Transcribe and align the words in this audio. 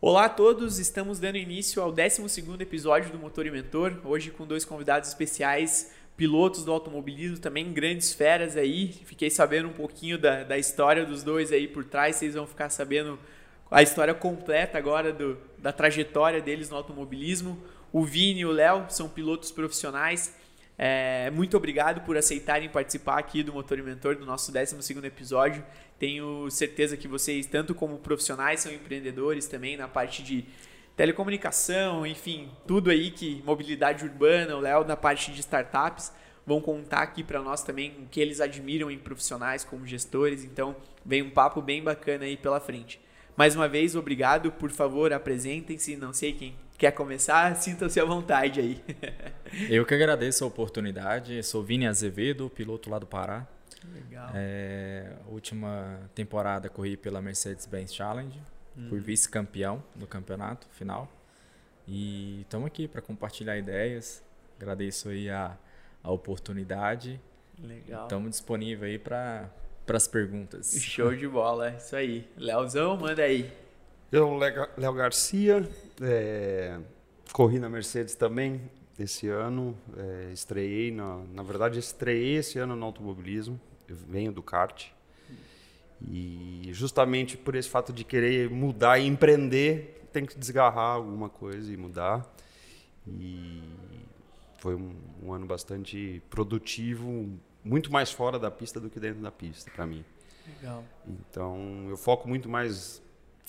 Olá 0.00 0.24
a 0.24 0.28
todos, 0.28 0.78
estamos 0.78 1.18
dando 1.18 1.36
início 1.36 1.82
ao 1.82 1.92
12º 1.92 2.60
episódio 2.60 3.12
do 3.12 3.18
Motor 3.18 3.46
e 3.46 3.50
Mentor, 3.50 4.00
hoje 4.04 4.30
com 4.30 4.46
dois 4.46 4.64
convidados 4.64 5.08
especiais, 5.08 5.92
pilotos 6.16 6.64
do 6.64 6.72
automobilismo, 6.72 7.38
também 7.38 7.72
grandes 7.72 8.12
feras 8.12 8.56
aí, 8.56 8.92
fiquei 9.04 9.28
sabendo 9.28 9.68
um 9.68 9.72
pouquinho 9.72 10.18
da, 10.18 10.44
da 10.44 10.56
história 10.56 11.04
dos 11.04 11.22
dois 11.22 11.52
aí 11.52 11.68
por 11.68 11.84
trás, 11.84 12.16
vocês 12.16 12.34
vão 12.34 12.46
ficar 12.46 12.70
sabendo 12.70 13.18
a 13.70 13.82
história 13.82 14.14
completa 14.14 14.78
agora 14.78 15.12
do, 15.12 15.36
da 15.58 15.72
trajetória 15.72 16.40
deles 16.40 16.70
no 16.70 16.76
automobilismo. 16.76 17.62
O 17.92 18.02
Vini 18.04 18.40
e 18.40 18.46
o 18.46 18.50
Léo 18.50 18.86
são 18.88 19.08
pilotos 19.08 19.52
profissionais, 19.52 20.34
é, 20.80 21.28
muito 21.30 21.56
obrigado 21.56 22.02
por 22.02 22.16
aceitarem 22.16 22.68
participar 22.68 23.18
aqui 23.18 23.42
do 23.42 23.52
Motor 23.52 23.80
e 23.80 23.82
Mentor, 23.82 24.14
do 24.14 24.24
nosso 24.24 24.52
12º 24.52 25.04
episódio. 25.04 25.64
Tenho 25.98 26.48
certeza 26.52 26.96
que 26.96 27.08
vocês, 27.08 27.46
tanto 27.46 27.74
como 27.74 27.98
profissionais, 27.98 28.60
são 28.60 28.72
empreendedores 28.72 29.48
também 29.48 29.76
na 29.76 29.88
parte 29.88 30.22
de 30.22 30.44
telecomunicação, 30.96 32.06
enfim, 32.06 32.48
tudo 32.64 32.90
aí 32.90 33.10
que 33.10 33.42
mobilidade 33.44 34.04
urbana, 34.04 34.56
o 34.56 34.60
Léo 34.60 34.84
na 34.84 34.96
parte 34.96 35.32
de 35.32 35.40
startups, 35.40 36.12
vão 36.46 36.60
contar 36.60 37.02
aqui 37.02 37.24
para 37.24 37.42
nós 37.42 37.62
também 37.62 37.96
o 38.00 38.08
que 38.08 38.20
eles 38.20 38.40
admiram 38.40 38.88
em 38.88 38.98
profissionais 38.98 39.64
como 39.64 39.84
gestores. 39.84 40.44
Então, 40.44 40.76
vem 41.04 41.22
um 41.22 41.30
papo 41.30 41.60
bem 41.60 41.82
bacana 41.82 42.24
aí 42.24 42.36
pela 42.36 42.60
frente. 42.60 43.00
Mais 43.36 43.54
uma 43.54 43.68
vez, 43.68 43.96
obrigado. 43.96 44.50
Por 44.52 44.70
favor, 44.70 45.12
apresentem-se. 45.12 45.96
Não 45.96 46.12
sei 46.12 46.32
quem 46.32 46.54
quer 46.78 46.92
começar, 46.92 47.54
sintam-se 47.56 47.98
à 47.98 48.04
vontade 48.04 48.60
aí. 48.60 48.84
Eu 49.68 49.84
que 49.84 49.92
agradeço 49.92 50.44
a 50.44 50.46
oportunidade. 50.46 51.42
Sou 51.42 51.62
Vini 51.62 51.86
Azevedo, 51.86 52.48
piloto 52.48 52.88
lá 52.88 53.00
do 53.00 53.06
Pará. 53.06 53.46
Legal. 53.92 54.30
É, 54.32 55.12
última 55.26 55.98
temporada 56.14 56.68
corri 56.68 56.96
pela 56.96 57.20
Mercedes-Benz 57.20 57.92
Challenge. 57.92 58.40
Hum. 58.76 58.86
Fui 58.88 59.00
vice-campeão 59.00 59.82
do 59.96 60.06
campeonato 60.06 60.68
final. 60.70 61.10
E 61.86 62.42
estamos 62.42 62.66
aqui 62.68 62.86
para 62.86 63.02
compartilhar 63.02 63.58
ideias. 63.58 64.22
Agradeço 64.56 65.08
aí 65.08 65.28
a, 65.28 65.56
a 66.02 66.10
oportunidade. 66.12 67.20
Legal. 67.60 68.04
Estamos 68.04 68.30
disponíveis 68.30 68.92
aí 68.92 68.98
para 68.98 69.50
as 69.88 70.06
perguntas. 70.06 70.80
Show 70.80 71.14
de 71.14 71.26
bola, 71.26 71.70
isso 71.70 71.96
aí. 71.96 72.28
Leozão, 72.36 72.96
manda 72.96 73.22
aí. 73.22 73.50
Eu, 74.12 74.36
Léo 74.76 74.92
Garcia, 74.94 75.68
é, 76.00 76.78
corri 77.32 77.58
na 77.58 77.68
Mercedes 77.68 78.14
também 78.14 78.60
esse 78.98 79.28
ano, 79.28 79.76
é, 79.96 80.32
estreiei, 80.32 80.90
na, 80.90 81.18
na 81.32 81.42
verdade 81.42 81.78
estreiei 81.78 82.36
esse 82.36 82.58
ano 82.58 82.74
no 82.74 82.84
automobilismo, 82.84 83.60
eu 83.88 83.96
venho 83.96 84.32
do 84.32 84.42
kart. 84.42 84.88
E 86.00 86.68
justamente 86.72 87.36
por 87.36 87.54
esse 87.54 87.68
fato 87.68 87.92
de 87.92 88.04
querer 88.04 88.50
mudar 88.50 88.98
e 88.98 89.06
empreender, 89.06 90.06
tem 90.12 90.24
que 90.24 90.38
desgarrar 90.38 90.94
alguma 90.94 91.28
coisa 91.28 91.72
e 91.72 91.76
mudar. 91.76 92.26
E 93.06 93.62
foi 94.58 94.74
um, 94.74 94.94
um 95.22 95.32
ano 95.32 95.46
bastante 95.46 96.22
produtivo, 96.30 97.28
muito 97.64 97.92
mais 97.92 98.10
fora 98.10 98.38
da 98.38 98.50
pista 98.50 98.80
do 98.80 98.88
que 98.90 99.00
dentro 99.00 99.22
da 99.22 99.30
pista 99.30 99.70
para 99.70 99.86
mim. 99.86 100.04
Legal. 100.46 100.84
Então 101.06 101.86
eu 101.88 101.96
foco 101.96 102.28
muito 102.28 102.48
mais 102.48 103.02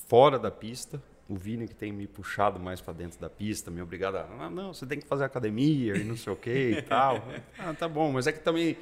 fora 0.07 0.37
da 0.37 0.51
pista. 0.51 1.01
O 1.29 1.35
Vini 1.35 1.67
que 1.67 1.75
tem 1.75 1.93
me 1.93 2.07
puxado 2.07 2.59
mais 2.59 2.81
para 2.81 2.91
dentro 2.91 3.19
da 3.19 3.29
pista, 3.29 3.69
me 3.69 3.81
obrigado 3.81 4.15
a, 4.15 4.27
ah, 4.39 4.49
não, 4.49 4.73
você 4.73 4.85
tem 4.85 4.99
que 4.99 5.05
fazer 5.05 5.23
academia 5.23 5.95
e 5.95 6.03
não 6.03 6.17
sei 6.17 6.33
o 6.33 6.35
que 6.35 6.71
e 6.71 6.81
tal. 6.83 7.23
Ah, 7.57 7.73
tá 7.73 7.87
bom, 7.87 8.11
mas 8.11 8.25
é 8.25 8.31
que 8.31 8.39
também 8.39 8.75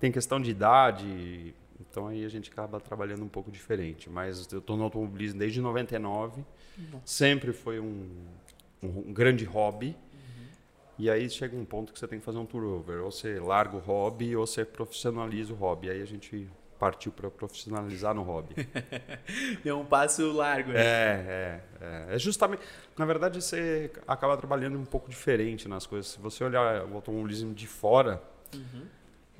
tem 0.00 0.10
questão 0.10 0.40
de 0.40 0.50
idade, 0.50 1.54
então 1.80 2.08
aí 2.08 2.24
a 2.24 2.28
gente 2.28 2.50
acaba 2.50 2.80
trabalhando 2.80 3.24
um 3.24 3.28
pouco 3.28 3.50
diferente. 3.50 4.10
Mas 4.10 4.50
eu 4.52 4.58
estou 4.58 4.76
no 4.76 4.84
automobilismo 4.84 5.38
desde 5.38 5.60
99, 5.60 6.44
Bom. 6.76 7.00
sempre 7.04 7.52
foi 7.52 7.80
um, 7.80 8.08
um, 8.82 8.88
um 8.88 9.12
grande 9.12 9.44
hobby. 9.44 9.88
Uhum. 9.88 10.46
E 10.98 11.10
aí 11.10 11.28
chega 11.30 11.56
um 11.56 11.64
ponto 11.64 11.92
que 11.92 11.98
você 11.98 12.08
tem 12.08 12.18
que 12.18 12.24
fazer 12.24 12.38
um 12.38 12.46
turnover, 12.46 13.02
ou 13.02 13.10
você 13.10 13.38
larga 13.38 13.76
o 13.76 13.80
hobby 13.80 14.36
ou 14.36 14.46
você 14.46 14.64
profissionaliza 14.64 15.52
o 15.52 15.56
hobby. 15.56 15.90
Aí 15.90 16.02
a 16.02 16.06
gente 16.06 16.48
partiu 16.78 17.10
para 17.12 17.30
profissionalizar 17.30 18.14
no 18.14 18.22
hobby. 18.22 18.54
Deu 19.64 19.78
um 19.80 19.84
passo 19.84 20.30
largo. 20.32 20.70
Né? 20.72 20.80
É, 20.80 20.82
é, 20.82 21.60
é, 22.10 22.14
é. 22.14 22.18
justamente. 22.18 22.62
Na 22.96 23.04
verdade, 23.04 23.42
você 23.42 23.90
acaba 24.06 24.36
trabalhando 24.36 24.78
um 24.78 24.84
pouco 24.84 25.08
diferente 25.10 25.68
nas 25.68 25.86
coisas. 25.86 26.12
Se 26.12 26.18
você 26.18 26.44
olhar 26.44 26.84
o 26.86 26.94
automobilismo 26.94 27.54
de 27.54 27.66
fora, 27.66 28.22
Uhum. 28.54 28.82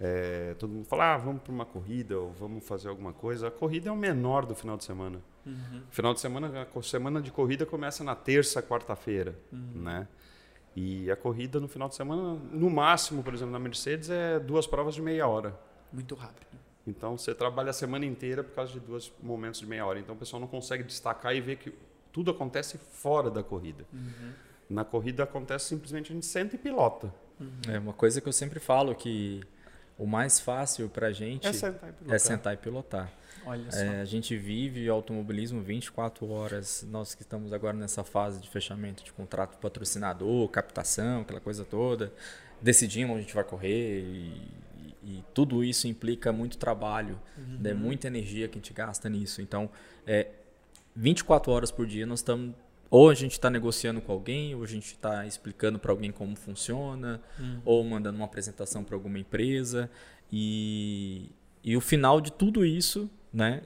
é, 0.01 0.55
todo 0.59 0.71
mundo 0.71 0.85
fala, 0.87 1.15
ah, 1.15 1.17
vamos 1.17 1.41
para 1.43 1.53
uma 1.53 1.65
corrida 1.65 2.19
ou 2.19 2.33
vamos 2.33 2.67
fazer 2.67 2.89
alguma 2.89 3.13
coisa. 3.13 3.49
A 3.49 3.51
corrida 3.51 3.89
é 3.89 3.93
o 3.93 3.97
menor 3.97 4.45
do 4.45 4.55
final 4.55 4.77
de 4.77 4.85
semana. 4.85 5.21
Uhum. 5.47 5.83
Final 5.91 6.13
de 6.13 6.21
semana, 6.21 6.67
a 6.75 6.83
semana 6.83 7.21
de 7.23 7.31
corrida 7.31 7.65
começa 7.65 8.03
na 8.03 8.15
terça, 8.17 8.61
quarta-feira, 8.63 9.39
Uhum. 9.53 9.83
né? 9.83 10.09
E 10.75 11.11
a 11.11 11.17
corrida 11.17 11.59
no 11.59 11.69
final 11.69 11.89
de 11.89 11.95
semana, 11.95 12.39
no 12.51 12.69
máximo, 12.69 13.23
por 13.23 13.33
exemplo, 13.33 13.53
na 13.53 13.59
Mercedes, 13.59 14.11
é 14.11 14.39
duas 14.39 14.67
provas 14.67 14.95
de 14.95 15.01
meia 15.01 15.27
hora. 15.27 15.59
Muito 15.91 16.15
rápido. 16.15 16.47
Então 16.87 17.19
você 17.19 17.35
trabalha 17.35 17.71
a 17.71 17.73
semana 17.73 18.05
inteira 18.07 18.45
por 18.45 18.55
causa 18.55 18.73
de 18.73 18.81
dois 18.81 19.13
momentos 19.23 19.61
de 19.61 19.67
meia 19.67 19.85
hora. 19.85 19.99
Então 19.99 20.15
o 20.15 20.19
pessoal 20.19 20.41
não 20.41 20.47
consegue 20.49 20.85
destacar 20.85 21.35
e 21.35 21.41
ver 21.41 21.57
que 21.57 21.73
tudo 22.13 22.31
acontece 22.31 22.79
fora 22.79 23.31
da 23.31 23.43
corrida. 23.43 23.85
Uhum. 23.93 24.33
Na 24.71 24.85
corrida 24.85 25.23
acontece 25.25 25.67
simplesmente 25.67 26.13
a 26.13 26.15
gente 26.15 26.27
senta 26.27 26.55
e 26.55 26.59
pilota. 26.59 27.13
É 27.69 27.79
uma 27.79 27.93
coisa 27.93 28.21
que 28.21 28.29
eu 28.29 28.33
sempre 28.33 28.59
falo 28.59 28.95
que 28.95 29.43
o 29.99 30.07
mais 30.07 30.41
fácil 30.41 30.89
para 30.89 31.09
a 31.09 31.13
gente 31.13 31.47
É 31.47 31.53
sentar 31.53 31.91
e 31.91 31.93
pilotar. 31.93 32.15
é 32.15 32.19
sentar 32.19 32.55
e 32.55 32.57
pilotar. 32.57 33.13
Olha 33.45 33.71
só. 33.71 33.79
É, 33.79 34.01
a 34.01 34.05
gente 34.05 34.37
vive 34.37 34.89
o 34.89 34.93
automobilismo 34.93 35.61
24 35.63 36.29
horas. 36.31 36.85
Nós 36.91 37.15
que 37.15 37.23
estamos 37.23 37.53
agora 37.53 37.77
nessa 37.77 38.03
fase 38.03 38.41
de 38.41 38.49
fechamento 38.49 39.05
de 39.05 39.13
contrato 39.13 39.59
patrocinador, 39.59 40.49
captação, 40.49 41.21
aquela 41.21 41.41
coisa 41.41 41.65
toda, 41.65 42.13
decidimos 42.61 43.11
onde 43.13 43.21
a 43.21 43.23
gente 43.23 43.35
vai 43.35 43.45
correr 43.45 44.01
e, 44.01 44.49
e 45.07 45.23
tudo 45.33 45.63
isso 45.63 45.87
implica 45.87 46.33
muito 46.33 46.59
trabalho, 46.59 47.19
né, 47.61 47.73
muita 47.73 48.09
energia 48.09 48.49
que 48.49 48.59
a 48.59 48.61
gente 48.61 48.73
gasta 48.73 49.09
nisso. 49.09 49.41
Então, 49.41 49.71
é, 50.05 50.29
24 50.97 51.53
horas 51.53 51.71
por 51.71 51.87
dia 51.87 52.05
nós 52.05 52.19
estamos 52.19 52.55
ou 52.91 53.11
a 53.11 53.15
gente 53.15 53.33
está 53.33 53.51
negociando 53.51 54.01
com 54.01 54.13
alguém, 54.13 54.55
ou 54.55 54.63
a 54.63 54.67
gente 54.67 54.87
está 54.87 55.27
explicando 55.27 55.79
para 55.79 55.91
alguém 55.91 56.13
como 56.13 56.37
funciona, 56.37 57.21
ou 57.65 57.83
mandando 57.85 58.17
uma 58.17 58.25
apresentação 58.25 58.85
para 58.85 58.95
alguma 58.95 59.19
empresa. 59.19 59.91
E, 60.33 61.29
e 61.65 61.77
o 61.77 61.81
final 61.81 62.21
de 62.21 62.31
tudo 62.31 62.65
isso, 62.65 63.11
né, 63.33 63.63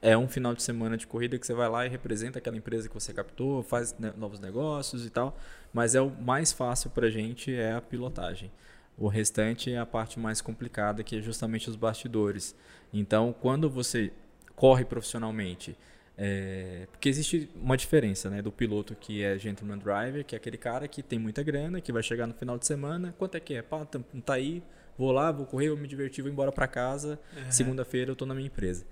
é 0.00 0.16
um 0.16 0.28
final 0.28 0.54
de 0.54 0.62
semana 0.62 0.96
de 0.96 1.06
corrida 1.06 1.38
que 1.38 1.46
você 1.46 1.54
vai 1.54 1.68
lá 1.68 1.86
e 1.86 1.88
representa 1.88 2.38
aquela 2.38 2.56
empresa 2.56 2.88
que 2.88 2.94
você 2.94 3.12
captou, 3.12 3.62
faz 3.62 3.94
né, 3.98 4.12
novos 4.16 4.38
negócios 4.38 5.04
e 5.04 5.10
tal. 5.10 5.36
Mas 5.72 5.94
é 5.94 6.00
o 6.00 6.10
mais 6.10 6.52
fácil 6.52 6.90
para 6.90 7.06
a 7.06 7.10
gente 7.10 7.52
é 7.52 7.72
a 7.72 7.80
pilotagem. 7.80 8.50
O 8.98 9.06
restante 9.06 9.72
é 9.72 9.78
a 9.78 9.86
parte 9.86 10.18
mais 10.18 10.40
complicada, 10.40 11.04
que 11.04 11.16
é 11.16 11.20
justamente 11.20 11.70
os 11.70 11.76
bastidores. 11.76 12.54
Então, 12.92 13.34
quando 13.40 13.70
você 13.70 14.12
corre 14.56 14.84
profissionalmente, 14.84 15.76
é, 16.20 16.88
porque 16.90 17.08
existe 17.08 17.48
uma 17.54 17.76
diferença 17.76 18.28
né, 18.28 18.42
do 18.42 18.50
piloto 18.50 18.96
que 18.96 19.22
é 19.22 19.38
gentleman 19.38 19.78
driver, 19.78 20.24
que 20.24 20.34
é 20.34 20.38
aquele 20.38 20.56
cara 20.56 20.88
que 20.88 21.00
tem 21.00 21.16
muita 21.16 21.44
grana, 21.44 21.80
que 21.80 21.92
vai 21.92 22.02
chegar 22.02 22.26
no 22.26 22.34
final 22.34 22.58
de 22.58 22.66
semana, 22.66 23.14
quanto 23.16 23.36
é 23.36 23.40
que 23.40 23.54
é? 23.54 23.62
Pá, 23.62 23.84
tá, 23.84 24.34
aí, 24.34 24.60
vou 24.98 25.12
lá, 25.12 25.30
vou 25.30 25.46
correr, 25.46 25.68
vou 25.68 25.78
me 25.78 25.86
divertir, 25.86 26.22
vou 26.22 26.32
embora 26.32 26.50
para 26.50 26.66
casa, 26.66 27.20
segunda-feira 27.48 28.10
eu 28.10 28.16
tô 28.16 28.26
na 28.26 28.34
minha 28.34 28.48
empresa. 28.48 28.84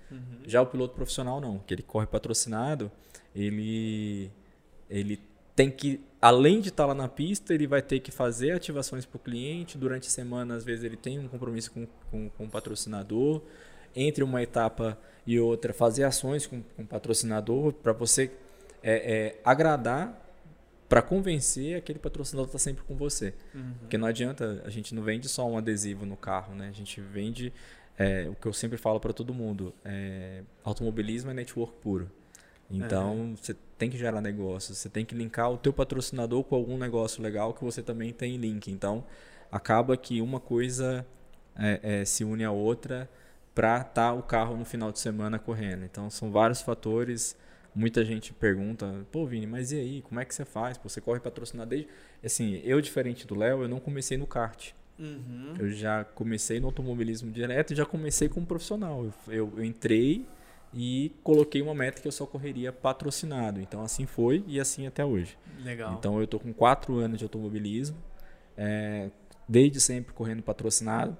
Já 0.45 0.61
o 0.61 0.65
piloto 0.65 0.95
profissional 0.95 1.41
não, 1.41 1.59
que 1.59 1.73
ele 1.73 1.83
corre 1.83 2.07
patrocinado, 2.07 2.89
ele 3.35 4.31
ele 4.89 5.19
tem 5.57 5.71
que 5.71 5.99
além 6.21 6.61
de 6.61 6.69
estar 6.69 6.85
lá 6.85 6.93
na 6.93 7.07
pista, 7.07 7.53
ele 7.53 7.65
vai 7.65 7.81
ter 7.81 7.99
que 7.99 8.11
fazer 8.11 8.51
ativações 8.51 9.05
para 9.05 9.17
o 9.17 9.19
cliente. 9.19 9.77
Durante 9.77 10.07
a 10.07 10.11
semana, 10.11 10.55
às 10.55 10.63
vezes, 10.63 10.83
ele 10.83 10.95
tem 10.95 11.17
um 11.17 11.27
compromisso 11.27 11.71
com, 11.71 11.87
com, 12.11 12.29
com 12.29 12.45
o 12.45 12.49
patrocinador. 12.49 13.41
Entre 13.95 14.23
uma 14.23 14.43
etapa 14.43 14.97
e 15.25 15.39
outra, 15.39 15.73
fazer 15.73 16.03
ações 16.03 16.45
com, 16.45 16.61
com 16.61 16.83
o 16.83 16.85
patrocinador 16.85 17.73
para 17.73 17.91
você 17.91 18.31
é, 18.83 18.93
é, 18.93 19.41
agradar, 19.43 20.23
para 20.87 21.01
convencer 21.01 21.75
aquele 21.75 21.97
patrocinador 21.97 22.45
está 22.45 22.59
sempre 22.59 22.83
com 22.83 22.95
você. 22.95 23.33
Porque 23.79 23.97
não 23.97 24.07
adianta, 24.07 24.61
a 24.63 24.69
gente 24.69 24.93
não 24.93 25.01
vende 25.01 25.27
só 25.27 25.49
um 25.49 25.57
adesivo 25.57 26.05
no 26.05 26.15
carro, 26.15 26.53
né? 26.53 26.69
A 26.69 26.73
gente 26.73 27.01
vende 27.01 27.51
é, 27.97 28.29
o 28.29 28.35
que 28.35 28.47
eu 28.47 28.53
sempre 28.53 28.77
falo 28.77 28.99
para 28.99 29.11
todo 29.11 29.33
mundo: 29.33 29.73
é, 29.83 30.43
automobilismo 30.63 31.31
é 31.31 31.33
network 31.33 31.73
puro. 31.81 32.09
Então, 32.69 33.35
você 33.35 33.55
tem 33.77 33.89
que 33.89 33.97
gerar 33.97 34.21
negócio, 34.21 34.73
você 34.73 34.89
tem 34.89 35.05
que 35.05 35.13
linkar 35.13 35.51
o 35.51 35.57
teu 35.57 35.71
patrocinador 35.71 36.43
com 36.43 36.55
algum 36.55 36.77
negócio 36.77 37.21
legal 37.21 37.53
que 37.53 37.63
você 37.63 37.83
também 37.83 38.11
tem 38.11 38.37
link. 38.37 38.71
Então, 38.71 39.03
acaba 39.51 39.95
que 39.95 40.21
uma 40.21 40.39
coisa 40.39 41.05
é, 41.55 41.79
é, 41.83 42.05
se 42.05 42.23
une 42.23 42.43
à 42.43 42.51
outra 42.51 43.09
para 43.53 43.81
estar 43.81 44.13
o 44.13 44.23
carro 44.23 44.55
no 44.55 44.65
final 44.65 44.91
de 44.91 44.99
semana 44.99 45.39
correndo. 45.39 45.83
Então, 45.83 46.09
são 46.09 46.31
vários 46.31 46.61
fatores. 46.61 47.35
Muita 47.73 48.03
gente 48.03 48.33
pergunta, 48.33 49.05
pô, 49.11 49.25
Vini, 49.25 49.45
mas 49.45 49.71
e 49.71 49.79
aí, 49.79 50.01
como 50.01 50.19
é 50.19 50.25
que 50.25 50.33
você 50.33 50.45
faz? 50.45 50.77
Pô, 50.77 50.89
você 50.89 50.99
corre 50.99 51.19
patrocinado 51.19 51.69
desde... 51.69 51.87
Assim, 52.23 52.59
eu, 52.63 52.81
diferente 52.81 53.27
do 53.27 53.35
Léo, 53.35 53.61
eu 53.61 53.67
não 53.67 53.79
comecei 53.79 54.17
no 54.17 54.25
kart. 54.25 54.71
Uhum. 54.97 55.53
Eu 55.59 55.69
já 55.69 56.03
comecei 56.03 56.59
no 56.59 56.67
automobilismo 56.67 57.31
direto 57.31 57.73
e 57.73 57.75
já 57.75 57.85
comecei 57.85 58.27
como 58.27 58.45
profissional. 58.45 59.05
Eu, 59.05 59.13
eu, 59.27 59.53
eu, 59.57 59.63
entrei 59.63 60.25
e 60.73 61.13
coloquei 61.23 61.61
uma 61.61 61.73
meta 61.73 62.01
que 62.01 62.07
eu 62.07 62.11
só 62.11 62.25
correria 62.25 62.71
patrocinado. 62.71 63.59
Então 63.59 63.81
assim 63.81 64.05
foi 64.05 64.43
e 64.47 64.59
assim 64.59 64.85
até 64.85 65.03
hoje. 65.03 65.37
Legal. 65.63 65.93
Então 65.93 66.19
eu 66.19 66.27
tô 66.27 66.39
com 66.39 66.53
quatro 66.53 66.97
anos 66.97 67.17
de 67.17 67.23
automobilismo, 67.23 67.97
é, 68.55 69.09
desde 69.47 69.79
sempre 69.79 70.13
correndo 70.13 70.43
patrocinado. 70.43 71.17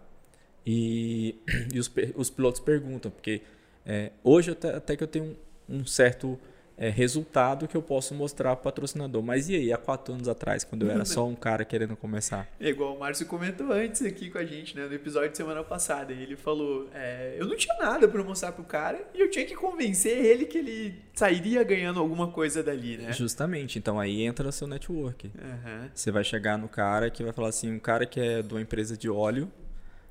E, 0.66 1.36
e 1.74 1.80
os, 1.80 1.92
os 2.16 2.30
pilotos 2.30 2.60
perguntam, 2.60 3.10
porque 3.10 3.42
é, 3.86 4.12
hoje 4.24 4.52
até, 4.52 4.76
até 4.76 4.96
que 4.98 5.04
eu 5.04 5.08
tenho 5.08 5.38
um, 5.70 5.78
um 5.78 5.86
certo 5.86 6.38
é, 6.78 6.90
resultado 6.90 7.68
que 7.68 7.76
eu 7.76 7.82
posso 7.82 8.14
mostrar 8.14 8.56
para 8.56 8.62
o 8.62 8.64
patrocinador. 8.64 9.24
Mas 9.24 9.50
e 9.50 9.56
aí, 9.56 9.74
há 9.74 9.78
quatro 9.78 10.14
anos 10.14 10.28
atrás, 10.28 10.64
quando 10.64 10.86
eu 10.86 10.92
era 10.92 11.04
só 11.06 11.26
um 11.26 11.36
cara 11.36 11.66
querendo 11.66 11.96
começar? 11.96 12.48
É 12.60 12.70
igual 12.70 12.96
o 12.96 13.00
Márcio 13.00 13.26
comentou 13.26 13.72
antes 13.72 14.04
aqui 14.04 14.30
com 14.30 14.38
a 14.38 14.46
gente, 14.46 14.76
né, 14.76 14.86
no 14.86 14.94
episódio 14.94 15.32
de 15.32 15.38
semana 15.38 15.64
passada. 15.64 16.14
Ele 16.14 16.36
falou: 16.36 16.88
é, 16.94 17.36
eu 17.38 17.48
não 17.48 17.56
tinha 17.56 17.76
nada 17.78 18.08
para 18.08 18.24
mostrar 18.24 18.52
pro 18.52 18.64
cara 18.64 19.02
e 19.14 19.20
eu 19.20 19.30
tinha 19.30 19.46
que 19.46 19.56
convencer 19.56 20.24
ele 20.24 20.46
que 20.46 20.60
ele 20.60 21.02
sairia 21.14 21.64
ganhando 21.64 22.00
alguma 22.00 22.28
coisa 22.28 22.62
dali, 22.62 22.98
né? 22.98 23.12
Justamente. 23.12 23.80
Então 23.80 24.00
aí 24.00 24.22
entra 24.22 24.48
o 24.48 24.52
seu 24.52 24.68
network. 24.68 25.28
Uhum. 25.28 25.90
Você 25.94 26.12
vai 26.12 26.24
chegar 26.24 26.58
no 26.58 26.70
cara 26.70 27.10
que 27.10 27.24
vai 27.24 27.34
falar 27.34 27.50
assim: 27.50 27.72
um 27.72 27.80
cara 27.80 28.06
que 28.06 28.20
é 28.20 28.42
de 28.44 28.54
uma 28.54 28.62
empresa 28.62 28.96
de 28.96 29.10
óleo, 29.10 29.52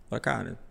fala, 0.09 0.21
cara 0.21 0.66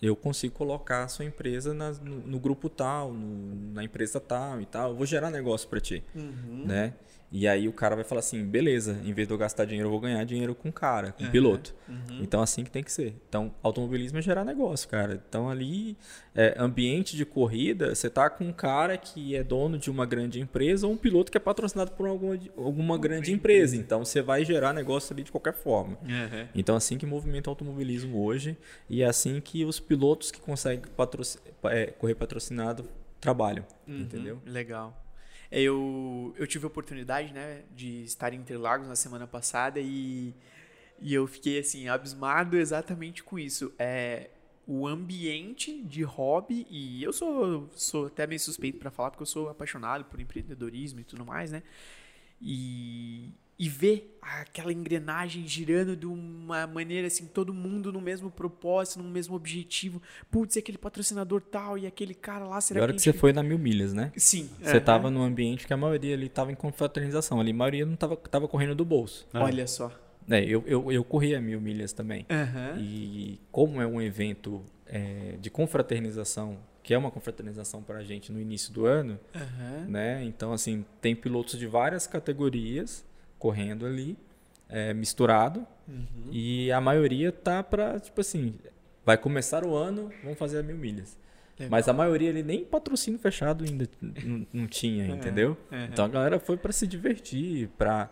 eu 0.00 0.14
consigo 0.14 0.54
colocar 0.54 1.04
a 1.04 1.08
sua 1.08 1.24
empresa 1.24 1.72
na, 1.72 1.92
no, 1.92 2.16
no, 2.18 2.38
grupo 2.38 2.68
tal, 2.68 3.12
no, 3.12 3.72
na 3.72 3.82
empresa 3.82 4.20
tal 4.20 4.60
e 4.60 4.66
tal. 4.66 4.90
Eu 4.90 4.96
vou 4.96 5.06
gerar 5.06 5.30
negócio 5.30 5.68
para 5.68 5.80
ti, 5.80 6.04
uhum. 6.14 6.64
né? 6.66 6.94
E 7.30 7.46
aí 7.48 7.68
o 7.68 7.72
cara 7.72 7.94
vai 7.94 8.04
falar 8.04 8.20
assim, 8.20 8.44
beleza, 8.44 9.00
em 9.04 9.12
vez 9.12 9.26
de 9.26 9.34
eu 9.34 9.38
gastar 9.38 9.64
dinheiro, 9.64 9.88
eu 9.88 9.90
vou 9.90 10.00
ganhar 10.00 10.22
dinheiro 10.24 10.54
com 10.54 10.68
o 10.68 10.72
cara, 10.72 11.12
com 11.12 11.22
o 11.22 11.26
uhum. 11.26 11.32
piloto. 11.32 11.74
Uhum. 11.88 12.20
Então 12.22 12.40
assim 12.40 12.62
que 12.62 12.70
tem 12.70 12.82
que 12.82 12.92
ser. 12.92 13.14
Então, 13.28 13.52
automobilismo 13.62 14.18
é 14.18 14.22
gerar 14.22 14.44
negócio, 14.44 14.88
cara. 14.88 15.22
Então 15.28 15.50
ali, 15.50 15.96
é, 16.34 16.54
ambiente 16.58 17.16
de 17.16 17.24
corrida, 17.24 17.94
você 17.94 18.08
tá 18.08 18.30
com 18.30 18.44
um 18.44 18.52
cara 18.52 18.96
que 18.96 19.34
é 19.34 19.42
dono 19.42 19.78
de 19.78 19.90
uma 19.90 20.06
grande 20.06 20.40
empresa 20.40 20.86
ou 20.86 20.92
um 20.92 20.96
piloto 20.96 21.30
que 21.30 21.36
é 21.36 21.40
patrocinado 21.40 21.90
por 21.92 22.06
alguma, 22.06 22.38
alguma 22.56 22.96
grande 22.96 23.32
empresa. 23.32 23.76
Então 23.76 24.04
você 24.04 24.22
vai 24.22 24.44
gerar 24.44 24.72
negócio 24.72 25.12
ali 25.12 25.22
de 25.22 25.32
qualquer 25.32 25.54
forma. 25.54 25.98
Uhum. 26.02 26.48
Então 26.54 26.76
assim 26.76 26.96
que 26.96 27.06
movimenta 27.06 27.50
o 27.50 27.52
automobilismo 27.52 28.24
hoje 28.24 28.56
e 28.88 29.02
é 29.02 29.06
assim 29.06 29.40
que 29.40 29.64
os 29.64 29.80
pilotos 29.80 30.30
que 30.30 30.40
conseguem 30.40 30.84
patrocin 30.96 31.38
é, 31.64 31.86
correr 31.86 32.14
patrocinado 32.14 32.88
trabalham, 33.20 33.64
uhum. 33.86 34.00
entendeu? 34.00 34.40
Legal. 34.46 35.05
Eu, 35.50 36.34
eu 36.36 36.46
tive 36.46 36.64
a 36.64 36.68
oportunidade, 36.68 37.32
né, 37.32 37.62
de 37.74 38.02
estar 38.02 38.32
em 38.32 38.38
Interlagos 38.38 38.88
na 38.88 38.96
semana 38.96 39.26
passada 39.26 39.80
e, 39.80 40.34
e 41.00 41.14
eu 41.14 41.26
fiquei, 41.26 41.58
assim, 41.58 41.88
abismado 41.88 42.56
exatamente 42.56 43.22
com 43.22 43.38
isso. 43.38 43.72
É, 43.78 44.30
o 44.66 44.86
ambiente 44.86 45.80
de 45.82 46.02
hobby, 46.02 46.66
e 46.68 47.02
eu 47.02 47.12
sou, 47.12 47.68
sou 47.72 48.06
até 48.06 48.26
meio 48.26 48.40
suspeito 48.40 48.78
para 48.78 48.90
falar, 48.90 49.10
porque 49.10 49.22
eu 49.22 49.26
sou 49.26 49.48
apaixonado 49.48 50.04
por 50.06 50.20
empreendedorismo 50.20 50.98
e 51.00 51.04
tudo 51.04 51.24
mais, 51.24 51.52
né? 51.52 51.62
E, 52.40 53.30
e 53.58 53.68
ver 53.68 54.18
aquela 54.20 54.72
engrenagem 54.72 55.46
girando 55.46 55.96
de 55.96 56.06
uma 56.06 56.66
maneira 56.66 57.06
assim, 57.06 57.26
todo 57.26 57.54
mundo 57.54 57.92
no 57.92 58.00
mesmo 58.00 58.30
propósito, 58.30 59.02
no 59.02 59.08
mesmo 59.08 59.34
objetivo. 59.34 60.02
Putz, 60.30 60.56
aquele 60.56 60.76
patrocinador 60.76 61.40
tal 61.40 61.78
e 61.78 61.86
aquele 61.86 62.14
cara 62.14 62.44
lá, 62.44 62.60
será 62.60 62.80
Agora 62.80 62.92
que, 62.92 62.98
que 62.98 63.04
você 63.04 63.12
foi 63.12 63.32
na 63.32 63.42
Mil 63.42 63.58
Milhas, 63.58 63.94
né? 63.94 64.12
Sim. 64.16 64.50
Você 64.60 64.76
estava 64.76 65.10
num 65.10 65.22
ambiente 65.22 65.66
que 65.66 65.72
a 65.72 65.76
maioria 65.76 66.14
ali 66.14 66.26
estava 66.26 66.52
em 66.52 66.54
confraternização, 66.54 67.40
ali 67.40 67.52
a 67.52 67.54
maioria 67.54 67.86
não 67.86 67.94
estava 67.94 68.16
tava 68.16 68.48
correndo 68.48 68.74
do 68.74 68.84
bolso. 68.84 69.26
Ah. 69.32 69.44
Olha 69.44 69.66
só. 69.66 69.92
É, 70.28 70.44
eu, 70.44 70.64
eu, 70.66 70.90
eu 70.90 71.04
corri 71.04 71.36
a 71.36 71.40
Mil 71.40 71.60
Milhas 71.60 71.92
também. 71.92 72.26
Uhum. 72.28 72.80
E 72.80 73.40
como 73.52 73.80
é 73.80 73.86
um 73.86 74.02
evento 74.02 74.64
é, 74.86 75.36
de 75.40 75.50
confraternização 75.50 76.58
que 76.82 76.94
é 76.94 76.98
uma 76.98 77.10
confraternização 77.10 77.82
para 77.82 77.98
a 77.98 78.04
gente 78.04 78.30
no 78.30 78.40
início 78.40 78.72
do 78.72 78.86
ano, 78.86 79.18
uhum. 79.34 79.90
né? 79.90 80.22
Então, 80.22 80.52
assim, 80.52 80.84
tem 81.00 81.16
pilotos 81.16 81.58
de 81.58 81.66
várias 81.66 82.06
categorias 82.06 83.04
correndo 83.38 83.86
ali, 83.86 84.16
é, 84.68 84.92
misturado. 84.94 85.66
Uhum. 85.88 86.30
E 86.30 86.70
a 86.72 86.80
maioria 86.80 87.30
tá 87.30 87.62
para, 87.62 88.00
tipo 88.00 88.20
assim, 88.20 88.54
vai 89.04 89.16
começar 89.16 89.64
o 89.64 89.74
ano, 89.74 90.10
vamos 90.22 90.38
fazer 90.38 90.58
a 90.58 90.62
mil 90.62 90.76
milhas. 90.76 91.18
Legal. 91.58 91.70
Mas 91.70 91.88
a 91.88 91.92
maioria 91.92 92.28
ali 92.28 92.42
nem 92.42 92.64
patrocínio 92.64 93.18
fechado 93.18 93.64
ainda 93.64 93.88
não 94.52 94.66
tinha, 94.66 95.04
é, 95.04 95.08
entendeu? 95.08 95.56
É, 95.70 95.84
então 95.86 96.04
a 96.04 96.08
galera 96.08 96.38
foi 96.38 96.56
para 96.58 96.70
se 96.70 96.86
divertir, 96.86 97.70
para 97.78 98.10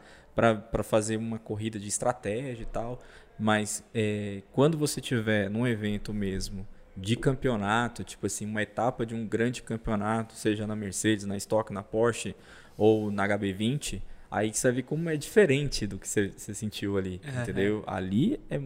fazer 0.82 1.18
uma 1.18 1.38
corrida 1.38 1.78
de 1.78 1.86
estratégia 1.86 2.62
e 2.62 2.66
tal. 2.66 3.02
Mas 3.38 3.84
é, 3.92 4.42
quando 4.52 4.78
você 4.78 5.00
tiver 5.00 5.50
num 5.50 5.66
evento 5.66 6.14
mesmo 6.14 6.66
de 6.96 7.16
campeonato, 7.16 8.04
tipo 8.04 8.26
assim, 8.26 8.46
uma 8.46 8.62
etapa 8.62 9.04
de 9.04 9.14
um 9.14 9.26
grande 9.26 9.62
campeonato, 9.62 10.34
seja 10.34 10.66
na 10.66 10.76
Mercedes, 10.76 11.26
na 11.26 11.36
Stock, 11.36 11.72
na 11.72 11.82
Porsche 11.82 12.34
ou 12.78 13.10
na 13.10 13.28
HB20, 13.28 14.00
Aí 14.34 14.52
você 14.52 14.72
vê 14.72 14.82
como 14.82 15.08
é 15.08 15.16
diferente 15.16 15.86
do 15.86 15.96
que 15.96 16.08
você, 16.08 16.32
você 16.36 16.52
sentiu 16.52 16.98
ali, 16.98 17.20
uhum. 17.24 17.42
entendeu? 17.42 17.84
Ali 17.86 18.40
é 18.50 18.58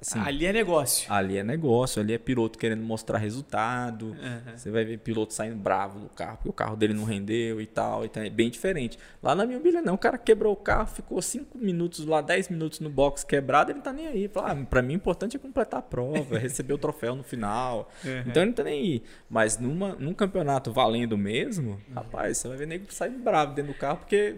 assim, 0.00 0.20
Ali 0.20 0.46
é 0.46 0.52
negócio. 0.52 1.12
Ali 1.12 1.36
é 1.36 1.42
negócio, 1.42 2.00
ali 2.00 2.12
é 2.12 2.18
piloto 2.18 2.56
querendo 2.56 2.84
mostrar 2.84 3.18
resultado. 3.18 4.10
Uhum. 4.10 4.56
Você 4.56 4.70
vai 4.70 4.84
ver 4.84 4.98
piloto 4.98 5.34
saindo 5.34 5.56
bravo 5.56 5.98
do 5.98 6.08
carro, 6.08 6.36
porque 6.36 6.48
o 6.48 6.52
carro 6.52 6.76
dele 6.76 6.94
não 6.94 7.02
rendeu 7.02 7.60
e 7.60 7.66
tal. 7.66 8.04
Então 8.04 8.22
é 8.22 8.30
bem 8.30 8.48
diferente. 8.48 9.00
Lá 9.20 9.34
na 9.34 9.44
minha 9.44 9.58
bilha 9.58 9.82
não, 9.82 9.94
o 9.94 9.98
cara 9.98 10.16
quebrou 10.16 10.52
o 10.52 10.56
carro, 10.56 10.86
ficou 10.86 11.20
5 11.20 11.58
minutos 11.58 12.06
lá, 12.06 12.20
10 12.20 12.50
minutos 12.50 12.78
no 12.78 12.88
box 12.88 13.24
quebrado, 13.24 13.72
ele 13.72 13.80
tá 13.80 13.92
nem 13.92 14.06
aí. 14.06 14.28
Fala, 14.28 14.52
ah, 14.52 14.64
pra 14.64 14.80
mim 14.80 14.94
o 14.94 14.96
importante 14.96 15.36
é 15.36 15.40
completar 15.40 15.80
a 15.80 15.82
prova, 15.82 16.38
receber 16.38 16.74
o 16.74 16.78
troféu 16.78 17.16
no 17.16 17.24
final. 17.24 17.90
Uhum. 18.04 18.20
Então 18.28 18.44
ele 18.44 18.50
não 18.50 18.52
tá 18.52 18.62
nem 18.62 18.80
aí. 18.80 19.02
Mas 19.28 19.58
numa, 19.58 19.96
num 19.96 20.14
campeonato 20.14 20.70
valendo 20.72 21.18
mesmo, 21.18 21.80
rapaz, 21.92 22.38
você 22.38 22.46
vai 22.46 22.56
ver 22.56 22.66
nego 22.68 22.84
saindo 22.90 23.18
bravo 23.18 23.54
dentro 23.54 23.72
do 23.72 23.76
carro, 23.76 23.98
porque 23.98 24.36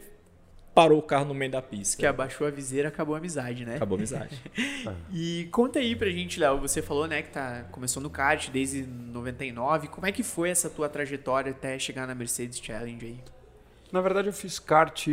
parou 0.74 0.98
o 0.98 1.02
carro 1.02 1.24
no 1.24 1.34
meio 1.34 1.50
da 1.50 1.60
pista. 1.60 1.98
Que 1.98 2.06
abaixou 2.06 2.46
a 2.46 2.50
viseira, 2.50 2.88
acabou 2.88 3.14
a 3.14 3.18
amizade, 3.18 3.64
né? 3.64 3.76
Acabou 3.76 3.96
a 3.96 3.98
amizade. 3.98 4.40
e 5.12 5.48
conta 5.50 5.78
aí 5.78 5.96
pra 5.96 6.08
gente, 6.10 6.38
Léo, 6.38 6.60
você 6.60 6.80
falou, 6.80 7.06
né, 7.06 7.22
que 7.22 7.30
tá, 7.30 7.64
começou 7.72 8.02
no 8.02 8.08
kart 8.08 8.48
desde 8.50 8.82
99. 8.82 9.88
Como 9.88 10.06
é 10.06 10.12
que 10.12 10.22
foi 10.22 10.50
essa 10.50 10.70
tua 10.70 10.88
trajetória 10.88 11.50
até 11.50 11.78
chegar 11.78 12.06
na 12.06 12.14
Mercedes 12.14 12.58
Challenge 12.58 13.04
aí? 13.04 13.18
Na 13.90 14.00
verdade, 14.00 14.28
eu 14.28 14.32
fiz 14.32 14.58
kart, 14.58 15.06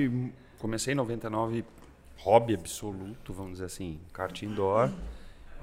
comecei 0.59 0.93
em 0.93 0.97
99, 0.97 1.65
hobby 2.17 2.53
absoluto, 2.53 3.33
vamos 3.33 3.53
dizer 3.53 3.65
assim, 3.65 3.99
kart 4.13 4.41
indoor. 4.43 4.91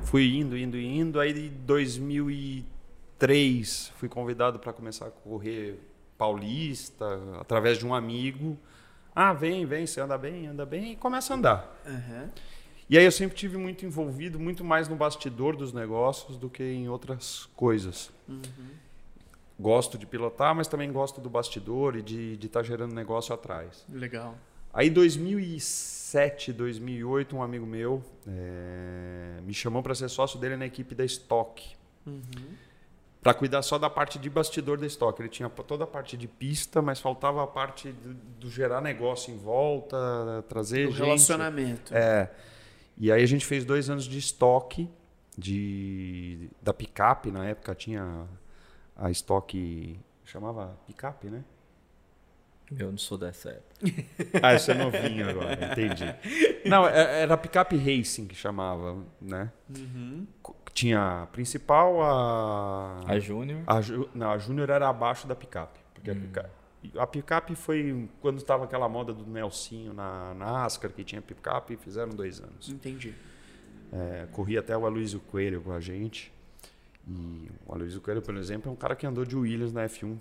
Fui 0.00 0.36
indo, 0.36 0.56
indo, 0.56 0.78
indo, 0.78 1.20
aí 1.20 1.46
em 1.46 1.52
2003 1.64 3.93
fui 3.96 4.08
convidado 4.08 4.58
para 4.58 4.72
começar 4.72 5.06
a 5.06 5.10
correr 5.10 5.78
paulista 6.19 7.06
através 7.40 7.78
de 7.78 7.86
um 7.86 7.94
amigo 7.94 8.58
ah, 9.14 9.32
vem, 9.32 9.66
vem, 9.66 9.86
você 9.86 10.00
anda 10.00 10.16
bem, 10.16 10.46
anda 10.46 10.64
bem, 10.64 10.92
e 10.92 10.96
começa 10.96 11.34
a 11.34 11.36
andar. 11.36 11.82
Uhum. 11.86 12.28
E 12.88 12.98
aí 12.98 13.04
eu 13.04 13.12
sempre 13.12 13.36
tive 13.36 13.56
muito 13.56 13.84
envolvido, 13.86 14.38
muito 14.38 14.64
mais 14.64 14.88
no 14.88 14.96
bastidor 14.96 15.56
dos 15.56 15.72
negócios 15.72 16.36
do 16.36 16.48
que 16.48 16.62
em 16.62 16.88
outras 16.88 17.48
coisas. 17.56 18.10
Uhum. 18.28 18.42
Gosto 19.58 19.96
de 19.96 20.06
pilotar, 20.06 20.54
mas 20.54 20.66
também 20.66 20.90
gosto 20.90 21.20
do 21.20 21.31
bastidor 21.31 21.96
e 21.96 22.02
de 22.02 22.34
estar 22.34 22.60
tá 22.60 22.62
gerando 22.62 22.94
negócio 22.94 23.34
atrás. 23.34 23.84
Legal. 23.88 24.34
Aí, 24.72 24.88
2007, 24.88 26.52
2008, 26.52 27.36
um 27.36 27.42
amigo 27.42 27.66
meu 27.66 28.02
é, 28.26 29.40
me 29.42 29.52
chamou 29.52 29.82
para 29.82 29.94
ser 29.94 30.08
sócio 30.08 30.38
dele 30.38 30.56
na 30.56 30.66
equipe 30.66 30.94
da 30.94 31.04
Stock. 31.04 31.62
Uhum 32.06 32.22
para 33.22 33.32
cuidar 33.32 33.62
só 33.62 33.79
da 33.79 33.88
parte 33.88 34.19
de 34.19 34.29
bastidor 34.29 34.79
da 34.79 34.86
estoque. 34.86 35.22
Ele 35.22 35.29
tinha 35.29 35.48
toda 35.48 35.84
a 35.84 35.86
parte 35.86 36.17
de 36.17 36.26
pista, 36.26 36.82
mas 36.82 36.98
faltava 36.98 37.43
a 37.43 37.46
parte 37.46 37.93
do, 37.93 38.14
do 38.14 38.50
gerar 38.50 38.81
negócio 38.81 39.32
em 39.32 39.38
volta, 39.38 40.44
trazer 40.48 40.88
o 40.88 40.91
gente. 40.91 41.02
relacionamento. 41.02 41.94
É. 41.94 42.29
E 42.98 43.12
aí 43.12 43.22
a 43.22 43.26
gente 43.26 43.46
fez 43.46 43.64
dois 43.64 43.88
anos 43.88 44.05
de 44.05 44.19
estoque 44.19 44.91
de 45.38 46.50
da 46.60 46.74
picape 46.74 47.31
na 47.31 47.46
época 47.46 47.74
tinha 47.74 48.26
a 48.94 49.10
estoque 49.10 49.98
chamava 50.24 50.76
picape, 50.86 51.29
né? 51.29 51.43
Eu 52.79 52.91
não 52.91 52.98
sou 52.98 53.19
dessa 53.19 53.50
época. 53.50 53.74
ah, 54.43 54.55
isso 54.55 54.70
é 54.70 54.74
novinho 54.74 55.29
agora, 55.29 55.72
entendi. 55.72 56.14
Não, 56.64 56.86
é, 56.86 57.22
era 57.22 57.36
picape 57.36 57.76
racing 57.76 58.26
que 58.26 58.34
chamava, 58.34 59.05
né? 59.20 59.50
Uhum 59.69 60.26
tinha 60.72 61.22
a 61.22 61.26
principal, 61.26 62.02
a. 62.02 63.00
A 63.06 63.19
Júnior? 63.19 63.62
A, 63.67 63.81
não, 64.14 64.31
a 64.31 64.38
Júnior 64.38 64.70
era 64.70 64.88
abaixo 64.88 65.26
da 65.26 65.34
picape. 65.34 65.79
Porque 65.94 66.10
hum. 66.10 66.14
a 66.14 66.17
picape. 66.17 66.50
A 66.98 67.06
picape 67.06 67.55
foi 67.55 68.08
quando 68.20 68.38
estava 68.38 68.64
aquela 68.64 68.88
moda 68.88 69.12
do 69.12 69.24
Nelsinho 69.24 69.93
na 69.93 70.34
NASCAR, 70.34 70.91
que 70.91 71.05
tinha 71.05 71.22
picape, 71.22 71.76
fizeram 71.76 72.10
dois 72.10 72.41
anos. 72.41 72.69
Entendi. 72.69 73.14
É, 73.93 74.26
corri 74.32 74.58
até 74.58 74.76
o 74.76 74.84
Aloysio 74.84 75.20
Coelho 75.20 75.60
com 75.60 75.72
a 75.72 75.79
gente. 75.79 76.32
E 77.06 77.48
o 77.67 77.72
Aloysio 77.72 78.00
Coelho, 78.00 78.20
por 78.20 78.36
exemplo, 78.36 78.69
é 78.69 78.72
um 78.72 78.76
cara 78.76 78.96
que 78.96 79.06
andou 79.06 79.24
de 79.24 79.36
Williams 79.36 79.72
na 79.72 79.84
F1 79.84 80.19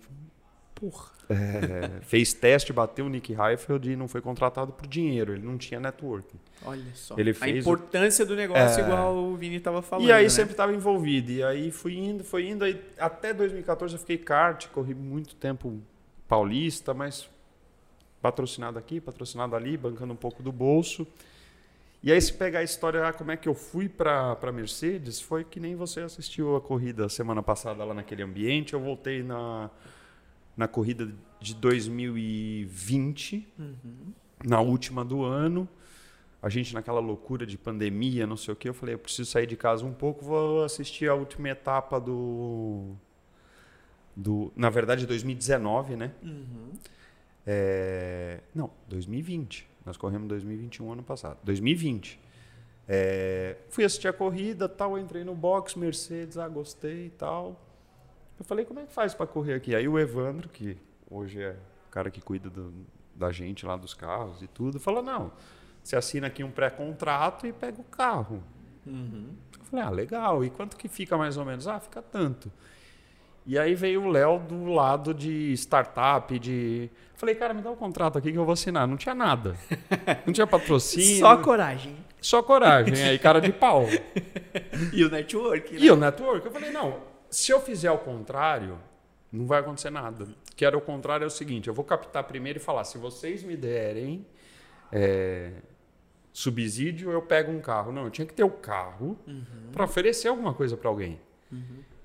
Porra. 0.75 1.11
É, 1.29 2.01
fez 2.01 2.33
teste, 2.33 2.73
bateu 2.73 3.05
o 3.05 3.09
Nick 3.09 3.31
Heifeld 3.33 3.91
e 3.91 3.95
não 3.95 4.07
foi 4.07 4.19
contratado 4.19 4.73
por 4.73 4.85
dinheiro. 4.87 5.33
Ele 5.33 5.45
não 5.45 5.57
tinha 5.57 5.79
networking. 5.79 6.37
Olha 6.65 6.83
só. 6.93 7.15
Ele 7.17 7.31
a 7.31 7.35
fez 7.35 7.55
o- 7.55 7.59
importância 7.59 8.25
do 8.25 8.35
negócio, 8.35 8.81
É. 8.81 8.85
igual 8.85 9.15
o 9.15 9.35
Vini 9.37 9.59
tava 9.59 9.81
falando. 9.81 10.07
e 10.07 10.11
aí 10.11 10.23
né? 10.23 10.29
sempre 10.29 10.51
estava 10.51 10.73
envolvido. 10.73 11.31
E 11.31 11.43
aí 11.43 11.71
fui 11.71 11.95
indo, 11.97 12.23
fui 12.23 12.49
indo. 12.49 12.65
Aí, 12.65 12.81
até 12.99 13.33
2014 13.33 13.93
eu 13.95 13.99
fiquei 13.99 14.17
kart, 14.17 14.67
corri 14.69 14.93
muito 14.93 15.35
tempo 15.35 15.79
paulista, 16.27 16.93
mas 16.93 17.29
patrocinado 18.21 18.77
aqui, 18.77 18.99
patrocinado 18.99 19.55
ali, 19.55 19.77
bancando 19.77 20.13
um 20.13 20.17
pouco 20.17 20.43
do 20.43 20.51
bolso. 20.51 21.07
E 22.03 22.11
aí 22.11 22.19
se 22.19 22.33
pegar 22.33 22.59
a 22.59 22.63
história, 22.63 23.07
ah, 23.07 23.13
como 23.13 23.31
é 23.31 23.37
que 23.37 23.47
eu 23.47 23.53
fui 23.53 23.87
para 23.87 24.51
Mercedes, 24.51 25.21
foi 25.21 25.43
que 25.43 25.59
nem 25.59 25.75
você 25.75 26.01
assistiu 26.01 26.55
a 26.55 26.61
corrida 26.61 27.07
semana 27.09 27.43
passada 27.43 27.83
lá 27.83 27.93
naquele 27.93 28.23
ambiente. 28.23 28.73
Eu 28.73 28.79
voltei 28.79 29.21
na, 29.23 29.69
na 30.55 30.67
corrida 30.67 31.13
de 31.39 31.55
2020, 31.55 33.47
na 34.43 34.59
última 34.61 35.03
do 35.03 35.23
ano. 35.23 35.67
A 36.41 36.49
gente 36.49 36.73
naquela 36.73 36.99
loucura 36.99 37.45
de 37.45 37.57
pandemia, 37.57 38.25
não 38.25 38.35
sei 38.35 38.53
o 38.53 38.57
que, 38.57 38.67
eu 38.67 38.73
falei, 38.73 38.95
eu 38.95 38.99
preciso 38.99 39.29
sair 39.29 39.45
de 39.45 39.55
casa 39.55 39.85
um 39.85 39.93
pouco, 39.93 40.25
vou 40.25 40.63
assistir 40.63 41.07
a 41.07 41.13
última 41.13 41.49
etapa 41.49 41.99
do 41.99 42.95
do, 44.15 44.51
na 44.55 44.69
verdade 44.69 45.05
2019, 45.05 45.95
né? 45.95 46.11
Uhum. 46.21 46.71
É, 47.45 48.39
não, 48.53 48.71
2020. 48.87 49.69
Nós 49.85 49.97
corremos 49.97 50.27
2021 50.27 50.91
ano 50.91 51.03
passado. 51.03 51.39
2020. 51.43 52.19
É, 52.87 53.57
fui 53.69 53.83
assistir 53.83 54.07
a 54.07 54.13
corrida, 54.13 54.67
tal, 54.67 54.97
entrei 54.97 55.23
no 55.23 55.33
box 55.33 55.75
Mercedes, 55.75 56.37
ah, 56.37 56.47
gostei 56.47 57.07
e 57.07 57.09
tal. 57.11 57.59
Eu 58.41 58.45
falei, 58.45 58.65
como 58.65 58.79
é 58.79 58.83
que 58.85 58.91
faz 58.91 59.13
para 59.13 59.27
correr 59.27 59.53
aqui? 59.53 59.75
Aí 59.75 59.87
o 59.87 59.99
Evandro, 59.99 60.49
que 60.49 60.75
hoje 61.09 61.39
é 61.41 61.51
o 61.87 61.91
cara 61.91 62.09
que 62.09 62.19
cuida 62.19 62.49
do- 62.49 62.73
da 63.15 63.31
gente 63.31 63.67
lá 63.67 63.77
dos 63.77 63.93
carros 63.93 64.41
e 64.41 64.47
tudo, 64.47 64.79
falou, 64.79 65.03
não, 65.03 65.31
você 65.83 65.95
assina 65.95 66.25
aqui 66.25 66.43
um 66.43 66.49
pré-contrato 66.49 67.45
e 67.45 67.53
pega 67.53 67.79
o 67.79 67.83
carro. 67.83 68.41
Uhum. 68.83 69.27
Eu 69.59 69.65
falei, 69.65 69.85
ah, 69.85 69.89
legal. 69.91 70.43
E 70.43 70.49
quanto 70.49 70.75
que 70.75 70.87
fica 70.87 71.15
mais 71.15 71.37
ou 71.37 71.45
menos? 71.45 71.67
Ah, 71.67 71.79
fica 71.79 72.01
tanto. 72.01 72.51
E 73.45 73.59
aí 73.59 73.75
veio 73.75 74.03
o 74.05 74.09
Léo 74.09 74.39
do 74.39 74.65
lado 74.65 75.13
de 75.13 75.53
startup, 75.53 76.37
de. 76.39 76.89
Falei, 77.15 77.35
cara, 77.35 77.53
me 77.53 77.61
dá 77.61 77.69
o 77.69 77.75
contrato 77.75 78.17
aqui 78.17 78.31
que 78.31 78.37
eu 78.39 78.45
vou 78.45 78.53
assinar. 78.53 78.87
Não 78.87 78.97
tinha 78.97 79.13
nada. 79.15 79.55
Não 80.25 80.33
tinha 80.33 80.47
patrocínio. 80.47 81.19
Só 81.19 81.37
coragem. 81.37 81.95
só 82.19 82.41
coragem. 82.41 83.03
Aí, 83.03 83.19
cara 83.19 83.39
de 83.39 83.51
pau. 83.53 83.85
E 84.93 85.03
o 85.05 85.09
network, 85.09 85.73
né? 85.73 85.79
E 85.79 85.91
o 85.91 85.95
network? 85.95 86.45
Eu 86.45 86.51
falei, 86.51 86.71
não, 86.71 86.99
se 87.31 87.51
eu 87.51 87.59
fizer 87.59 87.89
o 87.89 87.97
contrário, 87.97 88.77
não 89.31 89.47
vai 89.47 89.61
acontecer 89.61 89.89
nada. 89.89 90.27
Que 90.55 90.65
era 90.65 90.77
o 90.77 90.81
contrário, 90.81 91.23
é 91.23 91.27
o 91.27 91.31
seguinte: 91.31 91.67
eu 91.67 91.73
vou 91.73 91.85
captar 91.85 92.23
primeiro 92.25 92.59
e 92.59 92.61
falar, 92.61 92.83
se 92.83 92.97
vocês 92.97 93.41
me 93.41 93.55
derem 93.55 94.25
é, 94.91 95.53
subsídio, 96.33 97.09
eu 97.11 97.21
pego 97.21 97.51
um 97.51 97.61
carro. 97.61 97.91
Não, 97.91 98.03
eu 98.03 98.11
tinha 98.11 98.27
que 98.27 98.33
ter 98.33 98.43
o 98.43 98.51
carro 98.51 99.17
para 99.71 99.85
oferecer 99.85 100.27
alguma 100.27 100.53
coisa 100.53 100.77
para 100.77 100.89
alguém. 100.89 101.19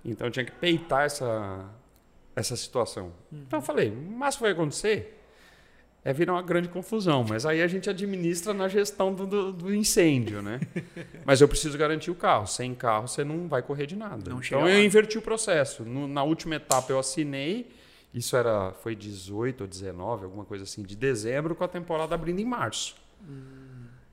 Então 0.05 0.29
eu 0.29 0.31
tinha 0.31 0.45
que 0.45 0.53
peitar 0.53 1.05
essa, 1.05 1.69
essa 2.35 2.57
situação. 2.57 3.13
Então 3.47 3.59
eu 3.59 3.63
falei, 3.63 3.91
mas 3.91 4.37
vai 4.37 4.53
acontecer? 4.53 5.13
É 6.09 6.13
virar 6.13 6.35
uma 6.35 6.43
grande 6.43 6.69
confusão, 6.69 7.25
mas 7.29 7.45
aí 7.45 7.61
a 7.61 7.67
gente 7.67 7.91
administra 7.91 8.55
na 8.55 8.69
gestão 8.69 9.13
do, 9.13 9.27
do, 9.27 9.53
do 9.53 9.75
incêndio, 9.75 10.41
né? 10.41 10.61
mas 11.25 11.41
eu 11.41 11.49
preciso 11.49 11.77
garantir 11.77 12.13
o 12.13 12.15
carro. 12.15 12.47
Sem 12.47 12.75
carro 12.77 13.09
você 13.09 13.25
não 13.25 13.49
vai 13.49 13.61
correr 13.61 13.87
de 13.87 13.97
nada. 13.97 14.31
Não 14.31 14.39
então 14.41 14.69
eu 14.69 14.85
inverti 14.85 15.19
o 15.19 15.23
processo. 15.23 15.83
No- 15.85 16.07
na 16.07 16.23
última 16.23 16.55
etapa 16.55 16.93
eu 16.93 16.99
assinei, 17.01 17.69
isso 18.15 18.37
era 18.37 18.73
foi 18.73 18.95
18 18.95 19.63
ou 19.63 19.67
19, 19.67 20.25
alguma 20.27 20.45
coisa 20.45 20.63
assim, 20.63 20.83
de 20.85 20.95
dezembro, 20.95 21.57
com 21.57 21.65
a 21.65 21.69
temporada 21.69 22.15
abrindo 22.15 22.39
em 22.39 22.45
março. 22.45 22.95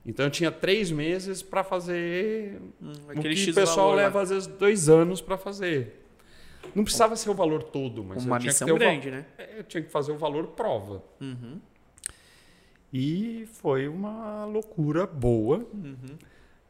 Então 0.04 0.26
eu 0.26 0.30
tinha 0.30 0.50
três 0.50 0.90
meses 0.90 1.42
para 1.42 1.62
fazer 1.64 2.60
Hum, 2.82 2.92
o 3.08 3.20
que 3.20 3.34
X 3.36 3.52
o 3.52 3.54
pessoal 3.54 3.86
valor 3.90 3.96
leva 3.96 4.20
às 4.20 4.30
vezes 4.30 4.46
dois 4.48 4.88
anos 4.88 5.20
para 5.20 5.38
fazer. 5.38 6.04
Não 6.74 6.82
precisava 6.82 7.14
ser 7.14 7.30
o 7.30 7.34
valor 7.34 7.62
todo, 7.62 8.02
mas 8.02 8.24
Uma 8.24 8.36
eu 8.38 8.42
missão 8.42 8.66
que 8.66 8.72
ter 8.72 8.76
o 8.76 8.78
grande, 8.78 9.10
né? 9.10 9.24
é, 9.38 9.60
Eu 9.60 9.64
tinha 9.64 9.82
que 9.82 9.90
fazer 9.90 10.10
o 10.12 10.16
valor 10.18 10.48
prova. 10.48 11.02
Uhum. 11.20 11.60
E 12.96 13.44
foi 13.54 13.88
uma 13.88 14.44
loucura 14.44 15.04
boa. 15.04 15.66
Uhum. 15.74 16.16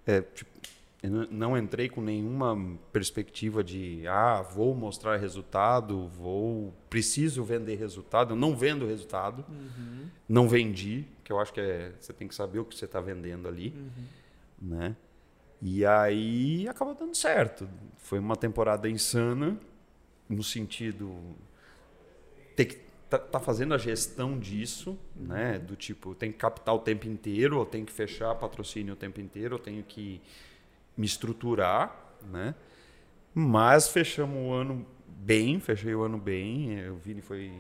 É, 0.06 0.22
tipo, 0.22 0.50
não 1.30 1.56
entrei 1.58 1.90
com 1.90 2.00
nenhuma 2.00 2.56
perspectiva 2.90 3.62
de 3.62 4.06
ah, 4.08 4.40
vou 4.40 4.74
mostrar 4.74 5.18
resultado, 5.18 6.08
vou 6.08 6.72
preciso 6.88 7.44
vender 7.44 7.74
resultado. 7.74 8.32
Eu 8.32 8.36
não 8.38 8.56
vendo 8.56 8.86
resultado, 8.86 9.44
Uhum. 9.50 10.06
não 10.26 10.48
vendi, 10.48 11.04
que 11.22 11.30
eu 11.30 11.38
acho 11.38 11.52
que 11.52 11.60
é, 11.60 11.92
você 12.00 12.10
tem 12.14 12.26
que 12.26 12.34
saber 12.34 12.58
o 12.60 12.64
que 12.64 12.74
você 12.74 12.86
está 12.86 13.00
vendendo 13.02 13.46
ali, 13.46 13.74
Uhum. 13.76 14.68
né? 14.78 14.96
E 15.60 15.84
aí 15.84 16.66
acabou 16.68 16.94
dando 16.94 17.14
certo. 17.14 17.68
Foi 17.98 18.18
uma 18.18 18.34
temporada 18.36 18.88
insana 18.88 19.58
no 20.26 20.42
sentido 20.42 21.14
ter 22.56 22.64
que 22.64 22.83
tá, 23.18 23.38
tá 23.38 23.40
fazendo 23.40 23.74
a 23.74 23.78
gestão 23.78 24.38
disso, 24.38 24.98
né? 25.16 25.58
Do 25.58 25.76
tipo, 25.76 26.14
tem 26.14 26.30
que 26.32 26.38
captar 26.38 26.74
o 26.74 26.78
tempo 26.78 27.06
inteiro, 27.08 27.58
eu 27.60 27.66
tenho 27.66 27.86
que 27.86 27.92
fechar 27.92 28.34
patrocínio 28.34 28.94
o 28.94 28.96
tempo 28.96 29.20
inteiro, 29.20 29.56
eu 29.56 29.58
tenho 29.58 29.82
que 29.82 30.20
me 30.96 31.06
estruturar, 31.06 31.94
né? 32.30 32.54
Mas 33.34 33.88
fechamos 33.88 34.36
o 34.38 34.52
ano 34.52 34.86
bem, 35.08 35.60
fechei 35.60 35.94
o 35.94 36.02
ano 36.02 36.18
bem. 36.18 36.78
eh, 36.80 36.90
O 36.90 36.96
Vini 36.96 37.20
foi 37.22 37.52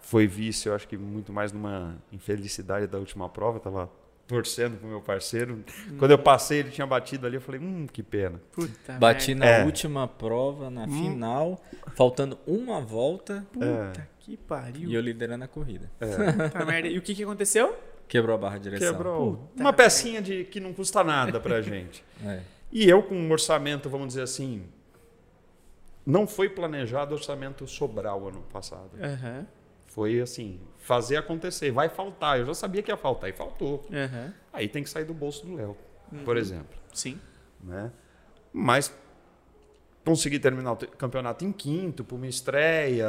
foi 0.00 0.26
vice, 0.26 0.68
eu 0.68 0.74
acho 0.74 0.86
que 0.86 0.96
muito 0.96 1.32
mais 1.32 1.52
numa 1.52 1.96
infelicidade 2.12 2.86
da 2.86 2.98
última 2.98 3.28
prova, 3.28 3.56
eu 3.56 3.60
tava 3.62 3.90
torcendo 4.26 4.76
pro 4.78 4.88
meu 4.88 5.00
parceiro. 5.00 5.64
Quando 5.98 6.10
eu 6.10 6.18
passei, 6.18 6.58
ele 6.60 6.70
tinha 6.70 6.86
batido 6.86 7.26
ali, 7.26 7.36
eu 7.36 7.40
falei, 7.40 7.60
hum, 7.60 7.86
que 7.86 8.02
pena. 8.02 8.40
Puta 8.52 8.92
Bati 8.98 9.34
merda. 9.34 9.34
na 9.34 9.46
É. 9.46 9.64
última 9.64 10.06
prova, 10.08 10.70
na 10.70 10.84
Hum. 10.84 10.88
final, 10.88 11.62
faltando 11.94 12.38
uma 12.46 12.80
volta 12.80 13.46
Puta 13.52 14.08
que 14.24 14.36
pariu. 14.36 14.88
e 14.88 14.94
eu 14.94 15.00
liderando 15.00 15.44
a 15.44 15.48
corrida. 15.48 15.90
Puta 16.00 16.64
merda. 16.64 16.88
E 16.88 16.96
o 16.98 17.02
que, 17.02 17.14
que 17.14 17.22
aconteceu? 17.22 17.76
Quebrou 18.08 18.34
a 18.34 18.38
barra 18.38 18.56
de 18.58 18.64
direção. 18.64 18.92
Quebrou. 18.92 19.36
Puta 19.36 19.60
Uma 19.62 19.72
pecinha 19.72 20.22
de 20.22 20.44
que 20.44 20.60
não 20.60 20.72
custa 20.72 21.02
nada 21.04 21.38
pra 21.40 21.60
gente. 21.62 22.02
É. 22.24 22.40
E 22.72 22.88
eu 22.88 23.02
com 23.02 23.14
um 23.14 23.30
orçamento, 23.30 23.88
vamos 23.90 24.08
dizer 24.08 24.22
assim, 24.22 24.64
não 26.06 26.26
foi 26.26 26.48
planejado 26.48 27.14
orçamento 27.14 27.66
sobrar 27.66 28.16
o 28.16 28.28
ano 28.28 28.42
passado. 28.52 28.90
Aham. 29.00 29.46
Foi 29.86 30.20
assim, 30.20 30.58
fazer 30.78 31.16
acontecer. 31.16 31.70
Vai 31.70 31.88
faltar. 31.88 32.38
Eu 32.40 32.46
já 32.46 32.54
sabia 32.54 32.82
que 32.82 32.90
ia 32.90 32.96
faltar 32.96 33.30
e 33.30 33.32
faltou. 33.32 33.86
Aham. 33.92 34.32
Aí 34.52 34.68
tem 34.68 34.82
que 34.82 34.90
sair 34.90 35.04
do 35.04 35.14
bolso 35.14 35.46
do 35.46 35.54
Léo, 35.54 35.76
Uhum. 36.12 36.24
por 36.24 36.36
exemplo. 36.36 36.76
Sim. 36.92 37.18
Né? 37.62 37.90
Mas 38.52 38.92
consegui 40.04 40.38
terminar 40.38 40.72
o 40.72 40.76
campeonato 40.76 41.44
em 41.44 41.52
quinto, 41.52 42.04
por 42.04 42.16
uma 42.16 42.26
estreia. 42.26 43.06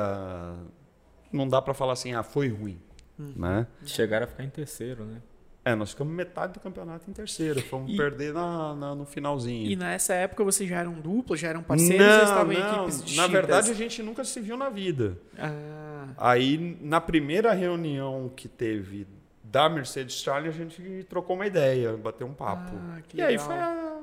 Não 1.36 1.48
dá 1.48 1.62
para 1.62 1.74
falar 1.74 1.94
assim, 1.94 2.13
ah, 2.13 2.24
foi 2.24 2.48
ruim. 2.50 2.80
Uhum. 3.20 3.34
Né? 3.36 3.68
Chegaram 3.86 4.25
a 4.25 4.27
ficar 4.27 4.44
em 4.44 4.50
terceiro, 4.50 5.06
né? 5.06 5.22
É, 5.63 5.74
nós 5.74 5.89
ficamos 5.92 6.13
metade 6.13 6.54
do 6.54 6.60
campeonato 6.60 7.10
em 7.10 7.13
terceiro. 7.13 7.60
Fomos 7.63 7.92
E- 7.92 7.98
perder 7.98 8.32
na, 8.34 8.75
na- 8.75 8.94
no 8.96 9.04
finalzinho. 9.06 9.68
E 9.68 9.75
nessa 9.75 10.13
época 10.13 10.44
vocês 10.44 10.70
já 10.70 10.77
eram 10.77 10.94
dupla, 10.94 11.36
já 11.36 11.48
eram 11.48 11.63
parceiros, 11.63 12.06
já 12.06 12.24
estavam 12.24 12.54
em 12.54 12.58
equipes 12.60 12.96
distintas? 13.04 13.15
Na 13.18 13.27
verdade, 13.27 13.72
a 13.72 13.74
gente 13.74 14.04
nunca 14.04 14.24
se 14.24 14.39
viu 14.39 14.56
na 14.58 14.70
vida. 14.70 15.18
Ah, 15.39 16.10
Aí, 16.18 16.77
na 16.82 17.01
primeira 17.01 17.51
reunião 17.51 18.32
que 18.36 18.48
teve 18.48 19.08
da 19.44 19.68
Mercedes 19.68 20.15
Charlie, 20.18 20.50
a 20.50 20.54
gente 20.54 21.04
trocou 21.10 21.36
uma 21.36 21.48
ideia, 21.48 21.98
bateu 21.98 22.27
um 22.27 22.34
papo. 22.34 22.72
Ah, 22.75 23.01
que 23.08 23.18
e 23.18 23.22
aí 23.24 23.38
foi 23.39 23.56
a... 23.56 24.01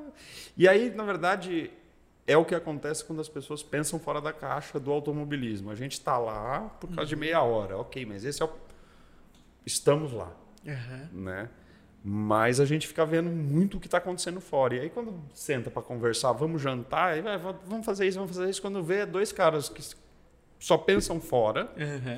E 0.57 0.67
aí, 0.67 0.93
na 0.93 1.03
verdade, 1.05 1.71
é 2.25 2.37
o 2.37 2.45
que 2.45 2.55
acontece 2.55 3.03
quando 3.03 3.19
as 3.19 3.27
pessoas 3.29 3.61
pensam 3.61 3.99
fora 3.99 4.21
da 4.21 4.31
caixa 4.31 4.79
do 4.79 4.91
automobilismo. 4.91 5.69
A 5.71 5.75
gente 5.75 5.93
está 5.93 6.17
lá 6.17 6.61
por 6.79 6.87
causa 6.87 7.01
Uhum. 7.01 7.05
de 7.07 7.15
meia 7.15 7.41
hora, 7.41 7.77
ok, 7.77 8.05
mas 8.05 8.23
esse 8.25 8.41
é 8.41 8.45
o... 8.45 8.49
Estamos 9.65 10.11
lá 10.11 10.31
aham. 10.67 11.09
né? 11.11 11.49
Mas 12.05 12.59
a 12.59 12.65
gente 12.65 12.85
fica 12.85 13.05
vendo 13.05 13.29
muito 13.29 13.77
o 13.77 13.79
que 13.79 13.87
está 13.87 13.97
acontecendo 13.97 14.41
fora. 14.41 14.75
E 14.75 14.79
aí 14.81 14.89
quando 14.89 15.21
senta 15.33 15.71
para 15.71 15.81
conversar, 15.81 16.33
vamos 16.33 16.61
jantar, 16.61 17.13
aí 17.13 17.21
vai, 17.21 17.37
va- 17.37 17.55
vamos 17.65 17.85
fazer 17.85 18.05
isso, 18.07 18.17
vamos 18.19 18.35
fazer 18.35 18.49
isso. 18.49 18.61
Quando 18.61 18.83
vê 18.83 19.05
dois 19.05 19.31
caras 19.31 19.69
que 19.69 19.81
só 20.59 20.77
pensam 20.77 21.21
fora, 21.21 21.71
Aham. 21.77 22.17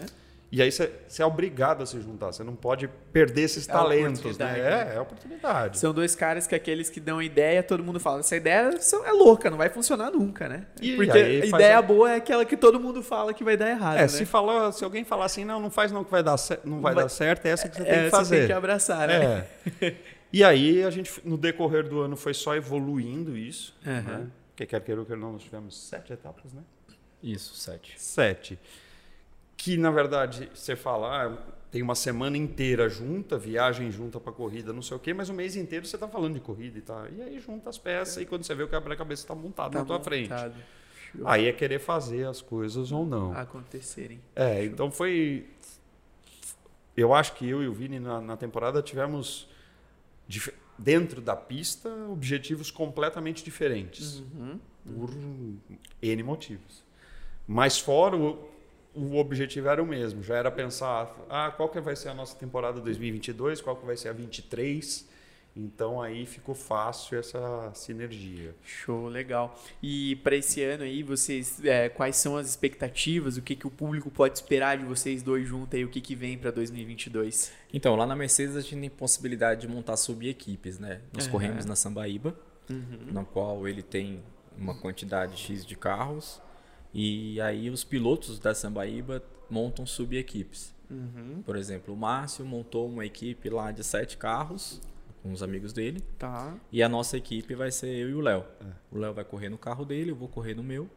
E 0.56 0.62
aí 0.62 0.72
você 0.72 0.92
você 1.08 1.22
é 1.22 1.26
obrigado 1.26 1.82
a 1.84 1.86
se 1.86 2.00
juntar. 2.02 2.28
Você 2.34 2.44
não 2.44 2.56
pode 2.56 2.88
perder 3.12 3.42
esses 3.44 3.68
É 3.68 3.72
talentos, 3.72 4.38
né? 4.38 4.46
né? 4.54 4.60
É, 4.60 4.94
é 4.96 4.98
a 4.98 5.02
oportunidade. 5.02 5.78
São 5.80 5.94
dois 5.94 6.16
caras 6.16 6.48
que 6.48 6.56
aqueles 6.56 6.90
que 6.90 7.00
dão 7.00 7.22
ideia, 7.22 7.62
todo 7.64 7.84
mundo 7.84 8.00
fala, 8.00 8.20
essa 8.20 8.36
ideia 8.36 8.80
são- 8.82 9.06
é 9.06 9.12
louca, 9.12 9.50
não 9.50 9.58
vai 9.58 9.70
funcionar 9.70 10.12
nunca, 10.12 10.48
né? 10.50 10.66
E 10.82 10.96
Porque 10.96 11.12
a 11.18 11.46
ideia 11.46 11.78
a- 11.78 11.82
boa 11.82 12.12
é 12.12 12.16
aquela 12.18 12.46
que 12.46 12.56
todo 12.58 12.80
mundo 12.80 13.02
fala 13.04 13.34
que 13.34 13.44
vai 13.44 13.56
dar 13.58 13.70
errado, 13.70 13.98
É, 13.98 14.02
né? 14.02 14.08
se, 14.08 14.26
falar, 14.26 14.72
se 14.72 14.84
alguém 14.84 15.04
falar 15.04 15.26
assim, 15.26 15.46
não, 15.46 15.60
não 15.60 15.70
faz 15.72 15.92
não 15.92 16.04
que 16.04 16.12
vai 16.12 16.24
dar, 16.24 16.36
não 16.64 16.82
vai 16.82 16.94
Vai- 16.94 17.04
dar 17.04 17.10
certo, 17.10 17.46
é 17.46 17.50
essa 17.50 17.68
que 17.70 17.76
você 17.78 17.84
É, 17.84 17.94
tem 17.96 18.04
que 18.06 18.10
fazer. 18.10 18.38
tem 18.40 18.48
que 18.48 18.54
abraçar, 18.54 19.08
né? 19.08 19.46
É. 19.82 19.96
E 20.34 20.44
aí 20.44 20.84
a 20.84 20.90
gente, 20.90 21.12
no 21.24 21.38
decorrer 21.38 21.88
do 21.88 22.02
ano, 22.02 22.16
foi 22.18 22.34
só 22.34 22.56
evoluindo 22.56 23.38
isso. 23.38 23.74
Aham. 23.86 24.02
Né? 24.02 24.28
Porque 24.52 24.66
quer 24.66 24.82
queira 24.82 25.00
ou 25.02 25.06
quer 25.08 25.18
não, 25.18 25.34
nós 25.34 25.44
tivemos 25.44 25.78
sete 25.78 26.12
etapas, 26.14 26.52
né? 26.54 26.62
Isso, 27.24 27.56
sete. 27.56 27.94
Sete. 27.98 28.60
Que 29.58 29.78
na 29.78 29.92
verdade 29.92 30.50
você 30.54 30.76
fala, 30.76 31.26
ah, 31.26 31.38
tem 31.72 31.82
uma 31.82 31.96
semana 31.96 32.38
inteira 32.38 32.88
junta, 32.88 33.38
viagem 33.38 33.92
junta 33.92 34.20
para 34.20 34.32
corrida, 34.32 34.72
não 34.72 34.82
sei 34.82 34.96
o 34.98 35.00
quê, 35.00 35.14
mas 35.14 35.30
o 35.30 35.34
mês 35.34 35.56
inteiro 35.56 35.86
você 35.86 35.96
está 35.96 36.08
falando 36.08 36.36
de 36.36 36.40
corrida 36.40 36.78
e 36.78 36.82
tá. 36.82 37.06
E 37.16 37.22
aí 37.22 37.40
junta 37.40 37.70
as 37.70 37.78
peças 37.78 38.22
e 38.22 38.26
quando 38.26 38.44
você 38.44 38.56
vê 38.56 38.64
o 38.64 38.68
quebra-cabeça 38.68 39.24
está 39.24 39.36
montado 39.36 39.72
Tá 39.74 39.80
na 39.80 39.86
tua 39.86 39.98
montado. 39.98 40.04
frente. 40.10 40.30
Show. 41.12 41.28
Aí 41.28 41.46
é 41.48 41.54
querer 41.54 41.80
fazer 41.80 42.28
as 42.28 42.42
coisas 42.42 42.92
ou 42.92 43.06
não. 43.06 43.32
Acontecerem. 43.34 44.20
É, 44.36 44.64
então 44.66 44.90
foi. 44.92 45.46
Eu 46.96 47.14
acho 47.14 47.34
que 47.36 47.48
eu 47.50 47.62
e 47.62 47.68
o 47.68 47.74
Vini 47.74 48.00
na, 48.00 48.22
na 48.22 48.38
temporada 48.38 48.82
tivemos, 48.82 49.50
dentro 50.78 51.20
da 51.22 51.36
pista, 51.36 51.90
objetivos 52.10 52.72
completamente 52.72 53.44
diferentes. 53.44 54.20
Uhum. 54.20 54.60
Por 54.86 55.10
N 56.02 56.24
motivos. 56.24 56.84
Mas 57.48 57.78
fora, 57.80 58.16
o, 58.16 58.48
o 58.96 59.18
objetivo 59.18 59.68
era 59.68 59.84
o 59.84 59.86
mesmo. 59.86 60.24
Já 60.24 60.38
era 60.38 60.50
pensar, 60.50 61.14
ah, 61.30 61.52
qual 61.56 61.70
que 61.70 61.80
vai 61.80 61.96
ser 61.96 62.10
a 62.10 62.14
nossa 62.14 62.36
temporada 62.36 62.80
2022, 62.80 63.62
qual 63.62 63.76
que 63.76 63.86
vai 63.86 63.98
ser 63.98 64.10
a 64.10 64.14
23. 64.14 65.14
Então 65.58 66.02
aí 66.02 66.26
ficou 66.26 66.54
fácil 66.54 67.18
essa 67.18 67.72
sinergia. 67.74 68.54
Show, 68.64 69.08
legal. 69.08 69.58
E 69.82 70.18
para 70.18 70.36
esse 70.36 70.62
ano 70.62 70.84
aí, 70.84 71.02
vocês, 71.02 71.64
é, 71.64 71.88
quais 71.88 72.18
são 72.18 72.36
as 72.36 72.50
expectativas? 72.50 73.38
O 73.38 73.42
que, 73.42 73.56
que 73.56 73.66
o 73.66 73.72
público 73.72 74.12
pode 74.12 74.38
esperar 74.38 74.78
de 74.78 74.84
vocês 74.84 75.24
dois 75.24 75.48
juntos 75.48 75.76
aí? 75.76 75.86
O 75.86 75.90
que, 75.90 76.02
que 76.02 76.14
vem 76.14 76.38
para 76.38 76.52
2022? 76.52 77.54
Então, 77.74 77.96
lá 77.96 78.06
na 78.06 78.18
Mercedes 78.18 78.58
a 78.58 78.62
gente 78.62 78.78
tem 78.82 78.90
possibilidade 78.90 79.62
de 79.62 79.68
montar 79.70 79.96
sub-equipes, 79.96 80.78
né? 80.78 81.00
Nós 81.14 81.24
Aham. 81.24 81.32
corremos 81.32 81.66
na 81.66 81.76
Sambaíba, 81.76 82.36
na 83.12 83.24
qual 83.24 83.66
ele 83.66 83.82
tem 83.82 84.22
uma 84.58 84.76
quantidade 84.76 85.38
X 85.38 85.66
de 85.66 85.76
carros, 85.78 86.42
e 86.98 87.42
aí 87.42 87.70
os 87.70 87.84
pilotos 87.84 88.40
da 88.40 88.56
Sambaíba 88.56 89.22
montam 89.50 89.86
sub-equipes. 89.86 90.74
Uhum. 90.90 91.42
Por 91.46 91.58
exemplo, 91.58 91.94
o 91.94 91.98
Márcio 91.98 92.46
montou 92.46 92.88
uma 92.88 93.06
equipe 93.06 93.50
lá 93.50 93.72
de 93.72 93.84
sete 93.84 94.16
carros, 94.18 94.80
com 95.22 95.34
os 95.34 95.44
amigos 95.44 95.74
dele, 95.74 96.02
Tá. 96.18 96.56
e 96.72 96.82
a 96.82 96.88
nossa 96.88 97.18
equipe 97.18 97.54
vai 97.54 97.70
ser 97.72 97.88
eu 97.88 98.10
e 98.10 98.14
o 98.14 98.22
Léo. 98.22 98.46
O 98.92 98.98
Léo 98.98 99.14
vai 99.14 99.26
correr 99.26 99.50
no 99.50 99.58
carro 99.58 99.84
dele, 99.84 100.12
eu 100.12 100.16
vou 100.16 100.30
correr 100.30 100.54
no 100.54 100.64
meu. 100.64 100.90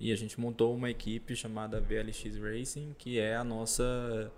E 0.00 0.10
a 0.10 0.16
gente 0.16 0.40
montou 0.40 0.74
uma 0.74 0.88
equipe 0.90 1.36
chamada 1.36 1.80
VLX 1.80 2.36
Racing, 2.38 2.94
que 2.98 3.18
é 3.18 3.36
a 3.36 3.44
nossa 3.44 4.32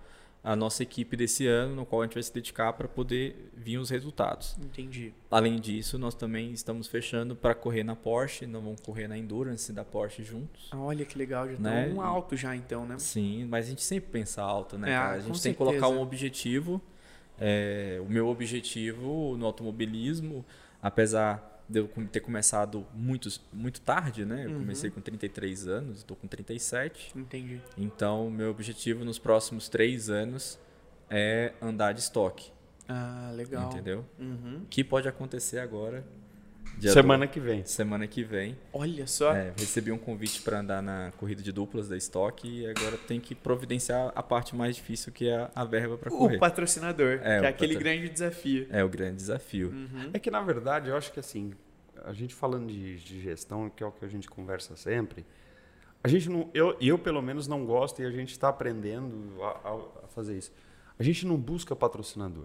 a 0.45 0.55
nossa 0.55 0.83
equipe 0.83 1.17
desse 1.17 1.47
ano, 1.47 1.75
no 1.75 1.87
qual 1.87 2.03
a 2.03 2.05
gente 2.05 2.13
vai 2.15 2.23
se 2.23 2.33
dedicar 2.33 2.75
para 2.75 2.87
poder 2.87 3.51
vir 3.57 3.79
os 3.79 3.89
resultados. 3.89 4.55
Entendi. 4.63 5.15
Além 5.31 5.59
disso, 5.59 5.99
nós 5.99 6.15
também 6.15 6.53
estamos 6.53 6.87
fechando 6.87 7.35
para 7.35 7.55
correr 7.55 7.83
na 7.83 7.97
Porsche, 7.97 8.47
nós 8.47 8.63
vamos 8.63 8.81
correr 8.83 9.09
na 9.09 9.17
Endurance 9.17 9.73
da 9.73 9.83
Porsche 9.83 10.23
juntos. 10.23 10.69
Olha 10.75 11.03
que 11.07 11.17
legal, 11.17 11.49
já 11.49 11.57
Né? 11.59 11.89
tá 11.89 11.95
um 11.95 12.03
alto 12.03 12.37
já 12.37 12.55
então, 12.55 12.85
né? 12.85 12.99
Sim, 12.99 13.47
mas 13.47 13.65
a 13.67 13.69
gente 13.71 13.83
sempre 13.83 14.11
pensa 14.11 14.43
alto, 14.43 14.77
né? 14.77 14.91
É? 14.91 14.97
A 14.97 15.15
gente 15.19 15.25
tem 15.25 15.33
que 15.33 15.39
certeza. 15.39 15.59
colocar 15.81 15.89
um 15.89 15.99
objetivo. 16.01 16.79
É, 17.41 17.99
o 18.07 18.09
meu 18.09 18.29
objetivo 18.29 19.37
no 19.39 19.47
automobilismo, 19.47 20.45
apesar 20.81 21.54
de 21.69 21.79
eu 21.81 21.89
ter 22.13 22.21
começado 22.21 22.87
muito, 22.95 23.29
muito 23.53 23.81
tarde, 23.81 24.25
né? 24.25 24.45
Eu 24.45 24.51
Uhum. 24.51 24.59
comecei 24.61 24.91
com 24.91 25.01
33 25.01 25.67
anos, 25.67 25.99
estou 25.99 26.17
com 26.17 26.27
37. 26.27 27.13
Entendi. 27.17 27.61
Então, 27.79 28.31
meu 28.31 28.51
objetivo 28.51 29.05
nos 29.05 29.19
próximos 29.19 29.69
três 29.69 30.11
anos 30.11 30.59
é 31.11 31.53
andar 31.63 31.93
de 31.93 32.01
estoque, 32.01 32.51
Ah, 32.89 33.33
legal. 33.35 33.71
entendeu? 33.73 34.05
Uhum. 34.19 34.61
O 34.65 34.67
que 34.67 34.85
pode 34.85 35.09
acontecer 35.09 35.59
agora? 35.59 36.05
Dia 36.79 36.93
Semana 36.93 37.27
que 37.27 37.39
vem. 37.41 37.63
do- 37.63 37.69
semana 37.69 38.07
que 38.07 38.23
vem. 38.25 38.57
Olha 38.73 39.07
só. 39.07 39.33
É, 39.35 39.53
recebi 39.57 39.91
um 39.93 39.99
convite 39.99 40.43
para 40.43 40.61
andar 40.61 40.83
na 40.83 41.13
corrida 41.17 41.43
de 41.43 41.51
duplas 41.53 41.89
da 41.89 41.97
Stock 41.97 42.47
e 42.47 42.67
agora 42.67 42.97
tem 42.97 43.21
que 43.21 43.35
providenciar 43.35 44.13
a 44.15 44.23
parte 44.23 44.55
mais 44.57 44.77
difícil 44.77 45.13
que 45.13 45.29
é 45.29 45.51
a 45.55 45.65
verba 45.65 45.97
para 45.97 46.11
correr. 46.11 46.37
o 46.37 46.41
patrocinador, 46.41 47.21
É, 47.23 47.41
que 47.41 47.47
é 47.47 47.49
aquele 47.49 47.75
patro- 47.75 47.85
grande 47.91 48.09
desafio. 48.09 48.67
É 48.71 48.83
o 48.85 48.89
grande 48.89 49.17
desafio. 49.17 49.69
Uhum. 49.71 50.11
É 50.13 50.19
que, 50.19 50.31
na 50.31 50.41
verdade, 50.43 50.89
eu 50.91 50.97
acho 50.97 51.13
que 51.13 51.21
assim, 51.21 51.53
a 52.05 52.13
gente 52.13 52.35
falando 52.35 52.67
de, 52.69 52.97
de 52.97 53.21
gestão, 53.21 53.71
que 53.71 53.83
é 53.83 53.87
o 53.87 53.93
que 53.93 54.05
a 54.05 54.09
gente 54.09 54.29
conversa 54.29 54.77
sempre, 54.77 55.25
a 56.03 56.09
gente 56.09 56.29
não, 56.29 56.51
eu, 56.53 56.77
eu 56.81 56.99
pelo 56.99 57.23
menos 57.23 57.49
não 57.49 57.65
gosto 57.65 58.03
e 58.03 58.05
a 58.05 58.11
gente 58.11 58.31
está 58.33 58.49
aprendendo 58.51 59.43
a, 59.43 59.49
a- 59.71 60.05
a 60.05 60.09
fazer 60.09 60.37
isso. 60.37 60.53
A 60.99 61.03
gente 61.03 61.27
não 61.27 61.37
busca 61.37 61.75
patrocinador. 61.75 62.45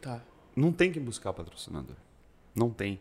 Tá. 0.00 0.22
Não 0.54 0.70
tem 0.72 0.92
que 0.92 1.00
buscar 1.00 1.32
patrocinador. 1.32 1.96
Não 2.54 2.70
tem. 2.70 3.00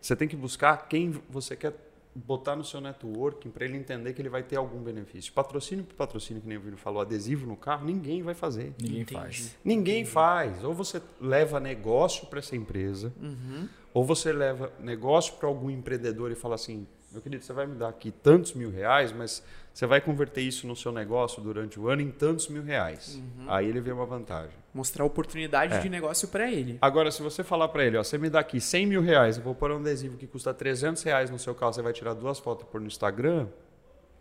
Você 0.00 0.16
tem 0.16 0.26
que 0.28 0.36
buscar 0.36 0.88
quem 0.88 1.10
você 1.28 1.54
quer 1.56 1.74
botar 2.14 2.56
no 2.56 2.64
seu 2.64 2.80
networking 2.80 3.50
para 3.50 3.64
ele 3.64 3.76
entender 3.76 4.12
que 4.12 4.20
ele 4.20 4.28
vai 4.28 4.42
ter 4.42 4.56
algum 4.56 4.80
benefício. 4.82 5.32
Patrocínio 5.32 5.84
por 5.84 5.94
patrocínio, 5.94 6.42
que 6.42 6.48
nem 6.48 6.58
o 6.58 6.60
Vini 6.60 6.76
falou, 6.76 7.00
adesivo 7.00 7.46
no 7.46 7.56
carro, 7.56 7.86
ninguém 7.86 8.22
vai 8.22 8.34
fazer. 8.34 8.74
Ninguém 8.80 9.02
Entendi. 9.02 9.12
faz. 9.20 9.56
Ninguém 9.64 10.04
faz. 10.04 10.64
Ou 10.64 10.74
você 10.74 11.00
leva 11.20 11.60
negócio 11.60 12.26
para 12.26 12.40
essa 12.40 12.56
empresa, 12.56 13.12
Uhum. 13.20 13.68
ou 13.94 14.04
você 14.04 14.32
leva 14.32 14.72
negócio 14.80 15.34
para 15.34 15.46
algum 15.48 15.70
empreendedor 15.70 16.32
e 16.32 16.34
fala 16.34 16.56
assim: 16.56 16.84
meu 17.12 17.22
querido, 17.22 17.44
você 17.44 17.52
vai 17.52 17.66
me 17.66 17.76
dar 17.76 17.88
aqui 17.88 18.10
tantos 18.10 18.54
mil 18.54 18.70
reais, 18.70 19.12
mas 19.12 19.42
você 19.80 19.86
vai 19.86 19.98
converter 19.98 20.42
isso 20.42 20.66
no 20.66 20.76
seu 20.76 20.92
negócio 20.92 21.40
durante 21.42 21.80
o 21.80 21.88
ano 21.88 22.02
em 22.02 22.10
tantos 22.10 22.48
mil 22.48 22.62
reais. 22.62 23.18
Aí 23.48 23.66
ele 23.66 23.80
vê 23.80 23.90
uma 23.90 24.04
vantagem. 24.04 24.54
Mostrar 24.74 25.06
oportunidade 25.06 25.72
É. 25.72 25.78
de 25.80 25.88
negócio 25.88 26.28
para 26.28 26.52
ele. 26.52 26.76
Agora, 26.82 27.10
se 27.10 27.22
você 27.22 27.42
falar 27.42 27.66
para 27.68 27.86
ele: 27.86 27.96
ó, 27.96 28.04
você 28.04 28.18
me 28.18 28.28
dá 28.28 28.40
aqui 28.40 28.60
100 28.60 28.84
mil 28.84 29.00
reais, 29.00 29.38
eu 29.38 29.42
vou 29.42 29.54
pôr 29.54 29.70
um 29.70 29.76
adesivo 29.78 30.18
que 30.18 30.26
custa 30.26 30.52
300 30.52 31.02
reais 31.02 31.30
no 31.30 31.38
seu 31.38 31.54
carro, 31.54 31.72
você 31.72 31.80
vai 31.80 31.94
tirar 31.94 32.12
duas 32.12 32.38
fotos 32.38 32.68
pôr 32.68 32.78
no 32.78 32.86
Instagram, 32.88 33.46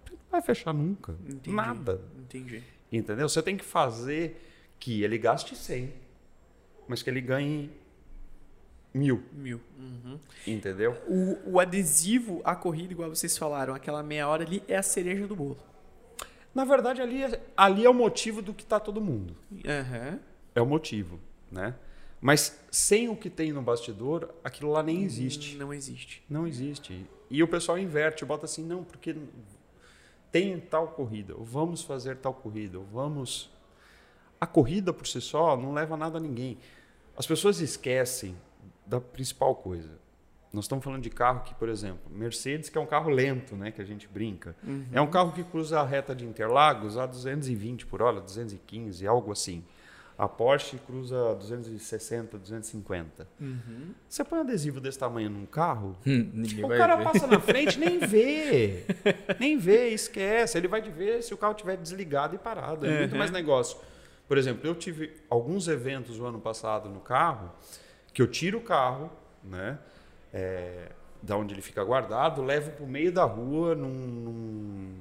não 0.10 0.18
vai 0.32 0.42
fechar 0.42 0.74
nunca. 0.74 1.14
Entendi. 1.28 1.52
Nada. 1.54 2.00
Entendi. 2.18 2.64
Entendeu? 2.90 3.28
Você 3.28 3.44
tem 3.44 3.58
que 3.58 3.66
fazer 3.66 4.42
que 4.80 5.04
ele 5.04 5.18
gaste 5.18 5.58
100, 5.58 5.92
mas 6.88 7.04
que 7.04 7.10
ele 7.10 7.20
ganhe 7.20 7.70
mil. 8.94 9.24
Mil. 9.32 9.62
Uhum. 9.78 10.20
Entendeu? 10.46 10.98
O, 11.08 11.54
o 11.54 11.60
adesivo, 11.60 12.42
a 12.44 12.56
corrida, 12.56 12.94
igual 12.94 13.10
vocês 13.10 13.38
falaram, 13.38 13.74
aquela 13.74 14.02
meia 14.02 14.28
hora 14.28 14.44
ali 14.44 14.64
é 14.68 14.78
a 14.78 14.84
cereja 14.84 15.28
do 15.28 15.36
bolo. 15.36 15.58
Na 16.54 16.66
verdade, 16.66 17.02
ali 17.02 17.24
é, 17.24 17.42
ali 17.56 17.86
é 17.86 17.90
o 17.90 17.94
motivo 17.94 18.42
do 18.42 18.54
que 18.54 18.64
está 18.64 18.80
todo 18.80 19.00
mundo. 19.00 19.36
Aham. 19.66 20.20
É 20.56 20.62
o 20.62 20.66
motivo, 20.66 21.20
né? 21.52 21.76
Mas 22.20 22.60
sem 22.70 23.08
o 23.08 23.16
que 23.16 23.30
tem 23.30 23.54
no 23.54 23.62
bastidor, 23.62 24.34
aquilo 24.44 24.72
lá 24.72 24.84
nem 24.84 25.04
existe. 25.04 25.56
Não 25.56 25.74
existe. 25.74 26.24
Não 26.30 26.46
existe. 26.46 27.06
E 27.30 27.42
o 27.42 27.48
pessoal 27.48 27.78
inverte, 27.78 28.26
bota 28.26 28.46
assim, 28.46 28.66
não, 28.66 28.84
porque 28.84 29.16
tem 30.32 30.60
tal 30.60 30.90
corrida, 30.90 31.36
ou 31.36 31.46
vamos 31.46 31.82
fazer 31.82 32.18
tal 32.18 32.34
corrida, 32.34 32.78
ou 32.78 32.86
vamos. 32.86 33.50
A 34.42 34.48
corrida 34.48 34.92
por 34.92 35.08
si 35.08 35.22
só 35.22 35.56
não 35.56 35.74
leva 35.74 35.96
nada 35.96 36.18
a 36.18 36.22
ninguém. 36.22 36.58
As 37.16 37.26
pessoas 37.26 37.60
esquecem 37.60 38.36
da 38.90 39.00
principal 39.00 39.54
coisa. 39.56 39.92
Nós 40.52 40.66
estamos 40.66 40.84
falando 40.84 41.04
de 41.04 41.12
carro 41.12 41.44
que, 41.44 41.54
por 41.54 41.70
exemplo, 41.70 42.12
Mercedes, 42.12 42.70
que 42.70 42.78
é 42.78 42.82
um 42.82 42.86
carro 42.88 43.12
lento, 43.12 43.56
né, 43.56 43.70
que 43.70 43.80
a 43.80 43.86
gente 43.86 44.08
brinca. 44.08 44.56
É 44.92 45.00
um 45.00 45.06
carro 45.06 45.32
que 45.32 45.44
cruza 45.44 45.80
a 45.80 45.86
reta 45.86 46.16
de 46.16 46.26
Interlagos 46.26 46.98
a 46.98 47.06
220 47.06 47.86
por 47.86 48.02
hora, 48.02 48.20
215, 48.20 49.06
algo 49.06 49.32
assim. 49.32 49.64
A 50.18 50.28
Porsche 50.28 50.78
cruza 50.80 51.36
260, 51.36 52.38
250. 52.40 53.28
Uhum. 53.40 53.94
Você 54.10 54.24
põe 54.24 54.40
um 54.40 54.42
adesivo 54.42 54.82
desse 54.82 54.98
tamanho 55.00 55.30
num 55.30 55.46
carro, 55.46 55.96
Hum, 56.06 56.44
o 56.64 56.68
cara 56.70 56.96
ver. 56.98 57.04
passa 57.06 57.28
na 57.28 57.40
frente 57.40 57.80
nem 57.80 58.00
vê. 58.06 58.86
nem 59.40 59.58
vê, 59.58 59.90
esquece. 59.90 60.58
Ele 60.58 60.68
vai 60.68 60.82
te 60.82 60.90
ver 60.90 61.22
se 61.22 61.32
o 61.34 61.38
carro 61.38 61.54
estiver 61.54 61.78
desligado 61.78 62.36
e 62.36 62.40
parado. 62.40 62.86
É 62.88 63.00
muito 63.00 63.12
Uhum. 63.14 63.18
mais 63.20 63.30
negócio. 63.32 63.78
Por 64.28 64.38
exemplo, 64.38 64.68
eu 64.68 64.76
tive 64.76 65.14
alguns 65.30 65.68
eventos 65.68 66.20
o 66.20 66.26
ano 66.26 66.40
passado 66.42 66.90
no 66.90 67.00
carro 67.00 67.52
que 68.14 68.22
eu 68.22 68.28
tiro 68.28 68.58
o 68.60 68.62
carro, 68.62 69.12
né? 69.44 69.78
É, 70.34 70.92
da 71.22 71.36
onde 71.36 71.54
ele 71.54 71.62
fica 71.62 71.84
guardado, 71.84 72.42
levo 72.42 72.72
para 72.72 72.84
o 72.86 72.88
meio 72.88 73.12
da 73.12 73.24
rua 73.26 73.76
num, 73.76 73.90
num, 73.90 74.96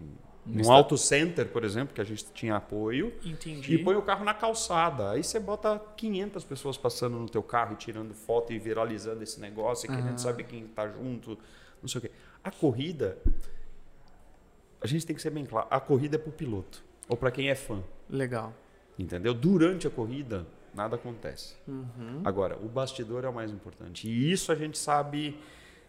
num 0.47 0.73
auto 0.73 0.97
center, 0.99 1.47
por 1.49 1.63
exemplo, 1.65 1.95
que 1.95 2.01
a 2.01 2.05
gente 2.05 2.25
tinha 2.33 2.57
apoio. 2.57 3.13
Entendi. 3.25 3.75
E 3.75 3.79
põe 3.85 3.95
o 3.95 4.03
carro 4.03 4.25
na 4.25 4.35
calçada. 4.35 5.11
Aí 5.13 5.23
você 5.23 5.39
bota 5.39 5.81
500 5.97 6.43
pessoas 6.45 6.77
passando 6.77 7.19
no 7.19 7.29
teu 7.29 7.43
carro 7.43 7.75
e 7.75 7.77
tirando 7.77 8.15
foto 8.15 8.53
e 8.53 8.59
viralizando 8.59 9.23
esse 9.23 9.39
negócio, 9.41 9.87
e 9.87 9.89
querendo 9.89 10.15
Ah. 10.15 10.19
saber 10.19 10.45
quem 10.45 10.65
está 10.65 10.89
junto, 10.89 11.39
não 11.81 11.89
sei 11.89 11.99
o 11.99 12.03
quê. 12.03 12.11
A 12.43 12.51
corrida, 12.51 13.17
a 14.81 14.87
gente 14.87 15.07
tem 15.07 15.15
que 15.15 15.23
ser 15.23 15.31
bem 15.31 15.45
claro, 15.45 15.67
a 15.71 15.81
corrida 15.81 16.17
é 16.17 16.19
para 16.19 16.31
o 16.31 16.33
piloto 16.33 16.83
ou 17.09 17.17
para 17.17 17.31
quem 17.31 17.49
é 17.51 17.55
fã, 17.55 17.83
Legal. 18.09 18.53
entendeu? 18.99 19.35
Durante 19.35 19.87
a 19.87 19.91
corrida, 19.91 20.47
nada 20.79 20.95
acontece. 20.95 21.57
Uhum. 21.67 22.23
Agora, 22.25 22.57
o 22.57 22.69
bastidor 22.69 23.25
é 23.25 23.29
o 23.29 23.35
mais 23.35 23.51
importante. 23.51 24.09
E 24.09 24.33
isso 24.33 24.53
a 24.53 24.55
gente 24.55 24.79
sabe, 24.79 25.39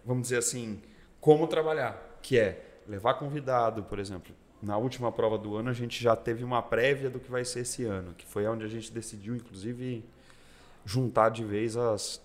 vamos 0.04 0.23
dizer 0.23 0.38
assim, 0.38 0.82
como 1.21 1.47
trabalhar, 1.47 2.17
que 2.21 2.39
é 2.39 2.80
levar 2.88 3.13
convidado, 3.13 3.84
por 3.84 3.99
exemplo. 3.99 4.34
Na 4.62 4.78
última 4.78 5.12
prova 5.12 5.38
do 5.38 5.56
ano, 5.56 5.69
a 5.69 5.73
gente 5.73 6.04
já 6.04 6.15
teve 6.15 6.43
uma 6.43 6.62
prévia 6.62 7.10
do 7.10 7.19
que 7.19 7.30
vai 7.30 7.45
ser 7.45 7.62
esse 7.62 7.86
ano, 7.86 8.13
que 8.15 8.25
foi 8.25 8.45
onde 8.47 8.65
a 8.65 8.67
gente 8.67 8.91
decidiu, 8.91 9.36
inclusive, 9.36 10.04
juntar 10.84 11.30
de 11.30 11.45
vez 11.45 11.78
as, 11.78 12.19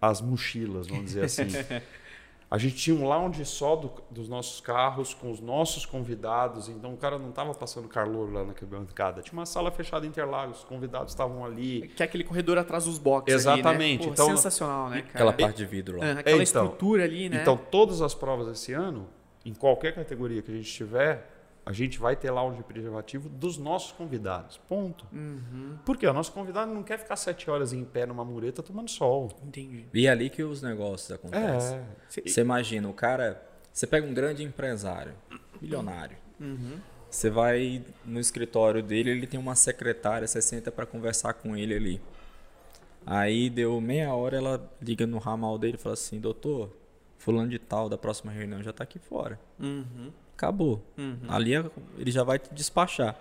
as 0.00 0.20
mochilas, 0.20 0.88
vamos 0.88 1.04
dizer 1.04 1.24
assim. 1.24 1.44
A 2.50 2.56
gente 2.56 2.76
tinha 2.76 2.96
um 2.96 3.06
lounge 3.06 3.44
só 3.44 3.76
do- 3.76 3.92
dos 4.10 4.26
nossos 4.26 4.58
carros, 4.58 5.12
com 5.12 5.30
os 5.30 5.38
nossos 5.38 5.84
convidados. 5.84 6.68
Então 6.70 6.94
o 6.94 6.96
cara 6.96 7.18
não 7.18 7.28
estava 7.28 7.52
passando 7.52 7.86
calor 7.88 8.32
lá 8.32 8.42
naquela 8.42 8.70
bancada. 8.70 9.20
Tinha 9.20 9.38
uma 9.38 9.44
sala 9.44 9.70
fechada 9.70 10.06
em 10.06 10.08
Interlagos, 10.08 10.58
os 10.60 10.64
convidados 10.64 11.12
estavam 11.12 11.44
ali. 11.44 11.88
Que 11.94 12.02
é 12.02 12.06
aquele 12.06 12.24
corredor 12.24 12.56
atrás 12.56 12.86
dos 12.86 12.96
boxes. 12.98 13.34
Exatamente, 13.34 13.68
Ali, 13.76 13.96
né? 13.98 14.04
Pô, 14.06 14.12
então- 14.12 14.26
sensacional, 14.36 14.88
né, 14.88 15.02
cara? 15.02 15.10
Aquela 15.12 15.32
parte 15.34 15.56
de 15.58 15.66
vidro 15.66 15.98
lá. 15.98 16.06
É, 16.06 16.10
aquela 16.12 16.20
É, 16.24 16.32
então. 16.32 16.42
estrutura 16.42 17.04
ali, 17.04 17.28
né? 17.28 17.38
Então 17.42 17.54
todas 17.56 18.00
as 18.00 18.14
provas 18.14 18.48
esse 18.48 18.72
ano, 18.72 19.06
em 19.44 19.52
qualquer 19.52 19.94
categoria 19.94 20.40
que 20.40 20.50
a 20.50 20.54
gente 20.54 20.72
tiver, 20.72 21.30
a 21.68 21.72
gente 21.74 21.98
vai 21.98 22.16
ter 22.16 22.30
lounge 22.30 22.62
preservativo 22.62 23.28
dos 23.28 23.58
nossos 23.58 23.92
convidados. 23.92 24.56
Ponto. 24.56 25.06
Uhum, 25.12 25.76
Por 25.84 25.98
quê? 25.98 26.06
O 26.06 26.14
nosso 26.14 26.32
convidado 26.32 26.72
não 26.72 26.82
quer 26.82 26.98
ficar 26.98 27.14
sete 27.14 27.50
horas 27.50 27.74
em 27.74 27.84
pé 27.84 28.06
numa 28.06 28.24
mureta 28.24 28.62
tomando 28.62 28.90
sol. 28.90 29.30
entendi. 29.46 29.84
E 29.92 30.06
é 30.06 30.10
ali 30.10 30.30
que 30.30 30.42
os 30.42 30.62
negócios 30.62 31.12
acontecem. 31.12 31.76
É. 31.76 32.22
Você 32.26 32.40
imagina, 32.40 32.88
o 32.88 32.94
cara. 32.94 33.46
Você 33.70 33.86
pega 33.86 34.06
um 34.06 34.14
grande 34.14 34.42
empresário, 34.42 35.12
milionário. 35.60 36.16
Uhum. 36.40 36.78
Você 37.10 37.28
vai 37.28 37.84
no 38.02 38.18
escritório 38.18 38.82
dele, 38.82 39.10
ele 39.10 39.26
tem 39.26 39.38
uma 39.38 39.54
secretária, 39.54 40.26
você 40.26 40.40
senta 40.40 40.72
para 40.72 40.86
conversar 40.86 41.34
com 41.34 41.54
ele 41.54 41.74
ali. 41.74 42.00
Aí 43.04 43.50
deu 43.50 43.78
meia 43.78 44.14
hora, 44.14 44.38
ela 44.38 44.72
liga 44.80 45.06
no 45.06 45.18
ramal 45.18 45.58
dele 45.58 45.74
e 45.74 45.78
fala 45.78 45.92
assim: 45.92 46.18
Doutor, 46.18 46.74
Fulano 47.18 47.50
de 47.50 47.58
Tal 47.58 47.90
da 47.90 47.98
próxima 47.98 48.32
reunião 48.32 48.62
já 48.62 48.72
tá 48.72 48.84
aqui 48.84 48.98
fora. 48.98 49.38
Uhum. 49.60 50.10
Acabou. 50.38 50.86
Uhum. 50.96 51.18
Ali 51.28 51.52
é- 51.52 51.64
ele 51.98 52.12
já 52.12 52.22
vai 52.22 52.38
te 52.38 52.54
despachar. 52.54 53.18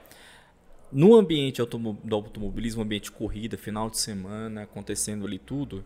No 0.92 1.16
ambiente 1.16 1.60
do 1.66 2.16
automobilismo, 2.16 2.84
ambiente 2.84 3.06
de 3.06 3.12
corrida, 3.12 3.58
final 3.58 3.90
de 3.90 3.98
semana, 3.98 4.62
acontecendo 4.62 5.26
ali 5.26 5.40
tudo, 5.40 5.84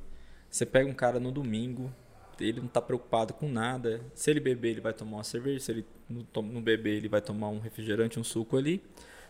você 0.50 0.66
pega 0.66 0.90
um 0.90 0.94
cara 0.94 1.22
no 1.22 1.32
domingo, 1.32 1.90
ele 2.38 2.60
não 2.60 2.68
está 2.68 2.82
preocupado 2.82 3.34
com 3.34 3.48
nada. 3.48 4.02
Se 4.14 4.30
ele 4.30 4.42
beber, 4.42 4.72
ele 4.72 4.82
vai 4.82 4.94
tomar 4.94 5.18
uma 5.18 5.24
cerveja. 5.24 5.60
Se 5.62 5.72
ele 5.72 5.86
não 6.10 6.62
beber, 6.62 6.98
ele 6.98 7.08
vai 7.08 7.22
tomar 7.22 7.48
um 7.48 7.60
refrigerante, 7.60 8.20
um 8.20 8.24
suco 8.26 8.58
ali. 8.58 8.84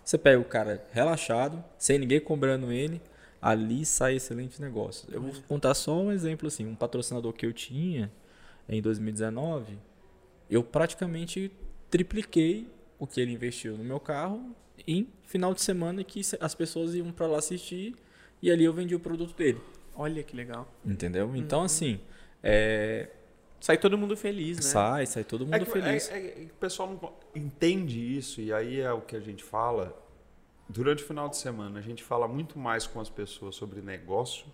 Você 0.04 0.18
pega 0.18 0.40
o 0.42 0.46
cara 0.46 0.84
relaxado, 0.92 1.64
sem 1.78 2.00
ninguém 2.00 2.20
cobrando 2.20 2.72
ele, 2.72 3.00
ali 3.40 3.86
sai 3.86 4.16
excelente 4.16 4.60
negócio. 4.60 5.08
Eu 5.12 5.22
vou 5.22 5.32
contar 5.48 5.76
só 5.76 6.02
um 6.02 6.12
exemplo 6.12 6.48
assim, 6.48 6.66
um 6.66 6.74
patrocinador 6.76 7.32
que 7.34 7.46
eu 7.46 7.54
tinha 7.54 8.12
em 8.68 8.82
2019, 8.82 9.78
eu 10.50 10.64
praticamente 10.64 11.52
tripliquei 11.91 12.67
o 12.97 13.06
que 13.06 13.21
ele 13.21 13.32
investiu 13.34 13.77
no 13.77 13.84
meu 13.84 13.99
carro 13.99 14.56
em 14.88 15.08
final 15.27 15.54
de 15.54 15.62
semana 15.62 16.04
que 16.04 16.21
as 16.39 16.56
pessoas 16.56 16.95
iam 16.95 17.12
para 17.12 17.27
lá 17.27 17.38
assistir 17.38 17.95
e 18.41 18.49
ali 18.49 18.63
eu 18.63 18.73
vendi 18.73 18.95
o 18.95 18.99
produto 18.99 19.36
dele, 19.36 19.62
Olha 19.95 20.23
que 20.23 20.36
legal. 20.36 20.67
entendeu? 20.86 21.36
Então 21.36 21.62
assim, 21.63 21.99
é, 22.41 23.10
Sai 23.60 23.77
todo 23.77 23.95
mundo 23.95 24.17
feliz, 24.17 24.58
né? 24.58 24.63
sai, 24.63 25.06
sai 25.06 25.23
todo 25.23 25.45
mundo 25.45 25.54
É 25.54 25.60
que, 25.60 25.65
feliz. 25.65 26.10
é- 26.10 26.17
é 26.17 26.45
o 26.45 26.54
pessoal 26.60 26.89
não 26.89 27.13
entende 27.36 27.99
isso, 28.17 28.41
e 28.41 28.51
aí 28.51 28.80
é 28.80 28.91
o 28.91 29.01
que 29.01 29.15
a 29.15 29.19
gente 29.19 29.43
fala. 29.43 29.95
Durante 30.67 31.04
o 31.04 31.06
final 31.06 31.30
de 31.30 31.38
semana, 31.38 31.77
a 31.77 31.82
gente 31.82 32.01
fala 32.04 32.27
muito 32.27 32.58
mais 32.58 32.88
com 32.88 32.99
as 32.99 33.08
pessoas 33.10 33.56
sobre 33.56 33.82
negócio 33.82 34.45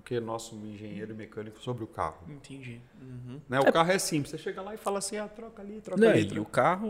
do 0.00 0.02
que 0.02 0.18
nosso 0.18 0.54
engenheiro 0.56 1.12
e 1.12 1.14
mecânico 1.14 1.60
sobre 1.60 1.84
o 1.84 1.86
carro. 1.86 2.16
Entendi. 2.28 2.80
Uhum. 3.00 3.38
Né? 3.48 3.60
O 3.60 3.70
carro 3.72 3.92
é 3.92 3.98
simples, 3.98 4.30
você 4.30 4.38
chega 4.38 4.62
lá 4.62 4.74
e 4.74 4.78
fala 4.78 4.98
assim: 4.98 5.18
ah, 5.18 5.28
troca 5.28 5.60
ali, 5.62 5.80
troca 5.80 6.00
Não, 6.00 6.08
ali. 6.08 6.20
e 6.22 6.24
troca 6.26 6.40
o 6.42 6.46
carro, 6.46 6.88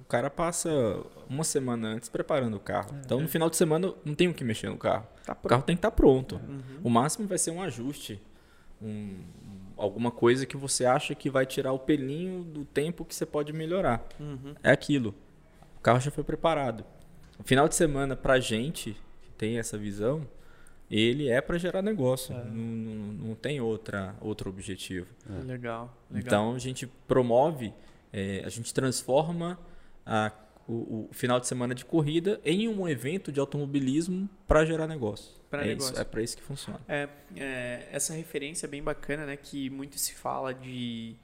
o 0.00 0.04
cara 0.08 0.30
passa 0.30 0.70
uma 1.28 1.44
semana 1.44 1.88
antes 1.88 2.08
preparando 2.08 2.56
o 2.56 2.60
carro. 2.60 2.94
Então 3.04 3.20
no 3.20 3.28
final 3.28 3.48
de 3.50 3.56
semana 3.56 3.92
não 4.04 4.14
tem 4.14 4.28
o 4.28 4.34
que 4.34 4.42
mexer 4.42 4.68
no 4.70 4.78
carro. 4.78 5.06
Tá 5.24 5.36
O 5.42 5.48
carro 5.48 5.62
tem 5.62 5.76
que 5.76 5.78
estar 5.78 5.90
pronto. 5.90 6.36
Uhum. 6.36 6.60
O 6.82 6.90
máximo 6.90 7.28
vai 7.28 7.38
ser 7.38 7.50
um 7.50 7.62
ajuste, 7.62 8.20
um- 8.80 9.20
alguma 9.76 10.10
coisa 10.10 10.46
que 10.46 10.56
você 10.56 10.84
acha 10.86 11.14
que 11.14 11.28
vai 11.30 11.44
tirar 11.46 11.72
o 11.72 11.78
pelinho 11.78 12.42
do 12.44 12.64
tempo 12.64 13.04
que 13.04 13.14
você 13.14 13.26
pode 13.26 13.52
melhorar. 13.52 14.02
Uhum. 14.18 14.54
É 14.62 14.70
aquilo. 14.70 15.14
O 15.76 15.80
carro 15.80 16.00
já 16.00 16.10
foi 16.10 16.24
preparado. 16.24 16.84
O 17.38 17.42
final 17.42 17.68
de 17.68 17.74
semana 17.74 18.14
pra 18.16 18.38
gente 18.40 18.96
que 19.22 19.30
tem 19.32 19.58
essa 19.58 19.76
visão, 19.76 20.26
ele 21.00 21.28
é 21.28 21.40
para 21.40 21.56
gerar 21.58 21.80
negócio. 21.82 22.34
Não, 22.34 22.44
não, 22.44 23.12
não 23.28 23.34
tem 23.34 23.60
outra 23.60 24.14
outro 24.20 24.50
objetivo. 24.50 25.06
Legal, 25.46 25.96
legal. 26.10 26.20
Então 26.26 26.54
a 26.54 26.58
gente 26.58 26.86
promove, 27.08 27.72
é, 28.12 28.42
a 28.44 28.48
gente 28.48 28.72
transforma 28.74 29.58
a- 30.04 30.30
o, 30.68 31.08
o 31.10 31.12
final 31.12 31.40
de 31.40 31.46
semana 31.48 31.74
de 31.74 31.84
corrida 31.84 32.40
em 32.44 32.68
um 32.68 32.88
evento 32.88 33.32
de 33.32 33.40
automobilismo 33.40 34.28
para 34.46 34.64
gerar 34.64 34.86
negócio. 34.86 35.32
Pra 35.50 35.64
é 35.64 35.68
negócio. 35.68 35.92
Isso, 35.92 36.00
é 36.00 36.04
para 36.04 36.22
isso 36.22 36.36
que 36.36 36.42
funciona. 36.42 36.80
É, 36.88 37.08
é, 37.36 37.88
essa 37.90 38.14
referência 38.14 38.66
é 38.66 38.68
bem 38.68 38.82
bacana, 38.82 39.26
né? 39.26 39.36
Que 39.36 39.68
muito 39.70 39.98
se 39.98 40.14
fala 40.14 40.54
de 40.54 41.14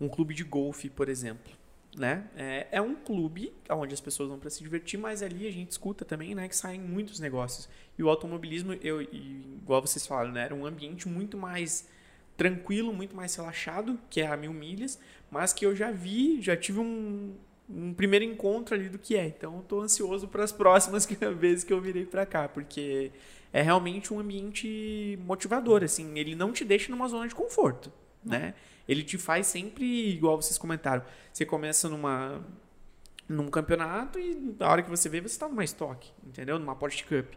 um 0.00 0.08
clube 0.08 0.34
de 0.34 0.44
golfe, 0.44 0.90
por 0.90 1.08
exemplo. 1.08 1.50
Né? 1.96 2.24
É, 2.36 2.66
é 2.72 2.80
um 2.80 2.94
clube 2.94 3.52
onde 3.68 3.92
as 3.92 4.00
pessoas 4.00 4.28
vão 4.28 4.38
para 4.38 4.48
se 4.48 4.62
divertir, 4.62 4.98
mas 4.98 5.22
ali 5.22 5.46
a 5.46 5.50
gente 5.50 5.70
escuta 5.72 6.06
também 6.06 6.34
né, 6.34 6.48
que 6.48 6.56
saem 6.56 6.80
muitos 6.80 7.20
negócios. 7.20 7.68
E 7.98 8.02
o 8.02 8.08
automobilismo, 8.08 8.72
eu, 8.74 9.02
igual 9.02 9.80
vocês 9.80 10.06
falaram, 10.06 10.32
né, 10.32 10.44
era 10.44 10.54
um 10.54 10.64
ambiente 10.64 11.08
muito 11.08 11.36
mais 11.36 11.88
tranquilo, 12.36 12.92
muito 12.92 13.14
mais 13.14 13.34
relaxado, 13.34 13.98
que 14.08 14.20
é 14.20 14.26
a 14.26 14.36
mil 14.36 14.52
milhas, 14.52 14.98
mas 15.30 15.52
que 15.52 15.64
eu 15.64 15.76
já 15.76 15.90
vi, 15.90 16.40
já 16.40 16.56
tive 16.56 16.80
um, 16.80 17.34
um 17.68 17.92
primeiro 17.94 18.24
encontro 18.24 18.74
ali 18.74 18.88
do 18.88 18.98
que 18.98 19.16
é. 19.16 19.26
Então 19.26 19.56
eu 19.56 19.62
tô 19.62 19.80
ansioso 19.80 20.26
para 20.28 20.42
as 20.42 20.52
próximas 20.52 21.06
vezes 21.38 21.64
que 21.64 21.72
eu 21.72 21.80
virei 21.80 22.06
para 22.06 22.24
cá, 22.24 22.48
porque 22.48 23.12
é 23.52 23.62
realmente 23.62 24.12
um 24.12 24.18
ambiente 24.18 25.18
motivador, 25.24 25.84
assim, 25.84 26.18
ele 26.18 26.34
não 26.34 26.52
te 26.52 26.64
deixa 26.64 26.90
numa 26.90 27.06
zona 27.08 27.28
de 27.28 27.34
conforto, 27.34 27.92
né? 28.24 28.54
Ele 28.88 29.02
te 29.02 29.16
faz 29.18 29.46
sempre, 29.46 29.84
igual 30.10 30.40
vocês 30.40 30.58
comentaram, 30.58 31.04
você 31.32 31.44
começa 31.44 31.88
numa 31.88 32.42
num 33.28 33.48
campeonato 33.48 34.18
e 34.18 34.34
na 34.58 34.68
hora 34.68 34.82
que 34.82 34.90
você 34.90 35.08
vê, 35.08 35.20
você 35.20 35.34
está 35.34 35.48
numa 35.48 35.64
estoque, 35.64 36.12
entendeu? 36.26 36.58
Numa 36.58 36.74
Porsche 36.74 37.04
Cup. 37.04 37.32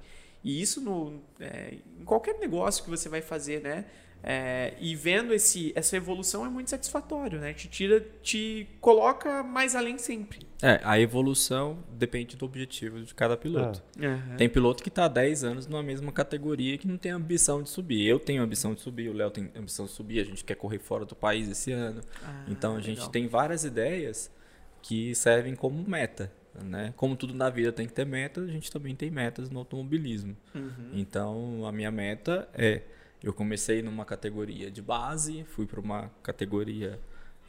E 0.46 0.62
isso 0.62 0.80
no, 0.80 1.24
é, 1.40 1.74
em 2.00 2.06
qualquer 2.06 2.38
negócio 2.38 2.84
que 2.84 2.90
você 2.90 3.10
vai 3.10 3.20
fazer, 3.20 3.62
né? 3.62 3.84
É, 4.28 4.74
e 4.80 4.96
vendo 4.96 5.34
esse, 5.34 5.74
essa 5.76 5.98
evolução 5.98 6.46
é 6.46 6.50
muito 6.50 6.70
satisfatório, 6.70 7.40
né? 7.40 7.54
Te 7.54 7.68
tira, 7.68 8.00
te 8.22 8.68
coloca 8.80 9.42
mais 9.42 9.76
além 9.76 9.98
sempre. 9.98 10.40
É, 10.62 10.80
a 10.84 11.00
evolução 11.00 11.84
depende 11.92 12.38
do 12.38 12.46
objetivo 12.46 13.02
de 13.02 13.14
cada 13.14 13.36
piloto. 13.36 13.84
Aham. 14.00 14.36
Tem 14.38 14.48
piloto 14.48 14.84
que 14.84 14.90
está 14.90 15.06
há 15.06 15.08
10 15.08 15.44
anos 15.44 15.68
numa 15.68 15.84
mesma 15.84 16.12
categoria 16.12 16.78
que 16.78 16.88
não 16.88 16.98
tem 16.98 17.12
ambição 17.12 17.64
de 17.64 17.70
subir. 17.70 18.08
Eu 18.08 18.20
tenho 18.20 18.42
ambição 18.42 18.76
de 18.76 18.82
subir, 18.82 19.10
o 19.10 19.14
Léo 19.14 19.32
tem 19.32 19.52
ambição 19.56 19.86
de 19.86 19.92
subir, 19.92 20.20
a 20.20 20.24
gente 20.24 20.44
quer 20.44 20.56
correr 20.56 20.80
fora 20.80 21.06
do 21.06 21.16
país 21.16 21.50
esse 21.50 21.72
ano. 21.72 22.02
Ah, 22.24 22.46
então 22.48 22.76
a 22.76 22.82
gente 22.82 22.98
legal. 22.98 23.10
tem 23.10 23.28
várias 23.28 23.64
ideias 23.64 24.32
que 24.82 25.14
servem 25.16 25.56
como 25.56 25.84
meta. 25.88 26.32
Né? 26.64 26.94
Como 26.96 27.16
tudo 27.16 27.34
na 27.34 27.50
vida 27.50 27.72
tem 27.72 27.88
que 27.88 27.94
ter 27.94 28.06
meta, 28.06 28.42
a 28.42 28.48
gente 28.48 28.72
também 28.72 28.96
tem 28.96 29.10
metas 29.10 29.50
no 29.50 29.60
automobilismo. 29.60 30.36
Uhum. 30.54 30.92
Então 30.94 31.66
a 31.66 31.72
minha 31.72 31.92
meta 31.92 32.48
é: 32.54 32.82
eu 33.24 33.34
comecei 33.34 33.82
numa 33.82 34.06
categoria 34.06 34.72
de 34.72 34.82
base, 34.82 35.44
fui 35.46 35.66
para 35.66 35.80
uma 35.80 36.10
categoria 36.22 37.00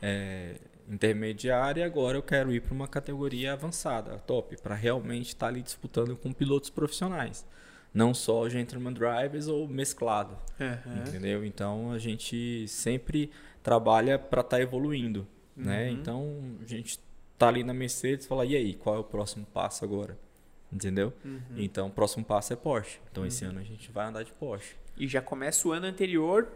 é, 0.03 0.57
intermediária, 0.89 1.81
e 1.81 1.85
agora 1.85 2.17
eu 2.19 2.23
quero 2.23 2.53
ir 2.53 2.63
para 2.63 2.75
uma 2.75 2.89
categoria 2.89 3.53
avançada, 3.53 4.19
top, 4.19 4.57
para 4.57 4.75
realmente 4.75 5.29
estar 5.29 5.49
ali 5.49 5.63
disputando 5.63 6.17
com 6.17 6.33
pilotos 6.33 6.71
profissionais. 6.71 7.47
Não 7.93 8.13
só 8.13 8.49
gentleman 8.49 8.93
drivers 8.93 9.49
ou 9.49 9.67
mesclado. 9.67 10.37
Aham. 10.61 11.05
Entendeu? 11.07 11.45
Então 11.45 11.93
a 11.93 11.99
gente 11.99 12.69
sempre 12.69 13.31
trabalha 13.63 14.19
para 14.19 14.43
estar 14.43 14.61
evoluindo, 14.61 15.27
né? 15.57 15.87
Uhum. 15.89 15.93
Então 15.93 16.57
a 16.63 16.67
gente 16.67 16.99
tá 17.39 17.49
ali 17.49 17.63
na 17.65 17.75
Mercedes 17.75 18.25
e 18.27 18.29
fala: 18.29 18.45
"E 18.45 18.57
aí, 18.57 18.75
qual 18.75 18.97
é 18.97 18.99
o 18.99 19.05
próximo 19.05 19.47
passo 19.53 19.85
agora?" 19.85 20.17
Entendeu? 20.73 21.13
Uhum. 21.25 21.41
Então 21.57 21.87
o 21.87 21.91
próximo 21.91 22.25
passo 22.25 22.53
é 22.53 22.57
Porsche. 22.57 22.99
Então 23.11 23.25
esse 23.25 23.45
ano 23.45 23.61
a 23.61 23.63
gente 23.63 23.91
vai 23.93 24.07
andar 24.07 24.25
de 24.25 24.33
Porsche. 24.33 24.75
E 24.97 25.07
já 25.07 25.21
começa 25.23 25.69
o 25.69 25.73
ano 25.73 25.87
anterior, 25.87 26.49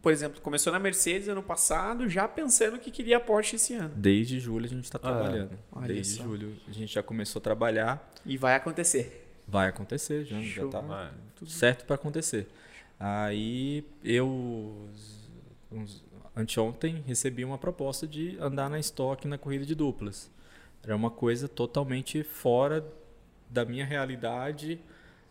por 0.00 0.12
exemplo, 0.12 0.40
começou 0.40 0.72
na 0.72 0.78
Mercedes 0.78 1.28
ano 1.28 1.42
passado, 1.42 2.08
já 2.08 2.28
pensando 2.28 2.78
que 2.78 2.90
queria 2.90 3.16
a 3.16 3.20
Porsche 3.20 3.56
esse 3.56 3.74
ano. 3.74 3.92
Desde 3.96 4.38
julho 4.38 4.66
a 4.66 4.68
gente 4.68 4.84
está 4.84 4.98
trabalhando. 4.98 5.58
olha 5.72 5.88
Desde 5.88 6.14
só. 6.18 6.22
julho 6.22 6.54
a 6.68 6.72
gente 6.72 6.92
já 6.94 7.02
começou 7.02 7.40
a 7.40 7.42
trabalhar. 7.42 8.12
E 8.24 8.36
vai 8.36 8.54
acontecer. 8.54 9.26
Vai 9.46 9.68
acontecer, 9.68 10.24
já, 10.24 10.38
já 10.40 10.62
Show. 10.62 10.70
tá 10.70 10.80
Vai. 10.80 11.10
certo 11.46 11.84
para 11.84 11.94
acontecer. 11.96 12.46
Aí 13.00 13.84
eu 14.04 14.88
uns, 15.72 16.04
anteontem 16.38 17.02
recebi 17.06 17.44
uma 17.44 17.58
proposta 17.58 18.06
de 18.06 18.36
andar 18.40 18.70
na 18.70 18.78
estoque 18.78 19.26
na 19.26 19.36
corrida 19.36 19.66
de 19.66 19.74
duplas. 19.74 20.30
Era 20.82 20.94
uma 20.94 21.10
coisa 21.10 21.48
totalmente 21.48 22.22
fora 22.22 22.84
da 23.50 23.64
minha 23.64 23.84
realidade 23.84 24.78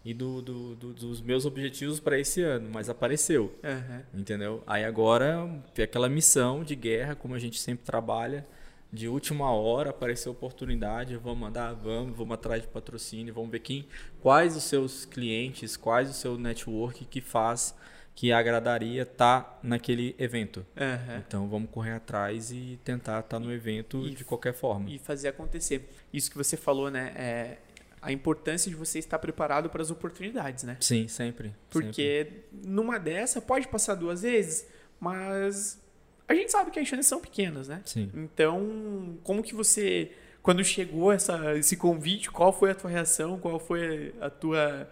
e 0.03 0.13
do, 0.13 0.41
do- 0.41 0.75
do- 0.75 0.93
dos 0.93 1.21
meus 1.21 1.45
objetivos 1.45 1.99
para 1.99 2.19
esse 2.19 2.41
ano, 2.41 2.69
mas 2.71 2.89
apareceu, 2.89 3.53
Aham. 3.63 4.03
entendeu? 4.13 4.63
Aí 4.67 4.83
agora 4.83 5.49
tem 5.73 5.83
aquela 5.85 6.09
missão 6.09 6.63
de 6.63 6.75
guerra, 6.75 7.15
como 7.15 7.33
a 7.35 7.39
gente 7.39 7.59
sempre 7.59 7.85
trabalha, 7.85 8.45
de 8.91 9.07
última 9.07 9.51
hora 9.51 9.89
apareceu 9.89 10.31
oportunidade, 10.31 11.15
vamos 11.17 11.39
mandar, 11.39 11.73
vamos, 11.73 12.15
vamos 12.17 12.33
atrás 12.33 12.61
de 12.61 12.67
patrocínio, 12.69 13.33
vamos 13.33 13.49
ver 13.49 13.59
quem, 13.59 13.85
quais 14.21 14.55
os 14.55 14.63
seus 14.63 15.05
clientes, 15.05 15.75
quais 15.75 16.09
o 16.09 16.13
seu 16.13 16.37
network 16.37 17.03
que 17.05 17.19
faz 17.19 17.75
que 18.17 18.31
agradaria 18.31 19.03
estar 19.03 19.41
tá 19.41 19.59
naquele 19.61 20.15
evento. 20.17 20.65
Uhum. 20.75 21.17
Então 21.19 21.47
vamos 21.47 21.69
correr 21.69 21.91
atrás 21.91 22.49
e 22.51 22.79
tentar 22.83 23.19
estar 23.19 23.37
tá 23.37 23.39
no 23.39 23.53
evento 23.53 24.07
e, 24.07 24.09
de 24.09 24.25
qualquer 24.25 24.55
forma. 24.55 24.89
E 24.89 24.97
fazer 24.97 25.27
acontecer. 25.27 25.87
Isso 26.11 26.31
que 26.31 26.35
você 26.35 26.57
falou, 26.57 26.89
né? 26.89 27.13
É 27.15 27.57
a 28.01 28.11
importância 28.11 28.71
de 28.71 28.75
você 28.75 28.97
estar 28.97 29.19
preparado 29.19 29.69
para 29.69 29.83
as 29.83 29.91
oportunidades, 29.91 30.63
né? 30.63 30.77
Sim, 30.79 31.07
sempre. 31.07 31.53
Porque 31.69 32.25
sempre. 32.25 32.67
numa 32.67 32.97
dessa 32.97 33.39
pode 33.39 33.67
passar 33.67 33.93
duas 33.93 34.23
vezes, 34.23 34.65
mas 34.99 35.79
a 36.27 36.33
gente 36.33 36.51
sabe 36.51 36.71
que 36.71 36.79
as 36.79 36.87
chances 36.87 37.05
são 37.05 37.21
pequenas, 37.21 37.67
né? 37.67 37.83
Sim. 37.85 38.09
Então, 38.15 39.19
como 39.23 39.43
que 39.43 39.53
você 39.53 40.11
quando 40.41 40.63
chegou 40.63 41.11
essa, 41.11 41.55
esse 41.55 41.77
convite, 41.77 42.31
qual 42.31 42.51
foi 42.51 42.71
a 42.71 42.75
tua 42.75 42.89
reação? 42.89 43.37
Qual 43.37 43.59
foi 43.59 44.15
a 44.19 44.29
tua 44.29 44.89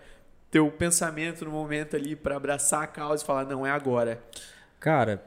teu 0.55 0.71
pensamento 0.71 1.43
no 1.43 1.51
momento 1.51 1.97
ali 1.97 2.15
para 2.15 2.37
abraçar 2.37 2.81
a 2.81 2.87
causa 2.87 3.21
e 3.21 3.25
falar, 3.27 3.43
não, 3.43 3.67
é 3.67 3.71
agora? 3.71 4.23
Cara, 4.79 5.21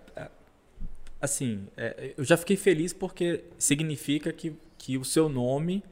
assim, 1.20 1.68
é, 1.76 2.14
eu 2.16 2.24
já 2.24 2.34
fiquei 2.34 2.56
feliz 2.56 2.94
porque 2.94 3.44
significa 3.58 4.32
que, 4.32 4.56
que 4.78 4.96
o 4.96 5.04
seu 5.04 5.28
nome 5.28 5.84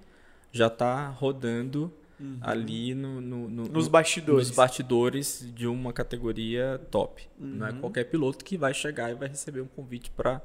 já 0.51 0.69
está 0.69 1.09
rodando 1.09 1.93
uhum. 2.19 2.39
ali 2.41 2.95
no, 2.95 3.21
no, 3.21 3.47
no, 3.47 3.65
nos 3.65 3.89
bastidores. 3.89 4.49
Nos 4.49 4.57
bastidores 4.57 5.47
de 5.55 5.67
uma 5.67 5.93
categoria 5.93 6.81
top. 6.91 7.29
Uhum. 7.39 7.47
Não 7.47 7.67
é 7.67 7.73
uhum. 7.73 7.81
qualquer 7.81 8.05
piloto 8.05 8.43
que 8.43 8.57
vai 8.57 8.73
chegar 8.73 9.11
e 9.11 9.15
vai 9.15 9.29
receber 9.29 9.61
um 9.61 9.69
convite 9.69 10.11
para 10.13 10.41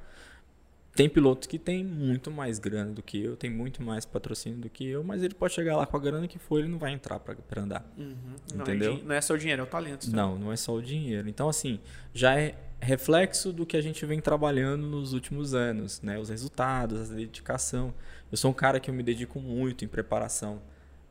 tem 0.94 1.08
pilotos 1.08 1.48
que 1.48 1.58
tem 1.58 1.84
muito 1.84 2.30
mais 2.30 2.60
grana 2.60 2.92
do 2.92 3.02
que 3.02 3.24
eu, 3.24 3.38
tem 3.38 3.50
muito 3.50 3.82
mais 3.82 4.06
patrocínio 4.06 4.60
do 4.60 4.70
que 4.70 4.86
eu, 4.86 5.04
mas 5.04 5.24
ele 5.24 5.34
pode 5.34 5.54
chegar 5.54 5.78
lá 5.78 5.86
com 5.86 5.96
a 5.96 6.00
grana 6.00 6.28
que 6.28 6.38
for, 6.38 6.60
ele 6.60 6.68
não 6.68 6.78
vai 6.78 6.92
entrar 6.92 7.20
para 7.20 7.62
andar. 7.62 7.90
Uhum. 7.98 8.16
Entendeu? 8.54 8.94
Não 8.94 9.00
é, 9.00 9.04
não 9.04 9.16
é, 9.16 9.22
só 9.22 9.34
o 9.34 9.38
dinheiro, 9.38 9.62
é 9.62 9.64
o 9.64 9.68
talento. 9.68 10.06
Também. 10.06 10.16
Não, 10.16 10.38
não 10.38 10.52
é 10.52 10.58
só 10.58 10.74
o 10.74 10.82
dinheiro. 10.82 11.30
Então, 11.30 11.48
assim, 11.48 11.80
já 12.14 12.38
é 12.38 12.56
reflexo 12.82 13.54
do 13.54 13.66
que 13.66 13.78
a 13.78 13.82
gente 13.82 14.06
vem 14.06 14.20
trabalhando 14.20 14.86
nos 14.86 15.14
últimos 15.14 15.54
anos, 15.54 16.02
né? 16.02 16.20
Os 16.20 16.30
resultados, 16.30 17.12
a 17.12 17.16
dedicação. 17.16 17.94
Eu 18.30 18.38
sou 18.38 18.52
um 18.52 18.54
cara 18.54 18.80
que 18.80 18.90
eu 18.90 18.94
me 18.94 19.04
dedico 19.04 19.40
muito 19.40 19.86
em 19.86 19.88
preparação 19.88 20.62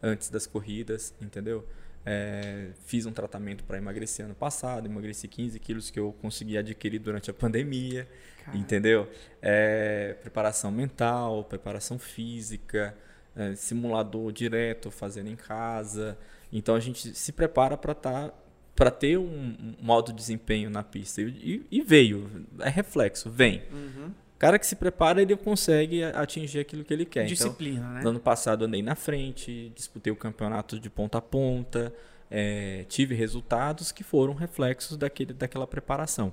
antes 0.03 0.29
das 0.29 0.47
corridas, 0.47 1.15
entendeu? 1.21 1.67
É, 2.05 2.69
fiz 2.87 3.05
um 3.05 3.13
tratamento 3.13 3.63
para 3.65 3.77
emagrecer 3.77 4.25
ano 4.25 4.35
passado, 4.35 4.87
emagreci 4.87 5.29
15 5.29 5.59
quilos 5.61 5.91
que 5.91 6.01
eu 6.01 6.13
consegui 6.21 6.57
adquirir 6.57 6.99
durante 6.99 7.31
a 7.31 7.35
pandemia. 7.35 8.09
Entendeu? 8.55 9.09
É, 9.41 10.17
preparação 10.21 10.71
mental, 10.73 11.45
preparação 11.45 11.99
física, 11.99 12.97
é, 13.37 13.55
simulador 13.55 14.33
direto 14.33 14.91
fazendo 14.91 15.29
em 15.29 15.37
casa. 15.37 16.19
Então 16.53 16.75
a 16.75 16.81
gente 16.81 17.15
se 17.15 17.33
prepara 17.33 17.77
para 17.77 17.95
tá, 17.95 18.33
para 18.75 18.91
ter 18.91 19.19
um, 19.19 19.75
um 19.81 19.93
alto 19.93 20.13
desempenho 20.13 20.71
na 20.71 20.83
pista. 20.83 21.21
E, 21.21 21.67
e 21.71 21.83
veio, 21.83 22.47
é 22.61 22.69
reflexo, 22.69 23.31
vem. 23.31 23.63
Uhum. 23.71 24.11
O 24.41 24.47
cara 24.49 24.59
que 24.59 24.67
se 24.67 24.75
prepara, 24.75 25.21
ele 25.21 25.37
consegue 25.37 26.03
atingir 26.03 26.61
aquilo 26.61 26.83
que 26.83 26.95
ele 26.95 27.05
quer. 27.05 27.25
Então, 27.25 27.35
Disciplina, 27.35 27.79
então, 27.79 27.93
né? 27.93 28.03
No 28.03 28.09
ano 28.09 28.21
passado 28.21 28.65
andei 28.65 28.81
na 28.81 28.95
frente, 28.95 29.71
disputei 29.75 30.11
o 30.11 30.17
campeonato 30.17 30.81
de 30.81 30.89
ponta 30.89 31.19
a 31.19 31.21
ponta, 31.21 31.93
é, 32.31 32.87
tive 32.89 33.15
resultados 33.15 33.93
que 33.93 34.03
foram 34.03 34.33
reflexos 34.33 34.97
daquele, 34.97 35.35
daquela 35.35 35.67
preparação. 35.67 36.33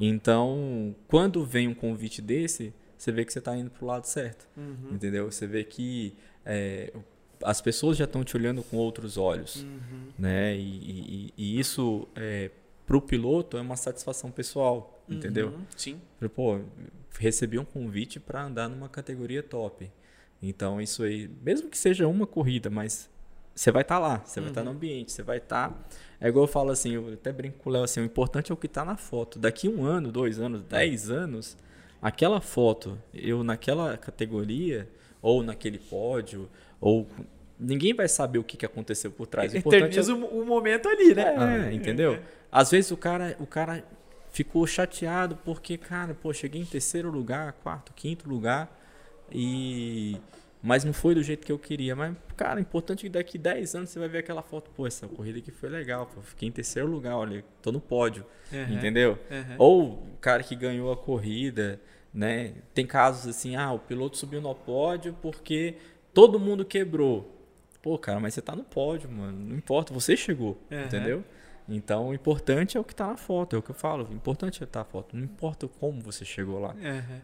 Então, 0.00 0.96
quando 1.06 1.44
vem 1.44 1.68
um 1.68 1.74
convite 1.74 2.22
desse, 2.22 2.72
você 2.96 3.12
vê 3.12 3.26
que 3.26 3.32
você 3.34 3.40
está 3.40 3.54
indo 3.54 3.68
para 3.68 3.84
o 3.84 3.88
lado 3.88 4.06
certo. 4.06 4.48
Uhum. 4.56 4.92
Entendeu? 4.92 5.30
Você 5.30 5.46
vê 5.46 5.64
que 5.64 6.16
é, 6.46 6.94
as 7.42 7.60
pessoas 7.60 7.98
já 7.98 8.04
estão 8.04 8.24
te 8.24 8.34
olhando 8.38 8.62
com 8.62 8.78
outros 8.78 9.18
olhos. 9.18 9.56
Uhum. 9.56 10.08
Né? 10.18 10.56
E, 10.56 10.60
e, 10.60 11.34
e 11.36 11.60
isso, 11.60 12.08
é, 12.16 12.50
para 12.86 12.96
o 12.96 13.02
piloto, 13.02 13.58
é 13.58 13.60
uma 13.60 13.76
satisfação 13.76 14.30
pessoal. 14.30 14.93
Uhum. 15.08 15.16
Entendeu? 15.16 15.54
Sim. 15.76 16.00
Pô, 16.34 16.60
recebi 17.18 17.58
um 17.58 17.64
convite 17.64 18.18
para 18.18 18.42
andar 18.42 18.68
numa 18.68 18.88
categoria 18.88 19.42
top. 19.42 19.90
Então, 20.42 20.80
isso 20.80 21.02
aí, 21.02 21.30
mesmo 21.42 21.68
que 21.68 21.78
seja 21.78 22.06
uma 22.06 22.26
corrida, 22.26 22.68
mas 22.68 23.08
você 23.54 23.70
vai 23.70 23.82
estar 23.82 23.96
tá 23.96 24.00
lá, 24.00 24.22
você 24.24 24.40
vai 24.40 24.50
estar 24.50 24.60
tá 24.60 24.64
no 24.64 24.70
uhum. 24.70 24.76
ambiente, 24.76 25.12
você 25.12 25.22
vai 25.22 25.38
estar. 25.38 25.70
Tá... 25.70 25.78
É 26.20 26.28
igual 26.28 26.44
eu 26.44 26.48
falo 26.48 26.70
assim, 26.70 26.92
eu 26.92 27.12
até 27.12 27.32
brinco 27.32 27.58
com 27.58 27.70
o 27.70 27.72
Léo 27.72 27.84
assim, 27.84 28.00
o 28.00 28.04
importante 28.04 28.50
é 28.50 28.54
o 28.54 28.56
que 28.56 28.66
está 28.66 28.84
na 28.84 28.96
foto. 28.96 29.38
Daqui 29.38 29.68
um 29.68 29.84
ano, 29.84 30.10
dois 30.10 30.40
anos, 30.40 30.62
dez 30.62 31.10
anos, 31.10 31.56
aquela 32.02 32.40
foto, 32.40 32.98
eu 33.12 33.44
naquela 33.44 33.96
categoria, 33.96 34.88
ou 35.22 35.42
naquele 35.42 35.78
pódio, 35.78 36.48
ou. 36.80 37.06
Ninguém 37.58 37.94
vai 37.94 38.08
saber 38.08 38.38
o 38.38 38.44
que, 38.44 38.56
que 38.56 38.66
aconteceu 38.66 39.12
por 39.12 39.28
trás. 39.28 39.54
O 39.54 39.56
Eterniza 39.56 40.10
é... 40.10 40.14
o 40.14 40.44
momento 40.44 40.88
ali, 40.88 41.14
né? 41.14 41.68
É, 41.68 41.72
entendeu? 41.72 42.18
Às 42.50 42.72
vezes 42.72 42.90
o 42.90 42.96
cara, 42.96 43.36
o 43.38 43.46
cara 43.46 43.84
ficou 44.34 44.66
chateado 44.66 45.38
porque, 45.44 45.78
cara, 45.78 46.12
pô, 46.12 46.32
cheguei 46.34 46.60
em 46.60 46.66
terceiro 46.66 47.08
lugar, 47.08 47.52
quarto, 47.52 47.94
quinto 47.94 48.28
lugar 48.28 48.68
e 49.30 50.18
mas 50.60 50.82
não 50.82 50.94
foi 50.94 51.14
do 51.14 51.22
jeito 51.22 51.44
que 51.44 51.52
eu 51.52 51.58
queria. 51.58 51.94
Mas, 51.94 52.16
cara, 52.38 52.58
importante 52.58 53.02
que 53.02 53.08
daqui 53.10 53.36
10 53.36 53.74
anos 53.74 53.90
você 53.90 53.98
vai 53.98 54.08
ver 54.08 54.18
aquela 54.18 54.42
foto. 54.42 54.70
Pô, 54.70 54.86
essa 54.86 55.06
corrida 55.06 55.38
aqui 55.38 55.50
foi 55.50 55.68
legal. 55.68 56.06
Pô, 56.06 56.22
fiquei 56.22 56.48
em 56.48 56.52
terceiro 56.52 56.88
lugar, 56.88 57.16
olha, 57.16 57.44
tô 57.60 57.70
no 57.70 57.80
pódio. 57.80 58.24
Uhum. 58.50 58.74
Entendeu? 58.74 59.18
Uhum. 59.30 59.56
Ou 59.58 59.92
o 59.92 60.16
cara 60.22 60.42
que 60.42 60.56
ganhou 60.56 60.90
a 60.90 60.96
corrida, 60.96 61.78
né? 62.14 62.54
Tem 62.72 62.86
casos 62.86 63.28
assim, 63.28 63.54
ah, 63.56 63.72
o 63.72 63.78
piloto 63.78 64.16
subiu 64.16 64.40
no 64.40 64.54
pódio 64.54 65.14
porque 65.20 65.76
todo 66.14 66.40
mundo 66.40 66.64
quebrou. 66.64 67.30
Pô, 67.82 67.98
cara, 67.98 68.18
mas 68.18 68.32
você 68.32 68.40
tá 68.40 68.56
no 68.56 68.64
pódio, 68.64 69.10
mano. 69.10 69.38
Não 69.38 69.56
importa, 69.56 69.92
você 69.92 70.16
chegou, 70.16 70.58
uhum. 70.70 70.82
entendeu? 70.82 71.24
Então, 71.68 72.08
o 72.08 72.14
importante 72.14 72.76
é 72.76 72.80
o 72.80 72.84
que 72.84 72.92
está 72.92 73.06
na 73.06 73.16
foto, 73.16 73.56
é 73.56 73.58
o 73.58 73.62
que 73.62 73.70
eu 73.70 73.74
falo. 73.74 74.06
O 74.10 74.12
importante 74.12 74.62
é 74.62 74.64
estar 74.64 74.80
tá 74.80 74.84
na 74.84 74.84
foto. 74.84 75.16
Não 75.16 75.24
importa 75.24 75.66
como 75.80 76.00
você 76.00 76.24
chegou 76.24 76.60
lá, 76.60 76.74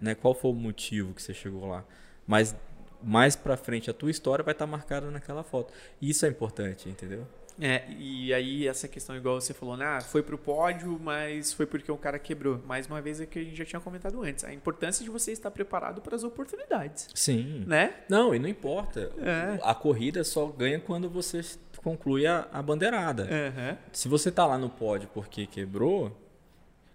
né? 0.00 0.14
Qual 0.14 0.34
foi 0.34 0.50
o 0.50 0.54
motivo 0.54 1.12
que 1.12 1.22
você 1.22 1.34
chegou 1.34 1.68
lá. 1.68 1.84
Mas 2.26 2.56
mais 3.02 3.34
para 3.34 3.56
frente 3.56 3.90
a 3.90 3.94
tua 3.94 4.10
história 4.10 4.42
vai 4.42 4.52
estar 4.52 4.66
tá 4.66 4.70
marcada 4.70 5.10
naquela 5.10 5.42
foto. 5.42 5.72
E 6.00 6.10
isso 6.10 6.24
é 6.26 6.28
importante, 6.28 6.88
entendeu? 6.88 7.26
É, 7.60 7.84
e 7.98 8.32
aí 8.32 8.66
essa 8.66 8.88
questão, 8.88 9.14
igual 9.14 9.38
você 9.38 9.52
falou, 9.52 9.76
né? 9.76 9.84
Ah, 9.84 10.00
foi 10.00 10.22
pro 10.22 10.38
pódio, 10.38 10.98
mas 11.02 11.52
foi 11.52 11.66
porque 11.66 11.92
o 11.92 11.96
cara 11.96 12.18
quebrou. 12.18 12.58
Mais 12.66 12.86
uma 12.86 13.02
vez 13.02 13.20
é 13.20 13.26
que 13.26 13.38
a 13.38 13.42
gente 13.44 13.56
já 13.56 13.64
tinha 13.66 13.80
comentado 13.80 14.22
antes. 14.22 14.44
A 14.44 14.52
importância 14.52 15.04
de 15.04 15.10
você 15.10 15.32
estar 15.32 15.50
preparado 15.50 16.00
para 16.00 16.16
as 16.16 16.24
oportunidades. 16.24 17.08
Sim. 17.14 17.64
Né? 17.66 17.94
Não, 18.08 18.34
e 18.34 18.38
não 18.38 18.48
importa. 18.48 19.12
É. 19.18 19.58
A 19.62 19.74
corrida 19.74 20.24
só 20.24 20.46
ganha 20.46 20.80
quando 20.80 21.10
você 21.10 21.42
conclui 21.82 22.26
a, 22.26 22.48
a 22.52 22.62
bandeirada. 22.62 23.24
Uhum. 23.24 23.76
Se 23.92 24.08
você 24.08 24.30
tá 24.30 24.46
lá 24.46 24.58
no 24.58 24.70
pódio 24.70 25.08
porque 25.12 25.46
quebrou. 25.46 26.16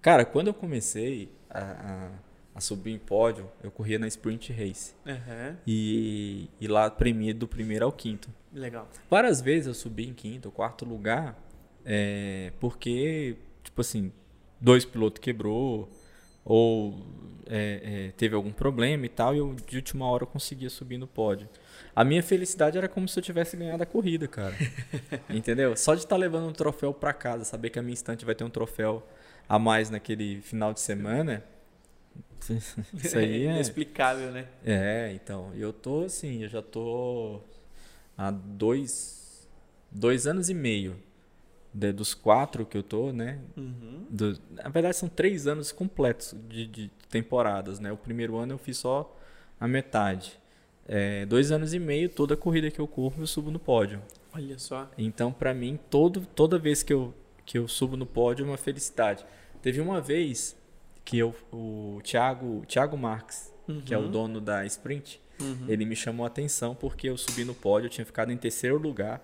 Cara, 0.01 0.23
quando 0.23 0.47
eu 0.47 0.53
comecei 0.53 1.29
a, 1.49 1.59
a 1.59 2.09
a 2.55 2.61
subir 2.61 2.93
em 2.93 2.97
pódio, 2.97 3.51
eu 3.61 3.69
corria 3.69 3.99
na 3.99 4.07
Sprint 4.07 4.53
Race. 4.53 4.95
Uhum. 5.05 5.57
E, 5.67 6.49
e 6.61 6.67
lá 6.69 6.89
premia 6.89 7.33
do 7.33 7.45
primeiro 7.45 7.83
ao 7.83 7.91
quinto. 7.91 8.29
Legal. 8.53 8.87
Várias 9.09 9.41
vezes 9.41 9.67
eu 9.67 9.73
subi 9.73 10.07
em 10.07 10.13
quinto, 10.13 10.49
quarto 10.49 10.85
lugar, 10.85 11.37
é, 11.83 12.53
porque, 12.57 13.35
tipo 13.61 13.81
assim, 13.81 14.09
dois 14.61 14.85
pilotos 14.85 15.19
quebrou, 15.19 15.89
ou 16.45 17.05
é, 17.45 18.07
é, 18.07 18.11
teve 18.15 18.33
algum 18.33 18.53
problema 18.53 19.05
e 19.05 19.09
tal, 19.09 19.35
e 19.35 19.39
eu 19.39 19.53
de 19.53 19.75
última 19.75 20.09
hora 20.09 20.23
eu 20.23 20.27
conseguia 20.27 20.69
subir 20.69 20.97
no 20.97 21.07
pódio. 21.07 21.49
A 21.95 22.03
minha 22.03 22.21
felicidade 22.21 22.77
era 22.77 22.87
como 22.87 23.07
se 23.07 23.17
eu 23.17 23.23
tivesse 23.23 23.55
ganhado 23.57 23.81
a 23.83 23.85
corrida, 23.85 24.27
cara. 24.27 24.55
Entendeu? 25.29 25.75
Só 25.75 25.93
de 25.93 26.01
estar 26.01 26.15
tá 26.15 26.17
levando 26.17 26.47
um 26.47 26.53
troféu 26.53 26.93
para 26.93 27.13
casa, 27.13 27.45
saber 27.45 27.69
que 27.69 27.79
a 27.79 27.81
minha 27.81 27.93
estante 27.93 28.25
vai 28.25 28.35
ter 28.35 28.43
um 28.43 28.49
troféu 28.49 29.05
a 29.47 29.59
mais 29.59 29.89
naquele 29.89 30.41
final 30.41 30.73
de 30.73 30.79
semana 30.79 31.43
Isso 32.93 33.17
aí 33.17 33.47
é. 33.47 33.51
Inexplicável, 33.51 34.31
né? 34.31 34.47
É, 34.63 35.11
então. 35.13 35.51
Eu 35.55 35.73
tô 35.73 36.03
assim, 36.03 36.43
eu 36.43 36.49
já 36.49 36.61
tô 36.61 37.41
há 38.17 38.31
dois, 38.31 39.47
dois 39.91 40.27
anos 40.27 40.49
e 40.49 40.53
meio. 40.53 40.95
De, 41.73 41.91
dos 41.91 42.13
quatro 42.13 42.65
que 42.65 42.77
eu 42.77 42.83
tô, 42.83 43.11
né? 43.11 43.39
Uhum. 43.57 44.05
Do, 44.09 44.39
na 44.49 44.69
verdade, 44.69 44.95
são 44.95 45.09
três 45.09 45.45
anos 45.45 45.73
completos 45.73 46.33
de, 46.47 46.67
de, 46.67 46.91
temporadas, 47.09 47.79
né? 47.79 47.91
O 47.91 47.97
primeiro 47.97 48.37
ano 48.37 48.53
eu 48.53 48.57
fiz 48.57 48.77
só 48.77 49.13
a 49.59 49.67
metade. 49.67 50.39
É, 50.87 51.25
dois 51.25 51.51
anos 51.51 51.73
e 51.73 51.79
meio, 51.79 52.09
toda 52.09 52.37
corrida 52.37 52.69
que 52.69 52.79
eu 52.79 52.87
corro, 52.87 53.15
eu 53.19 53.27
subo 53.27 53.49
no 53.49 53.59
pódio. 53.59 54.01
Olha 54.33 54.59
só. 54.59 54.89
Então, 54.97 55.31
para 55.31 55.53
mim, 55.53 55.79
todo, 55.89 56.21
toda 56.35 56.59
vez 56.59 56.83
que 56.83 56.93
eu, 56.93 57.13
que 57.45 57.57
eu 57.57 57.67
subo 57.67 57.97
no 57.97 58.05
pódio 58.05 58.45
é 58.45 58.49
uma 58.49 58.57
felicidade. 58.57 59.25
Teve 59.61 59.81
uma 59.81 59.99
vez 59.99 60.55
que 61.03 61.17
eu, 61.17 61.33
o 61.51 61.99
Thiago, 62.03 62.63
Thiago 62.67 62.97
Marques, 62.97 63.53
uhum. 63.67 63.81
que 63.81 63.93
é 63.93 63.97
o 63.97 64.07
dono 64.07 64.39
da 64.39 64.65
Sprint, 64.65 65.21
uhum. 65.39 65.65
ele 65.67 65.85
me 65.85 65.95
chamou 65.95 66.23
a 66.23 66.27
atenção 66.27 66.75
porque 66.75 67.09
eu 67.09 67.17
subi 67.17 67.43
no 67.43 67.53
pódio, 67.53 67.87
eu 67.87 67.91
tinha 67.91 68.05
ficado 68.05 68.31
em 68.31 68.37
terceiro 68.37 68.77
lugar, 68.77 69.21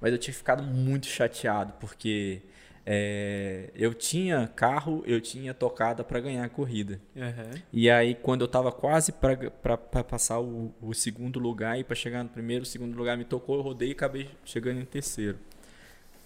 mas 0.00 0.12
eu 0.12 0.18
tinha 0.18 0.34
ficado 0.34 0.62
muito 0.62 1.06
chateado 1.06 1.72
porque 1.80 2.42
é, 2.84 3.70
eu 3.74 3.94
tinha 3.94 4.48
carro, 4.48 5.04
eu 5.06 5.20
tinha 5.20 5.54
tocada 5.54 6.02
para 6.02 6.18
ganhar 6.18 6.44
a 6.44 6.48
corrida. 6.48 7.00
Uhum. 7.14 7.60
E 7.72 7.88
aí, 7.88 8.14
quando 8.14 8.40
eu 8.40 8.46
estava 8.46 8.72
quase 8.72 9.12
para 9.12 9.76
passar 10.02 10.40
o, 10.40 10.74
o, 10.80 10.92
segundo 10.92 11.38
lugar 11.38 11.78
e 11.78 11.84
para 11.84 11.94
chegar 11.94 12.24
no 12.24 12.28
primeiro, 12.28 12.64
segundo 12.64 12.96
lugar 12.96 13.16
me 13.16 13.24
tocou, 13.24 13.56
eu 13.56 13.62
rodei 13.62 13.90
e 13.90 13.92
acabei 13.92 14.28
chegando 14.44 14.80
em 14.80 14.84
terceiro. 14.84 15.38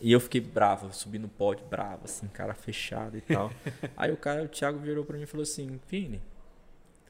E 0.00 0.12
eu 0.12 0.20
fiquei 0.20 0.40
bravo, 0.40 0.92
subi 0.92 1.18
no 1.18 1.28
pódio, 1.28 1.66
bravo, 1.66 2.04
assim, 2.04 2.26
cara 2.28 2.54
fechado 2.54 3.16
e 3.16 3.20
tal. 3.20 3.50
Aí 3.96 4.10
o 4.10 4.16
cara, 4.16 4.42
o 4.42 4.48
Thiago 4.48 4.78
virou 4.78 5.04
pra 5.04 5.16
mim 5.16 5.24
e 5.24 5.26
falou 5.26 5.42
assim, 5.42 5.78
Vini, 5.88 6.22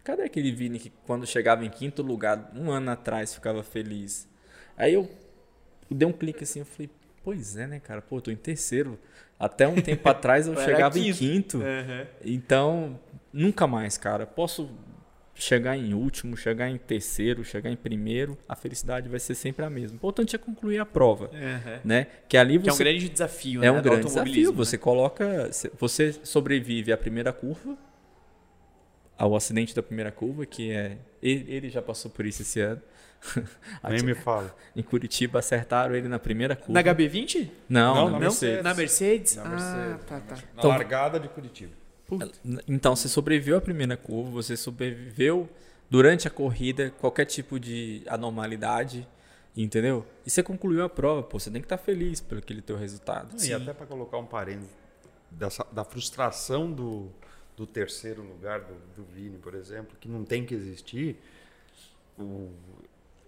cadê 0.03 0.23
aquele 0.23 0.53
Vini 0.53 0.79
que 0.79 0.93
quando 1.05 1.27
chegava 1.27 1.65
em 1.65 1.71
quinto 1.71 2.03
lugar, 2.03 2.53
um 2.55 2.71
ano 2.71 2.91
atrás, 2.91 3.35
ficava 3.35 3.63
feliz? 3.63 4.29
Aí 4.77 4.95
eu 4.95 5.09
dei 5.91 6.07
um 6.07 6.13
clique 6.13 6.45
assim, 6.45 6.61
eu 6.61 6.67
falei, 6.67 6.91
pois 7.27 7.57
é, 7.57 7.67
né, 7.67 7.81
cara? 7.81 8.01
Pô, 8.01 8.19
eu 8.19 8.21
tô 8.21 8.31
em 8.31 8.37
terceiro. 8.37 8.97
Até 9.37 9.67
um 9.67 9.81
tempo 9.81 10.07
atrás 10.09 10.47
eu 10.47 10.57
chegava 10.61 10.95
quinto. 10.95 11.09
em 11.09 11.13
quinto. 11.13 11.59
Uhum. 11.59 12.07
Então, 12.25 13.01
nunca 13.33 13.67
mais, 13.67 13.99
cara. 13.99 14.25
Posso 14.25 14.71
chegar 15.35 15.77
em 15.77 15.93
último, 15.93 16.37
chegar 16.37 16.71
em 16.71 16.79
terceiro, 16.79 17.45
chegar 17.45 17.69
em 17.69 17.77
primeiro, 17.77 18.39
a 18.49 18.55
felicidade 18.55 19.09
vai 19.09 19.19
ser 19.19 19.35
sempre 19.35 19.65
a 19.65 19.69
mesma. 19.69 19.95
O 19.95 19.97
importante 19.97 20.37
é 20.37 20.39
concluir 20.39 20.79
a 20.79 20.87
prova, 20.87 21.27
Uhum. 21.33 21.81
né? 21.85 22.07
Que 22.29 22.37
ali 22.39 22.59
Que 22.61 22.69
é 22.69 22.73
um 22.73 22.77
você 22.77 22.85
grande 22.85 23.09
desafio, 23.09 23.61
é 23.63 23.67
né? 23.67 23.73
um 23.73 23.83
do 23.83 23.91
grande 23.91 24.07
desafio. 24.07 24.51
né? 24.53 24.57
Você 24.57 24.79
coloca, 24.79 25.51
você 25.79 26.13
sobrevive 26.23 26.93
à 26.93 26.97
primeira 26.97 27.33
curva, 27.33 27.77
ao 29.19 29.35
acidente 29.35 29.75
da 29.75 29.83
primeira 29.83 30.13
curva, 30.13 30.47
que 30.47 30.71
é 30.71 30.97
ele 31.23 31.69
já 31.71 31.83
passou 31.83 32.11
por 32.11 32.25
isso 32.25 32.43
esse 32.43 32.61
ano. 32.61 32.81
Nem 33.89 34.03
me 34.03 34.15
fala. 34.15 34.55
Em 34.75 34.83
Curitiba 34.83 35.39
acertaram 35.39 35.95
ele 35.95 36.09
na 36.09 36.19
primeira 36.19 36.55
curva. 36.57 36.73
Na 36.73 36.83
HB20? 36.83 37.51
Não, 37.69 37.95
Não, 37.95 38.05
na 38.07 38.11
na 38.13 38.19
Mercedes. 38.21 38.65
Na 38.65 38.75
Mercedes? 38.75 39.37
Na 39.37 39.43
Ah, 39.43 39.49
Mercedes. 39.49 40.05
tá, 40.07 40.21
tá. 40.21 40.35
Na 40.37 40.43
Então- 40.59 40.71
largada 40.71 41.19
de 41.21 41.29
Curitiba. 41.29 41.73
Então, 42.69 42.95
você 42.95 43.09
sobreviveu 43.09 43.57
à 43.57 43.61
primeira 43.61 43.97
curva, 43.97 44.31
você 44.31 44.57
sobreviveu 44.57 45.49
durante 45.91 46.29
a 46.29 46.31
corrida, 46.31 46.91
qualquer 47.01 47.25
tipo 47.25 47.59
de 47.59 48.03
anormalidade, 48.07 49.07
entendeu? 49.57 50.07
E 50.25 50.31
você 50.31 50.41
concluiu 50.43 50.85
a 50.85 50.89
prova, 50.89 51.23
pô, 51.25 51.41
você 51.41 51.51
tem 51.51 51.61
que 51.61 51.67
estar 51.67 51.79
feliz 51.79 52.21
pelo 52.21 52.39
aquele 52.41 52.63
teu 52.63 52.77
resultado. 52.77 53.35
E 53.43 53.53
até 53.53 53.73
para 53.73 53.87
colocar 53.87 54.19
um 54.19 54.27
parênteses 54.27 54.71
dessa, 55.31 55.67
da 55.73 55.83
frustração 55.85 56.71
do, 56.71 57.09
do 57.57 57.67
terceiro 57.67 58.23
lugar 58.23 58.61
do, 58.61 58.75
do 58.97 59.05
Vini, 59.13 59.39
por 59.39 59.55
exemplo, 59.57 59.97
que 60.01 60.09
não 60.09 60.25
tem 60.25 60.45
que 60.45 60.55
existir. 60.55 61.17
O- 62.19 62.53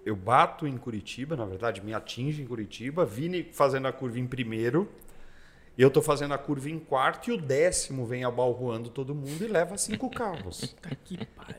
eu 0.09 0.17
bato 0.17 0.67
em 0.67 0.77
Curitiba, 0.79 1.37
na 1.37 1.45
verdade, 1.45 1.83
me 1.85 1.93
atinge 1.93 2.43
em 2.43 2.47
Curitiba, 2.47 3.05
Vini 3.05 3.43
fazendo 3.53 3.87
a 3.89 3.93
curva 3.93 4.19
em 4.19 4.27
primeiro, 4.27 4.89
eu 5.77 5.91
tô 5.91 6.01
fazendo 6.03 6.33
a 6.35 6.39
curva 6.39 6.69
em 6.71 6.79
quarto 6.79 7.31
e 7.31 7.33
o 7.35 7.37
décimo 7.41 8.05
vem 8.07 8.25
abalroando 8.25 8.89
todo 8.91 9.15
mundo 9.15 9.45
e 9.45 9.47
leva 9.47 9.77
cinco 9.77 10.09
carros 10.11 10.75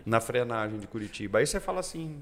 na 0.06 0.20
frenagem 0.20 0.80
de 0.80 0.88
Curitiba. 0.88 1.40
Aí 1.40 1.48
você 1.48 1.60
fala 1.60 1.80
assim, 1.80 2.18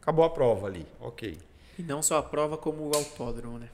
acabou 0.00 0.24
a 0.24 0.30
prova 0.30 0.66
ali, 0.66 0.86
ok. 1.00 1.38
E 1.78 1.82
não 1.82 2.02
só 2.02 2.18
a 2.18 2.22
prova, 2.22 2.56
como 2.56 2.82
o 2.90 2.96
autódromo, 2.96 3.58
né? 3.58 3.68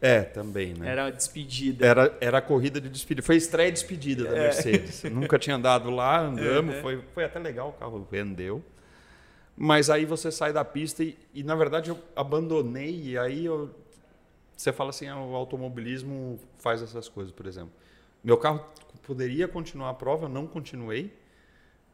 É, 0.00 0.22
também, 0.22 0.74
né? 0.74 0.88
Era 0.88 1.06
a 1.06 1.10
despedida. 1.10 1.84
Era, 1.84 2.16
era 2.20 2.38
a 2.38 2.42
corrida 2.42 2.80
de 2.80 2.88
despedida. 2.88 3.24
Foi 3.26 3.34
a 3.34 3.38
estreia 3.38 3.68
e 3.68 3.72
despedida 3.72 4.24
da 4.24 4.36
É. 4.36 4.40
Mercedes. 4.44 5.02
Nunca 5.04 5.38
tinha 5.38 5.56
andado 5.56 5.90
lá, 5.90 6.20
andamos, 6.20 6.76
Uhum. 6.76 6.82
foi, 6.82 7.02
foi 7.14 7.24
até 7.24 7.38
legal, 7.38 7.70
o 7.70 7.72
carro 7.72 8.06
vendeu. 8.10 8.62
Mas 9.60 9.90
aí 9.90 10.04
você 10.04 10.30
sai 10.30 10.52
da 10.52 10.64
pista 10.64 11.02
e, 11.02 11.18
e, 11.34 11.42
na 11.42 11.56
verdade, 11.56 11.90
eu 11.90 11.98
abandonei. 12.14 13.02
E 13.02 13.18
aí 13.18 13.44
eu- 13.44 13.70
você 14.56 14.72
fala 14.72 14.90
assim: 14.90 15.08
ah, 15.08 15.18
o 15.20 15.34
automobilismo 15.34 16.38
faz 16.58 16.80
essas 16.80 17.08
coisas, 17.08 17.32
por 17.32 17.44
exemplo. 17.46 17.72
Meu 18.22 18.36
carro 18.36 18.64
poderia 19.02 19.48
continuar 19.48 19.90
a 19.90 19.94
prova, 19.94 20.26
eu 20.26 20.28
não 20.28 20.46
continuei. 20.46 21.12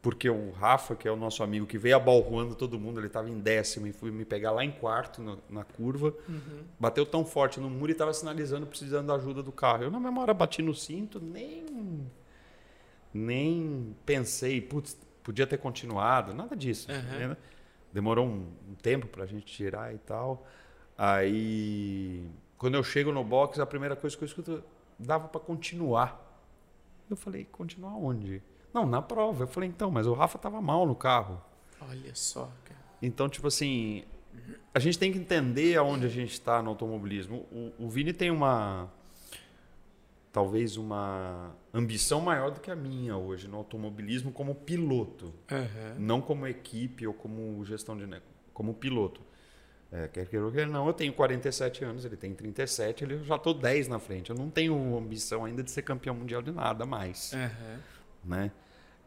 Porque 0.03 0.29
o 0.29 0.51
Rafa, 0.51 0.95
que 0.95 1.09
é 1.09 1.11
o 1.11 1.17
nosso 1.17 1.43
amigo, 1.43 1.65
que 1.65 1.79
veio 1.79 1.97
abalroando 1.97 2.55
todo 2.55 2.79
mundo, 2.79 3.01
ele 3.01 3.07
estava 3.07 3.31
em 3.31 3.39
décimo 3.41 3.87
e 3.87 3.93
fui 3.95 4.11
me 4.11 4.27
pegar 4.27 4.51
lá 4.51 4.63
em 4.63 4.71
quarto 4.71 5.23
na, 5.23 5.39
na 5.49 5.65
curva. 5.65 6.13
Bateu 6.79 7.07
tão 7.07 7.25
forte 7.25 7.59
no 7.59 7.71
muro 7.71 7.91
e 7.91 7.93
estava 7.93 8.13
sinalizando 8.13 8.67
precisando 8.67 9.07
da 9.07 9.15
ajuda 9.15 9.43
do 9.43 9.51
carro. 9.51 9.85
Eu, 9.85 9.91
na 9.91 9.99
mesma 9.99 10.21
hora, 10.21 10.35
bati 10.35 10.61
no 10.61 10.75
cinto, 10.75 11.19
nem, 11.19 11.65
nem 13.15 13.97
pensei, 14.05 14.61
putz, 14.61 14.95
podia 15.23 15.47
ter 15.47 15.57
continuado, 15.59 16.35
nada 16.35 16.55
disso. 16.55 16.91
Uhum. 16.91 17.29
né? 17.29 17.37
Demorou 17.95 18.27
um, 18.27 18.53
um 18.69 18.75
tempo 18.75 19.07
para 19.07 19.23
a 19.23 19.27
gente 19.27 19.47
tirar 19.47 19.95
e 19.95 19.99
tal. 19.99 20.45
Aí, 20.99 22.29
quando 22.59 22.75
eu 22.75 22.83
chego 22.83 23.13
no 23.13 23.23
box, 23.23 23.61
a 23.61 23.65
primeira 23.65 23.95
coisa 23.95 24.17
que 24.17 24.25
eu 24.25 24.27
escuto, 24.27 24.65
dava 24.99 25.29
para 25.29 25.41
continuar. 25.41 26.21
Eu 27.09 27.17
falei, 27.17 27.45
continuar 27.45 27.95
onde? 27.95 28.43
Não, 28.73 28.85
na 28.85 29.01
prova. 29.01 29.45
Eu 29.45 29.47
falei, 29.47 29.69
então, 29.69 29.93
mas 29.93 30.09
o 30.09 30.13
Rafa 30.13 30.37
tava 30.39 30.61
mal 30.61 30.85
no 30.85 30.97
carro. 30.97 31.41
Olha 31.89 32.13
só, 32.17 32.51
cara. 32.65 32.81
Então, 33.01 33.29
tipo 33.29 33.47
assim, 33.47 34.03
a 34.75 34.81
gente 34.81 34.99
tem 34.99 35.13
que 35.13 35.19
entender 35.19 35.77
aonde 35.77 36.05
a 36.05 36.09
gente 36.09 36.33
está 36.33 36.61
no 36.61 36.71
automobilismo. 36.71 37.47
O, 37.53 37.85
o 37.85 37.89
Vini 37.89 38.13
tem 38.13 38.29
uma. 38.31 38.91
Talvez 40.35 40.77
uma 40.77 41.55
ambição 41.73 42.21
maior 42.21 42.51
do 42.51 42.59
que 42.59 42.69
a 42.69 42.75
minha 42.75 43.17
hoje 43.17 43.47
no 43.47 43.57
automobilismo 43.57 44.33
como 44.33 44.53
piloto. 44.53 45.33
Não 45.97 46.21
como 46.21 46.45
equipe 46.45 47.07
ou 47.07 47.15
como 47.15 47.65
gestão 47.65 47.97
de 47.97 48.05
negócio. 48.05 48.35
Como 48.53 48.75
piloto. 48.75 49.21
É, 49.93 50.09
quer 50.09 50.27
queira 50.27 50.45
ou 50.45 50.51
quer 50.51 50.67
não, 50.67 50.89
eu 50.89 50.93
tenho 50.93 51.13
47 51.13 51.85
anos, 51.85 52.05
ele 52.05 52.17
tem 52.17 52.35
37, 52.35 53.05
ele 53.05 53.23
já 53.23 53.37
estou 53.37 53.55
10 53.55 53.87
na 53.87 54.01
frente. 54.01 54.31
Eu 54.31 54.35
não 54.35 54.51
tenho 54.51 54.99
ambição 54.99 55.45
ainda 55.45 55.63
de 55.63 55.71
ser 55.71 55.83
campeão 55.83 56.17
mundial 56.17 56.43
de 56.43 56.51
nada 56.51 56.85
mais 56.85 57.33
Aham. 57.33 57.79
né? 58.25 58.51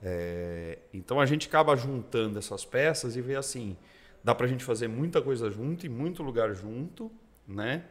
É, 0.02 0.78
então 0.94 1.20
a 1.20 1.26
gente 1.26 1.50
acaba 1.50 1.76
juntando 1.76 2.40
essas 2.40 2.63
peças 2.63 3.18
e 3.18 3.22
vê 3.22 3.36
assim, 3.36 3.76
dá 4.24 4.34
para 4.34 4.46
a 4.46 4.50
gente 4.50 4.63
fazer 4.63 4.88
muita 4.88 5.22
coisa 5.22 5.52
junto 5.52 5.86
e 5.86 5.90
muito 5.90 6.24
lugar 6.24 6.54
junto, 6.54 7.12
né? 7.46 7.84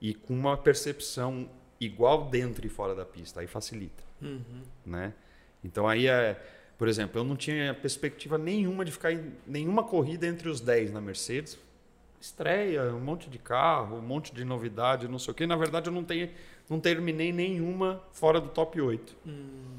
E 0.00 0.12
com 0.12 0.34
uma 0.34 0.56
percepção 0.56 1.48
igual 1.80 2.26
dentro 2.28 2.66
e 2.66 2.68
fora 2.68 2.94
da 2.94 3.04
pista, 3.04 3.40
aí 3.40 3.46
facilita, 3.46 4.02
Uhum. 4.20 4.62
né? 4.84 5.14
Então 5.64 5.88
aí 5.88 6.06
é, 6.06 6.38
por 6.78 6.86
exemplo, 6.88 7.18
eu 7.20 7.24
não 7.24 7.36
tinha 7.36 7.72
perspectiva 7.74 8.36
nenhuma 8.38 8.84
de 8.84 8.92
ficar 8.92 9.12
em 9.12 9.32
nenhuma 9.46 9.82
corrida 9.82 10.26
entre 10.26 10.48
os 10.48 10.60
10 10.60 10.92
na 10.92 11.00
Mercedes. 11.00 11.58
Estreia, 12.20 12.82
um 12.94 13.00
monte 13.00 13.30
de 13.30 13.38
carro, 13.38 13.96
um 13.96 14.02
monte 14.02 14.34
de 14.34 14.44
novidade, 14.44 15.08
não 15.08 15.18
sei 15.18 15.32
o 15.32 15.34
quê. 15.34 15.46
Na 15.46 15.56
verdade, 15.56 15.88
eu 15.88 15.92
não 15.92 16.04
tenho, 16.04 16.28
não 16.68 16.78
terminei 16.78 17.32
nenhuma 17.32 18.02
fora 18.12 18.38
do 18.40 18.48
top 18.50 18.78
8. 18.78 19.16
Hum. 19.26 19.76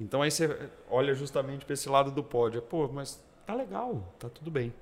Então 0.00 0.22
aí 0.22 0.30
você 0.30 0.68
olha 0.88 1.14
justamente 1.14 1.64
para 1.64 1.74
esse 1.74 1.88
lado 1.88 2.12
do 2.12 2.22
pódio. 2.22 2.62
Pô, 2.62 2.86
mas 2.86 3.20
tá 3.44 3.54
legal, 3.54 4.14
tá 4.20 4.28
tudo 4.28 4.52
bem. 4.52 4.72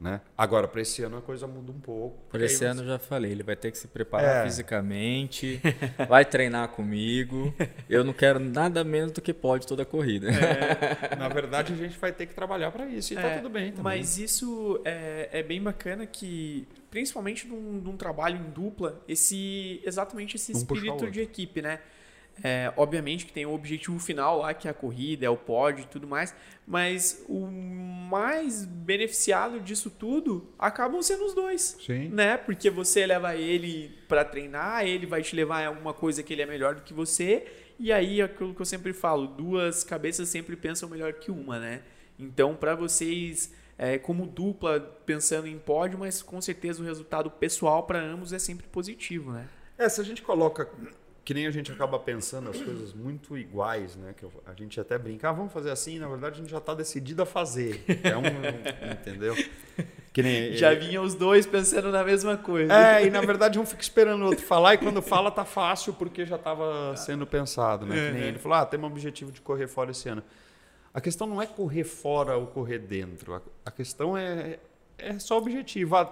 Né? 0.00 0.20
Agora, 0.36 0.66
para 0.68 0.82
esse 0.82 1.02
ano 1.02 1.16
a 1.16 1.22
coisa 1.22 1.46
muda 1.46 1.70
um 1.70 1.78
pouco. 1.80 2.18
Aí 2.36 2.42
esse 2.44 2.56
você- 2.58 2.64
ano 2.66 2.82
eu 2.82 2.86
já 2.86 2.98
falei, 2.98 3.30
ele 3.30 3.42
vai 3.42 3.56
ter 3.56 3.70
que 3.70 3.78
se 3.78 3.86
preparar 3.88 4.44
É. 4.44 4.44
fisicamente, 4.44 5.60
vai 6.08 6.24
treinar 6.24 6.68
comigo. 6.68 7.54
Eu 7.88 8.04
não 8.04 8.12
quero 8.12 8.38
nada 8.38 8.82
menos 8.84 9.12
do 9.12 9.22
que 9.22 9.32
pode 9.32 9.66
toda 9.66 9.82
a 9.82 9.86
corrida. 9.86 10.28
Na 11.18 11.28
verdade, 11.28 11.72
a 11.72 11.76
gente 11.76 11.96
vai 11.98 12.12
ter 12.12 12.26
que 12.26 12.34
trabalhar 12.34 12.70
para 12.70 12.86
isso 12.86 13.12
e 13.12 13.16
tá 13.16 13.22
É, 13.22 13.36
tudo 13.38 13.48
bem 13.48 13.70
também. 13.70 13.82
Mas 13.82 14.18
isso 14.18 14.80
é, 14.84 15.28
é 15.32 15.42
bem 15.42 15.62
bacana 15.62 16.04
que, 16.06 16.66
principalmente 16.90 17.46
num, 17.46 17.60
num 17.80 17.96
trabalho 17.96 18.36
em 18.36 18.50
dupla, 18.50 19.00
esse 19.08 19.80
exatamente 19.86 20.36
esse 20.36 20.52
Um 20.52 20.56
espírito 20.58 21.10
de 21.10 21.20
equipe, 21.20 21.62
né? 21.62 21.78
É, 22.42 22.72
obviamente 22.76 23.26
que 23.26 23.32
tem 23.32 23.46
o 23.46 23.52
objetivo 23.52 23.98
final 23.98 24.38
lá, 24.38 24.52
que 24.52 24.66
é 24.66 24.70
a 24.70 24.74
corrida, 24.74 25.24
é 25.24 25.30
o 25.30 25.36
pódio 25.36 25.82
e 25.82 25.86
tudo 25.86 26.06
mais, 26.06 26.34
mas 26.66 27.24
o 27.28 27.46
mais 27.46 28.64
beneficiado 28.64 29.60
disso 29.60 29.88
tudo 29.88 30.52
acabam 30.58 31.00
sendo 31.00 31.24
os 31.24 31.34
dois. 31.34 31.76
Sim. 31.84 32.08
Né? 32.08 32.36
Porque 32.36 32.68
você 32.68 33.06
leva 33.06 33.36
ele 33.36 33.96
pra 34.08 34.24
treinar, 34.24 34.84
ele 34.84 35.06
vai 35.06 35.22
te 35.22 35.36
levar 35.36 35.62
em 35.62 35.66
alguma 35.66 35.94
coisa 35.94 36.22
que 36.22 36.32
ele 36.32 36.42
é 36.42 36.46
melhor 36.46 36.74
do 36.74 36.82
que 36.82 36.92
você, 36.92 37.46
e 37.78 37.92
aí 37.92 38.20
é 38.20 38.24
aquilo 38.24 38.54
que 38.54 38.60
eu 38.60 38.66
sempre 38.66 38.92
falo, 38.92 39.26
duas 39.26 39.84
cabeças 39.84 40.28
sempre 40.28 40.56
pensam 40.56 40.88
melhor 40.88 41.12
que 41.14 41.30
uma, 41.30 41.58
né? 41.58 41.82
Então, 42.18 42.54
pra 42.54 42.74
vocês, 42.74 43.52
é, 43.76 43.98
como 43.98 44.26
dupla, 44.26 44.80
pensando 45.04 45.48
em 45.48 45.58
pódio, 45.58 45.98
mas 45.98 46.22
com 46.22 46.40
certeza 46.40 46.82
o 46.82 46.84
resultado 46.84 47.30
pessoal 47.30 47.84
pra 47.84 48.00
ambos 48.00 48.32
é 48.32 48.38
sempre 48.38 48.66
positivo, 48.68 49.32
né? 49.32 49.48
É, 49.76 49.88
se 49.88 50.00
a 50.00 50.04
gente 50.04 50.22
coloca. 50.22 50.68
Que 51.24 51.32
nem 51.32 51.46
a 51.46 51.50
gente 51.50 51.72
acaba 51.72 51.98
pensando 51.98 52.50
as 52.50 52.60
coisas 52.60 52.92
muito 52.92 53.38
iguais, 53.38 53.96
né? 53.96 54.14
Que 54.14 54.26
a 54.44 54.52
gente 54.54 54.78
até 54.78 54.98
brinca, 54.98 55.30
ah, 55.30 55.32
vamos 55.32 55.52
fazer 55.52 55.70
assim, 55.70 55.98
na 55.98 56.06
verdade 56.06 56.34
a 56.34 56.38
gente 56.42 56.50
já 56.50 56.58
está 56.58 56.74
decidido 56.74 57.22
a 57.22 57.26
fazer. 57.26 57.82
É 58.02 58.14
um. 58.16 58.20
um- 58.20 58.92
entendeu? 58.92 59.34
Que 60.12 60.22
nem, 60.22 60.52
Já 60.52 60.72
vinham 60.74 61.02
os 61.02 61.14
dois 61.14 61.44
pensando 61.46 61.90
na 61.90 62.04
mesma 62.04 62.36
coisa. 62.36 62.72
É, 62.72 63.06
e 63.06 63.10
na 63.10 63.20
verdade 63.20 63.58
um 63.58 63.66
fica 63.66 63.82
esperando 63.82 64.22
o 64.22 64.26
outro 64.26 64.44
falar 64.44 64.74
e 64.74 64.78
quando 64.78 65.00
fala 65.02 65.30
tá 65.30 65.44
fácil 65.44 65.92
porque 65.94 66.24
já 66.26 66.36
estava 66.36 66.94
sendo 66.96 67.26
pensado, 67.26 67.84
né? 67.86 67.96
Que 67.96 68.12
nem 68.12 68.22
ele 68.28 68.38
falou, 68.38 68.58
ah, 68.58 68.66
temos 68.66 68.88
o 68.88 68.92
objetivo 68.92 69.32
de 69.32 69.40
correr 69.40 69.66
fora 69.66 69.90
esse 69.90 70.08
ano. 70.08 70.22
A 70.92 71.00
questão 71.00 71.26
não 71.26 71.42
é 71.42 71.46
correr 71.46 71.82
fora 71.84 72.36
ou 72.36 72.46
correr 72.46 72.78
dentro. 72.78 73.34
A, 73.34 73.42
a 73.64 73.70
questão 73.72 74.16
é, 74.16 74.60
é 74.96 75.18
só 75.18 75.38
objetivo. 75.38 75.96
Ah, 75.96 76.04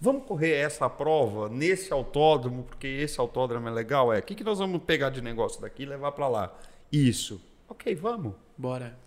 vamos 0.00 0.24
correr 0.24 0.52
essa 0.52 0.88
prova 0.88 1.48
nesse 1.48 1.92
autódromo 1.92 2.62
porque 2.64 2.86
esse 2.86 3.18
autódromo 3.20 3.68
é 3.68 3.70
legal? 3.70 4.12
É. 4.12 4.18
O 4.18 4.22
que, 4.22 4.34
que 4.34 4.44
nós 4.44 4.58
vamos 4.58 4.82
pegar 4.82 5.10
de 5.10 5.20
negócio 5.20 5.60
daqui 5.60 5.82
e 5.82 5.86
levar 5.86 6.12
para 6.12 6.28
lá? 6.28 6.58
Isso. 6.92 7.40
Ok, 7.68 7.94
vamos 7.94 8.34
Bora. 8.56 8.98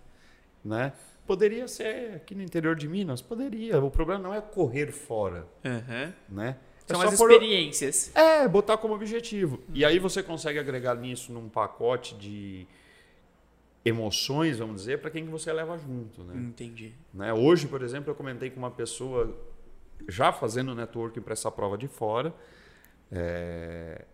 né? 0.63 0.93
Poderia 1.25 1.67
ser 1.67 2.15
aqui 2.15 2.35
no 2.35 2.41
interior 2.43 2.75
de 2.75 2.87
Minas, 2.87 3.21
poderia. 3.21 3.79
O 3.83 3.89
problema 3.91 4.21
não 4.21 4.33
é 4.33 4.41
correr 4.41 4.91
fora, 4.91 5.47
Aham. 5.63 6.13
né? 6.27 6.57
São 6.85 6.99
só 6.99 7.07
as 7.07 7.17
for- 7.17 7.31
experiências. 7.31 8.11
É, 8.15 8.45
botar 8.47 8.77
como 8.77 8.93
objetivo. 8.93 9.59
E 9.73 9.85
aí 9.85 9.97
você 9.97 10.21
consegue 10.21 10.59
agregar 10.59 10.95
nisso 10.95 11.31
num 11.31 11.47
pacote 11.47 12.15
de 12.15 12.67
emoções, 13.83 14.59
vamos 14.59 14.77
dizer, 14.81 14.99
para 14.99 15.09
quem 15.09 15.23
que 15.25 15.31
você 15.31 15.51
leva 15.53 15.77
junto, 15.77 16.23
né? 16.23 16.33
Entendi. 16.35 16.93
Né? 17.13 17.33
Hoje, 17.33 17.67
por 17.67 17.81
exemplo, 17.81 18.11
eu 18.11 18.15
comentei 18.15 18.49
com 18.49 18.59
uma 18.59 18.69
pessoa 18.71 19.35
já 20.07 20.31
fazendo 20.31 20.73
networking 20.75 21.21
para 21.21 21.33
essa 21.33 21.49
prova 21.51 21.77
de 21.77 21.87
fora. 21.87 22.33
é, 23.11 24.05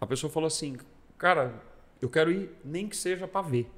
A 0.00 0.06
pessoa 0.06 0.30
falou 0.30 0.46
assim, 0.46 0.76
cara, 1.18 1.54
eu 2.00 2.08
quero 2.08 2.30
ir 2.30 2.50
nem 2.64 2.88
que 2.88 2.96
seja 2.96 3.26
para 3.28 3.42
ver, 3.42 3.70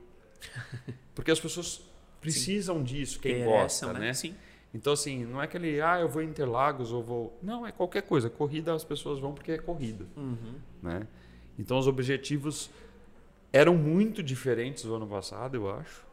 porque 1.15 1.31
as 1.31 1.41
pessoas 1.41 1.83
precisam 2.21 2.83
disso, 2.83 3.21
quem 3.21 3.43
Interessam, 3.43 3.89
gosta, 3.91 3.93
né? 3.93 4.13
Sim. 4.13 4.35
Então 4.75 4.93
assim, 4.93 5.25
não 5.25 5.41
é 5.41 5.45
aquele, 5.45 5.81
ah, 5.81 6.01
eu 6.01 6.09
vou 6.09 6.23
em 6.23 6.27
Interlagos 6.29 6.93
ou 6.93 7.03
vou, 7.03 7.39
não, 7.43 7.67
é 7.67 7.73
qualquer 7.73 8.03
coisa. 8.03 8.29
Corrida 8.29 8.75
as 8.75 8.85
pessoas 8.85 9.19
vão 9.21 9.33
porque 9.33 9.53
é 9.53 9.59
corrida, 9.59 10.05
Uhum. 10.17 10.55
né? 10.83 11.07
Então 11.59 11.79
os 11.79 11.87
objetivos 11.87 12.69
eram 13.53 13.75
muito 13.75 14.23
diferentes 14.23 14.85
do 14.85 14.95
ano 14.95 15.07
passado, 15.07 15.55
eu 15.57 15.71
acho. 15.71 16.05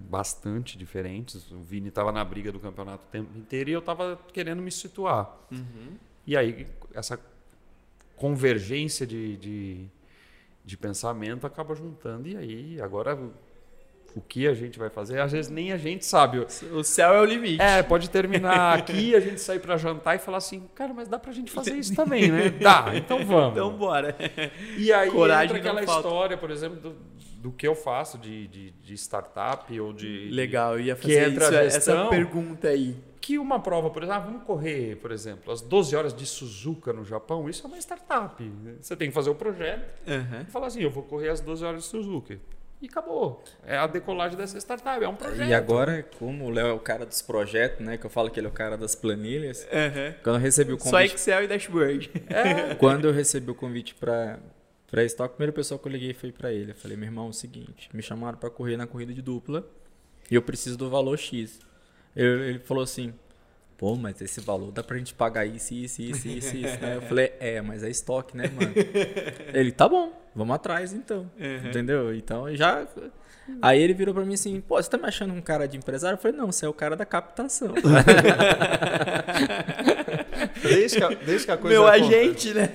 Bastante 0.00 0.78
diferentes. 0.78 1.50
O 1.50 1.60
Vini 1.60 1.88
estava 1.88 2.12
na 2.12 2.24
briga 2.24 2.52
do 2.52 2.60
campeonato 2.60 3.04
o 3.04 3.10
tempo 3.10 3.36
inteiro 3.36 3.70
e 3.70 3.72
eu 3.72 3.80
estava 3.80 4.18
querendo 4.32 4.62
me 4.62 4.70
situar. 4.70 5.36
Uhum. 5.50 5.96
E 6.26 6.36
aí, 6.36 6.66
essa 6.94 7.20
convergência 8.16 9.06
de, 9.06 9.36
de, 9.36 9.86
de 10.64 10.76
pensamento 10.76 11.46
acaba 11.46 11.74
juntando. 11.74 12.28
E 12.28 12.36
aí, 12.36 12.80
agora, 12.80 13.18
o 14.18 14.20
que 14.20 14.48
a 14.48 14.54
gente 14.54 14.78
vai 14.78 14.90
fazer? 14.90 15.20
Às 15.20 15.30
vezes 15.30 15.50
nem 15.50 15.72
a 15.72 15.76
gente 15.76 16.04
sabe. 16.04 16.44
O 16.72 16.82
céu 16.82 17.14
é 17.14 17.20
o 17.20 17.24
limite. 17.24 17.62
É, 17.62 17.82
pode 17.82 18.10
terminar 18.10 18.76
aqui, 18.76 19.14
a 19.14 19.20
gente 19.20 19.40
sair 19.40 19.60
para 19.60 19.76
jantar 19.76 20.16
e 20.16 20.18
falar 20.18 20.38
assim, 20.38 20.68
cara, 20.74 20.92
mas 20.92 21.06
dá 21.06 21.18
pra 21.18 21.32
gente 21.32 21.52
fazer 21.52 21.74
isso 21.74 21.94
também, 21.94 22.28
né? 22.30 22.50
Dá, 22.60 22.92
então 22.94 23.24
vamos. 23.24 23.52
Então 23.52 23.76
bora. 23.76 24.16
E 24.76 24.92
aí 24.92 25.10
Coragem 25.10 25.56
entra 25.56 25.58
aquela 25.58 25.84
história, 25.84 26.36
por 26.36 26.50
exemplo, 26.50 26.80
do, 26.80 26.96
do 27.40 27.52
que 27.52 27.66
eu 27.66 27.74
faço 27.74 28.18
de, 28.18 28.48
de, 28.48 28.70
de 28.72 28.94
startup 28.94 29.80
ou 29.80 29.92
de... 29.92 30.28
Legal, 30.30 30.74
eu 30.74 30.80
ia 30.80 30.96
fazer 30.96 31.32
isso, 31.32 31.54
a 31.54 31.62
essa 31.62 32.06
pergunta 32.06 32.68
aí. 32.68 32.96
Que 33.20 33.38
uma 33.38 33.60
prova, 33.60 33.90
por 33.90 34.02
exemplo, 34.02 34.20
ah, 34.20 34.24
vamos 34.24 34.42
correr, 34.42 34.96
por 34.96 35.12
exemplo, 35.12 35.52
às 35.52 35.60
12 35.60 35.94
horas 35.94 36.14
de 36.14 36.26
Suzuka 36.26 36.92
no 36.92 37.04
Japão, 37.04 37.48
isso 37.48 37.64
é 37.64 37.68
uma 37.68 37.78
startup. 37.78 38.42
Você 38.80 38.96
tem 38.96 39.08
que 39.08 39.14
fazer 39.14 39.30
o 39.30 39.34
projeto 39.34 39.86
Aham. 40.08 40.46
e 40.48 40.50
falar 40.50 40.66
assim, 40.68 40.80
eu 40.80 40.90
vou 40.90 41.02
correr 41.04 41.28
às 41.28 41.40
12 41.40 41.64
horas 41.64 41.82
de 41.82 41.88
Suzuka. 41.88 42.38
E 42.80 42.86
acabou. 42.86 43.42
É 43.66 43.76
a 43.76 43.86
decolagem 43.88 44.36
dessa 44.38 44.56
startup, 44.58 45.02
é 45.02 45.08
um 45.08 45.16
projeto. 45.16 45.48
E 45.48 45.52
agora, 45.54 46.02
como 46.18 46.44
o 46.46 46.50
Léo 46.50 46.66
é 46.68 46.72
o 46.72 46.78
cara 46.78 47.04
dos 47.04 47.20
projetos, 47.20 47.84
né? 47.84 47.96
Que 47.98 48.06
eu 48.06 48.10
falo 48.10 48.30
que 48.30 48.38
ele 48.38 48.46
é 48.46 48.50
o 48.50 48.52
cara 48.52 48.76
das 48.76 48.94
planilhas. 48.94 49.66
Aham. 49.72 50.14
Quando 50.22 50.36
eu 50.36 50.40
recebi 50.42 50.72
o 50.72 50.78
Só 50.78 50.90
convite, 50.92 51.14
Excel 51.16 51.42
e 51.42 51.46
dashboard. 51.48 52.10
É, 52.28 52.74
quando 52.78 53.06
eu 53.08 53.12
recebi 53.12 53.50
o 53.50 53.54
convite 53.54 53.94
pra, 53.96 54.38
pra 54.88 55.02
Stock, 55.04 55.26
a 55.26 55.34
primeira 55.34 55.52
pessoa 55.52 55.78
que 55.78 55.88
eu 55.88 55.92
liguei 55.92 56.14
foi 56.14 56.30
pra 56.30 56.52
ele. 56.52 56.70
Eu 56.70 56.76
falei, 56.76 56.96
meu 56.96 57.06
irmão, 57.06 57.26
é 57.26 57.30
o 57.30 57.32
seguinte, 57.32 57.88
me 57.92 58.00
chamaram 58.02 58.38
pra 58.38 58.48
correr 58.48 58.76
na 58.76 58.86
corrida 58.86 59.12
de 59.12 59.22
dupla 59.22 59.68
e 60.30 60.36
eu 60.36 60.42
preciso 60.42 60.78
do 60.78 60.88
valor 60.88 61.16
X. 61.18 61.58
Eu- 62.14 62.44
ele 62.44 62.58
falou 62.60 62.84
assim, 62.84 63.12
pô, 63.78 63.94
mas 63.94 64.20
esse 64.20 64.40
valor 64.40 64.72
dá 64.72 64.82
pra 64.82 64.98
gente 64.98 65.14
pagar 65.14 65.46
isso, 65.46 65.72
isso, 65.72 66.02
isso, 66.02 66.28
isso, 66.28 66.56
isso, 66.56 66.80
né? 66.80 66.96
Eu 66.96 67.02
falei, 67.02 67.32
é, 67.38 67.62
mas 67.62 67.84
é 67.84 67.88
estoque, 67.88 68.36
né, 68.36 68.44
mano? 68.48 68.74
Ele, 69.54 69.70
tá 69.70 69.88
bom, 69.88 70.12
vamos 70.34 70.54
atrás 70.54 70.92
então. 70.92 71.30
Entendeu? 71.64 72.12
Então 72.14 72.54
já. 72.54 72.86
Aí 73.62 73.80
ele 73.80 73.94
virou 73.94 74.12
pra 74.12 74.26
mim 74.26 74.34
assim, 74.34 74.60
pô, 74.60 74.76
você 74.76 74.90
tá 74.90 74.98
me 74.98 75.06
achando 75.06 75.32
um 75.32 75.40
cara 75.40 75.66
de 75.66 75.78
empresário? 75.78 76.16
Eu 76.16 76.20
falei, 76.20 76.36
não, 76.36 76.52
você 76.52 76.66
é 76.66 76.68
o 76.68 76.74
cara 76.74 76.94
da 76.94 77.06
captação. 77.06 77.72
desde, 80.62 80.98
que 80.98 81.04
a, 81.04 81.08
desde 81.08 81.46
que 81.46 81.52
a 81.52 81.56
coisa 81.56 81.76
Meu 81.76 81.86
agente, 81.86 82.54
né? 82.54 82.70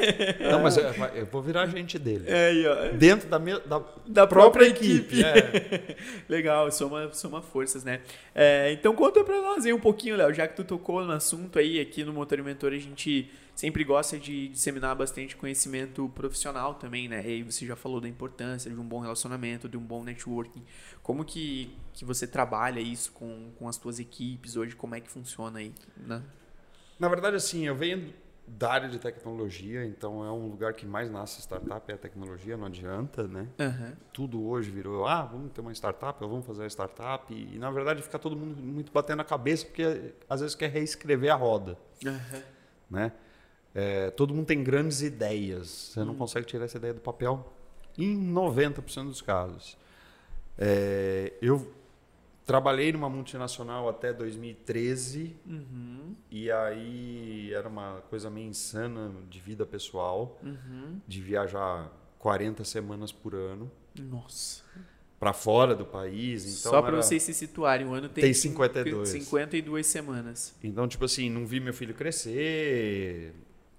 Não, 0.52 0.62
mas 0.62 0.78
eu, 0.78 0.84
eu 1.16 1.26
vou 1.26 1.42
virar 1.42 1.64
agente 1.64 1.98
dele. 1.98 2.26
É 2.28 2.48
aí, 2.48 2.68
ó. 2.68 2.98
Dentro 2.98 3.30
da, 3.30 3.40
me, 3.40 3.60
da, 3.60 3.82
Da 4.06 4.28
própria 4.28 4.66
equipe. 4.68 5.24
É. 5.24 5.96
Legal, 6.30 6.72
soma, 6.72 7.12
soma 7.14 7.42
forças, 7.42 7.84
né? 7.84 8.02
É, 8.34 8.72
então 8.72 8.96
conta 8.96 9.24
pra 9.24 9.42
nós 9.42 9.66
aí 9.66 9.74
um 9.74 9.80
pouquinho, 9.80 10.16
Léo, 10.16 10.34
já 10.34 10.48
que 10.48 10.56
tu 10.56 10.64
tocou 10.64 11.04
no 11.04 11.12
assunto 11.12 11.60
aí, 11.60 11.80
aqui 11.80 12.04
no 12.04 12.14
Motor 12.14 12.40
e 12.40 12.44
Mentor 12.44 12.74
a 12.74 12.78
gente 12.78 13.30
sempre 13.56 13.84
gosta 13.84 14.18
de 14.18 14.48
disseminar 14.50 14.96
bastante 14.96 15.36
conhecimento 15.36 16.10
profissional 16.10 16.76
também, 16.76 17.08
né? 17.08 17.22
E 17.24 17.28
aí 17.28 17.44
você 17.44 17.66
já 17.66 17.76
falou 17.76 18.02
da 18.02 18.08
importância 18.08 18.70
de 18.70 18.80
um 18.80 18.84
bom 18.84 19.00
relacionamento, 19.00 19.70
de 19.70 19.78
um 19.78 19.82
bom 19.82 20.04
networking. 20.04 20.64
Como 21.02 21.24
que, 21.24 21.72
que 21.94 22.04
você 22.04 22.26
trabalha 22.26 22.80
isso 22.80 23.12
com, 23.12 23.52
com 23.58 23.68
as 23.68 23.78
tuas 23.78 24.00
equipes 24.00 24.56
hoje? 24.56 24.76
Como 24.76 24.96
é 24.96 25.00
que 25.00 25.10
funciona 25.10 25.60
aí, 25.60 25.72
né? 25.98 26.22
Na 27.04 27.10
verdade, 27.10 27.36
assim, 27.36 27.68
eu 27.68 27.76
venho 27.76 28.14
da 28.48 28.72
área 28.72 28.88
de 28.88 28.98
tecnologia, 28.98 29.86
então 29.86 30.24
é 30.24 30.32
um 30.32 30.48
lugar 30.48 30.72
que 30.72 30.86
mais 30.86 31.12
nasce 31.12 31.42
startup, 31.42 31.92
é 31.92 31.96
a 31.96 31.98
tecnologia, 31.98 32.56
não 32.56 32.68
adianta, 32.68 33.28
né? 33.28 33.46
Aham. 33.60 33.92
Tudo 34.14 34.42
hoje 34.48 34.72
virou, 34.72 35.06
ah, 35.06 35.24
vamos 35.24 35.52
ter 35.52 35.60
uma 35.60 35.74
startup, 35.74 36.18
vamos 36.22 36.46
fazer 36.46 36.64
a 36.64 36.70
startup, 36.70 37.34
e, 37.34 37.60
na 37.60 37.70
verdade 37.72 38.02
fica 38.02 38.18
todo 38.18 38.38
mundo 38.38 38.56
muito 38.56 38.90
batendo 38.90 39.20
a 39.22 39.26
cabeça, 39.26 39.66
porque 39.66 40.14
às 40.30 40.40
vezes 40.40 40.56
quer 40.56 40.70
reescrever 40.70 41.30
a 41.30 41.36
roda, 41.36 41.78
Aham. 42.06 42.42
né? 42.90 43.12
É, 43.76 44.10
todo 44.12 44.34
mundo 44.34 44.46
tem 44.46 44.64
grandes 44.64 45.02
ideias, 45.02 45.68
você 45.68 46.06
não 46.06 46.16
consegue 46.16 46.46
tirar 46.46 46.64
essa 46.64 46.78
ideia 46.78 46.94
do 46.94 47.02
papel 47.02 47.52
em 47.98 48.16
90% 48.16 49.08
dos 49.08 49.22
casos. 49.22 49.78
É, 50.58 51.34
eu 51.42 51.70
trabalhei 52.46 52.92
numa 52.92 53.10
multinacional 53.10 53.88
até 53.88 54.12
2013, 54.14 55.36
Uhum. 55.46 56.16
e 56.30 56.52
aí 56.52 57.54
era 57.54 57.68
uma 57.68 58.02
coisa 58.10 58.30
meio 58.30 58.48
insana 58.48 59.12
de 59.30 59.40
vida 59.40 59.66
pessoal, 59.66 60.40
Uhum. 60.44 61.00
de 61.08 61.22
viajar 61.22 61.92
40 62.20 62.64
semanas 62.64 63.12
por 63.12 63.34
ano 63.36 63.72
Nossa. 63.98 64.64
para 65.20 65.32
fora 65.34 65.74
do 65.76 65.86
país. 65.86 66.44
Então 66.60 66.72
Só 66.72 66.82
pra 66.82 66.92
era- 66.94 67.02
vocês 67.02 67.24
se 67.24 67.34
situarem, 67.34 67.88
o 67.88 67.94
ano 67.94 68.10
tem, 68.10 68.24
Tem 68.26 68.34
cin- 68.34 68.50
52. 68.50 69.10
52 69.10 69.88
semanas. 69.88 70.56
Então, 70.64 70.88
tipo 70.88 71.06
assim, 71.06 71.30
não 71.30 71.46
vi 71.46 71.60
meu 71.60 71.74
filho 71.74 71.94
crescer. 71.94 73.34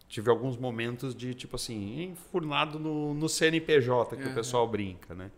Tive 0.08 0.30
alguns 0.30 0.56
momentos 0.56 1.14
de, 1.14 1.34
tipo 1.34 1.56
assim, 1.56 2.02
enfurnado 2.04 2.78
no, 2.78 3.14
no 3.14 3.28
CNPJ, 3.28 4.16
que 4.16 4.22
Aham. 4.22 4.30
o 4.32 4.34
pessoal 4.34 4.68
brinca, 4.68 5.14
né? 5.14 5.30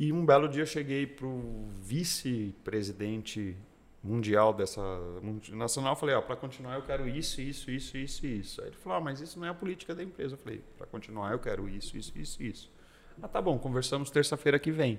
E 0.00 0.14
um 0.14 0.24
belo 0.24 0.48
dia 0.48 0.62
eu 0.62 0.66
cheguei 0.66 1.06
pro 1.06 1.68
vice-presidente 1.78 3.54
mundial 4.02 4.54
dessa 4.54 4.80
multinacional, 5.20 5.94
falei, 5.94 6.14
ó, 6.14 6.22
para 6.22 6.36
continuar 6.36 6.76
eu 6.76 6.82
quero 6.82 7.06
isso, 7.06 7.38
isso, 7.42 7.70
isso, 7.70 7.98
isso, 7.98 8.26
isso. 8.26 8.62
Aí 8.62 8.68
ele 8.68 8.76
falou, 8.76 8.96
ah, 8.96 9.00
mas 9.02 9.20
isso 9.20 9.38
não 9.38 9.46
é 9.46 9.50
a 9.50 9.54
política 9.54 9.94
da 9.94 10.02
empresa. 10.02 10.36
Eu 10.36 10.38
falei, 10.38 10.64
para 10.78 10.86
continuar 10.86 11.32
eu 11.32 11.38
quero 11.38 11.68
isso, 11.68 11.98
isso, 11.98 12.18
isso, 12.18 12.42
isso. 12.42 12.72
Ah, 13.20 13.28
tá 13.28 13.42
bom, 13.42 13.58
conversamos 13.58 14.10
terça-feira 14.10 14.58
que 14.58 14.70
vem. 14.70 14.98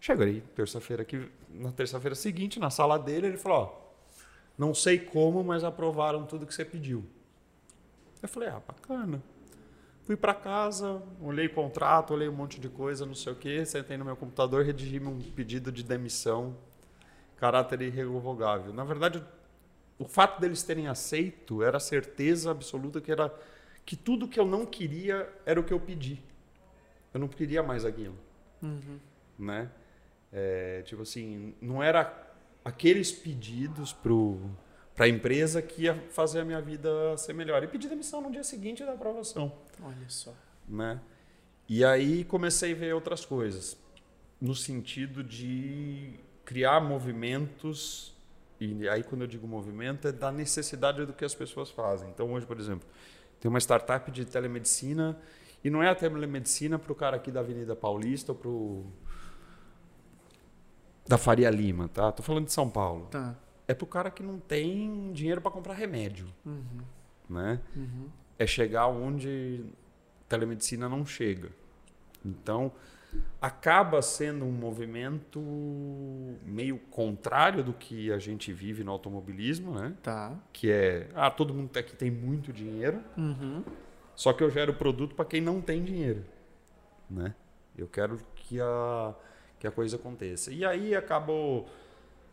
Cheguei 0.00 0.40
terça-feira 0.56 1.04
que 1.04 1.30
na 1.50 1.70
terça-feira 1.70 2.14
seguinte 2.14 2.58
na 2.58 2.70
sala 2.70 2.98
dele 2.98 3.26
ele 3.26 3.36
falou, 3.36 3.58
ó, 3.58 4.22
não 4.56 4.72
sei 4.72 4.98
como, 4.98 5.44
mas 5.44 5.62
aprovaram 5.62 6.24
tudo 6.24 6.46
que 6.46 6.54
você 6.54 6.64
pediu. 6.64 7.04
Eu 8.22 8.28
falei, 8.30 8.48
ah, 8.48 8.62
bacana. 8.66 9.22
Fui 10.08 10.16
para 10.16 10.32
casa, 10.32 11.02
olhei 11.20 11.48
o 11.48 11.52
contrato, 11.52 12.14
olhei 12.14 12.30
um 12.30 12.32
monte 12.32 12.58
de 12.58 12.70
coisa, 12.70 13.04
não 13.04 13.14
sei 13.14 13.30
o 13.30 13.36
quê, 13.36 13.66
sentei 13.66 13.98
no 13.98 14.06
meu 14.06 14.16
computador, 14.16 14.64
redigi 14.64 14.98
um 14.98 15.20
pedido 15.20 15.70
de 15.70 15.82
demissão, 15.82 16.56
caráter 17.36 17.82
irrevogável. 17.82 18.72
Na 18.72 18.84
verdade, 18.84 19.22
o 19.98 20.06
fato 20.06 20.40
deles 20.40 20.62
terem 20.62 20.88
aceito 20.88 21.62
era 21.62 21.76
a 21.76 21.80
certeza 21.80 22.50
absoluta 22.50 23.02
que 23.02 23.12
era 23.12 23.30
que 23.84 23.96
tudo 23.96 24.26
que 24.26 24.40
eu 24.40 24.46
não 24.46 24.64
queria 24.64 25.30
era 25.44 25.60
o 25.60 25.62
que 25.62 25.74
eu 25.74 25.78
pedi. 25.78 26.22
Eu 27.12 27.20
não 27.20 27.28
queria 27.28 27.62
mais 27.62 27.84
aquilo, 27.84 28.16
né? 29.38 29.70
É, 30.32 30.80
tipo 30.86 31.02
assim, 31.02 31.54
não 31.60 31.82
era 31.82 32.32
aqueles 32.64 33.12
pedidos 33.12 33.92
para 33.92 35.04
a 35.04 35.08
empresa 35.08 35.60
que 35.60 35.82
ia 35.82 35.94
fazer 36.12 36.40
a 36.40 36.46
minha 36.46 36.62
vida 36.62 37.14
ser 37.18 37.34
melhor. 37.34 37.62
E 37.62 37.66
pedi 37.66 37.90
demissão 37.90 38.22
no 38.22 38.30
dia 38.30 38.42
seguinte 38.42 38.82
da 38.86 38.92
aprovação 38.94 39.67
Olha 39.82 40.08
só. 40.08 40.32
né? 40.68 41.00
E 41.68 41.84
aí 41.84 42.24
comecei 42.24 42.72
a 42.72 42.74
ver 42.74 42.94
outras 42.94 43.24
coisas, 43.24 43.76
no 44.40 44.54
sentido 44.54 45.22
de 45.22 46.14
criar 46.44 46.80
movimentos, 46.80 48.14
e 48.58 48.88
aí 48.88 49.02
quando 49.02 49.22
eu 49.22 49.26
digo 49.26 49.46
movimento 49.46 50.08
é 50.08 50.12
da 50.12 50.32
necessidade 50.32 51.04
do 51.04 51.12
que 51.12 51.24
as 51.24 51.34
pessoas 51.34 51.70
fazem. 51.70 52.08
Então 52.08 52.32
hoje, 52.32 52.46
por 52.46 52.58
exemplo, 52.58 52.88
tem 53.38 53.48
uma 53.50 53.58
startup 53.60 54.10
de 54.10 54.24
telemedicina, 54.24 55.18
e 55.62 55.68
não 55.70 55.82
é 55.82 55.88
a 55.88 55.94
telemedicina 55.94 56.78
para 56.78 56.92
o 56.92 56.94
cara 56.94 57.16
aqui 57.16 57.30
da 57.30 57.40
Avenida 57.40 57.74
Paulista 57.76 58.32
ou 58.32 58.38
para 58.38 58.50
da 61.08 61.18
Faria 61.18 61.50
Lima, 61.50 61.88
tá? 61.88 62.12
Tô 62.12 62.22
falando 62.22 62.44
de 62.46 62.52
São 62.52 62.68
Paulo. 62.68 63.06
Tá. 63.06 63.34
É 63.66 63.74
para 63.74 63.84
o 63.84 63.86
cara 63.88 64.10
que 64.10 64.22
não 64.22 64.38
tem 64.38 65.12
dinheiro 65.12 65.40
para 65.40 65.50
comprar 65.50 65.74
remédio, 65.74 66.26
Uhum. 66.44 66.80
né? 67.28 67.60
Uhum. 67.76 68.08
É 68.38 68.46
chegar 68.46 68.86
onde 68.88 69.64
telemedicina 70.28 70.88
não 70.88 71.04
chega. 71.06 71.50
Então, 72.24 72.72
acaba 73.40 74.02
sendo 74.02 74.44
um 74.44 74.52
movimento 74.52 75.40
meio 76.44 76.78
contrário 76.90 77.62
do 77.64 77.72
que 77.72 78.12
a 78.12 78.18
gente 78.18 78.52
vive 78.52 78.84
no 78.84 78.92
automobilismo, 78.92 79.72
né? 79.72 79.94
Tá. 80.02 80.36
Que 80.52 80.70
é, 80.70 81.08
ah, 81.14 81.30
todo 81.30 81.54
mundo 81.54 81.76
aqui 81.76 81.96
tem 81.96 82.10
muito 82.10 82.52
dinheiro, 82.52 83.02
Uhum. 83.16 83.62
só 84.14 84.32
que 84.32 84.42
eu 84.42 84.50
gero 84.50 84.74
produto 84.74 85.14
para 85.14 85.24
quem 85.24 85.40
não 85.40 85.60
tem 85.60 85.82
dinheiro, 85.82 86.24
né? 87.08 87.34
Eu 87.76 87.86
quero 87.86 88.18
que 88.34 88.60
a 88.60 89.14
que 89.58 89.66
a 89.66 89.72
coisa 89.72 89.96
aconteça. 89.96 90.52
E 90.52 90.64
aí 90.64 90.94
acabou 90.94 91.68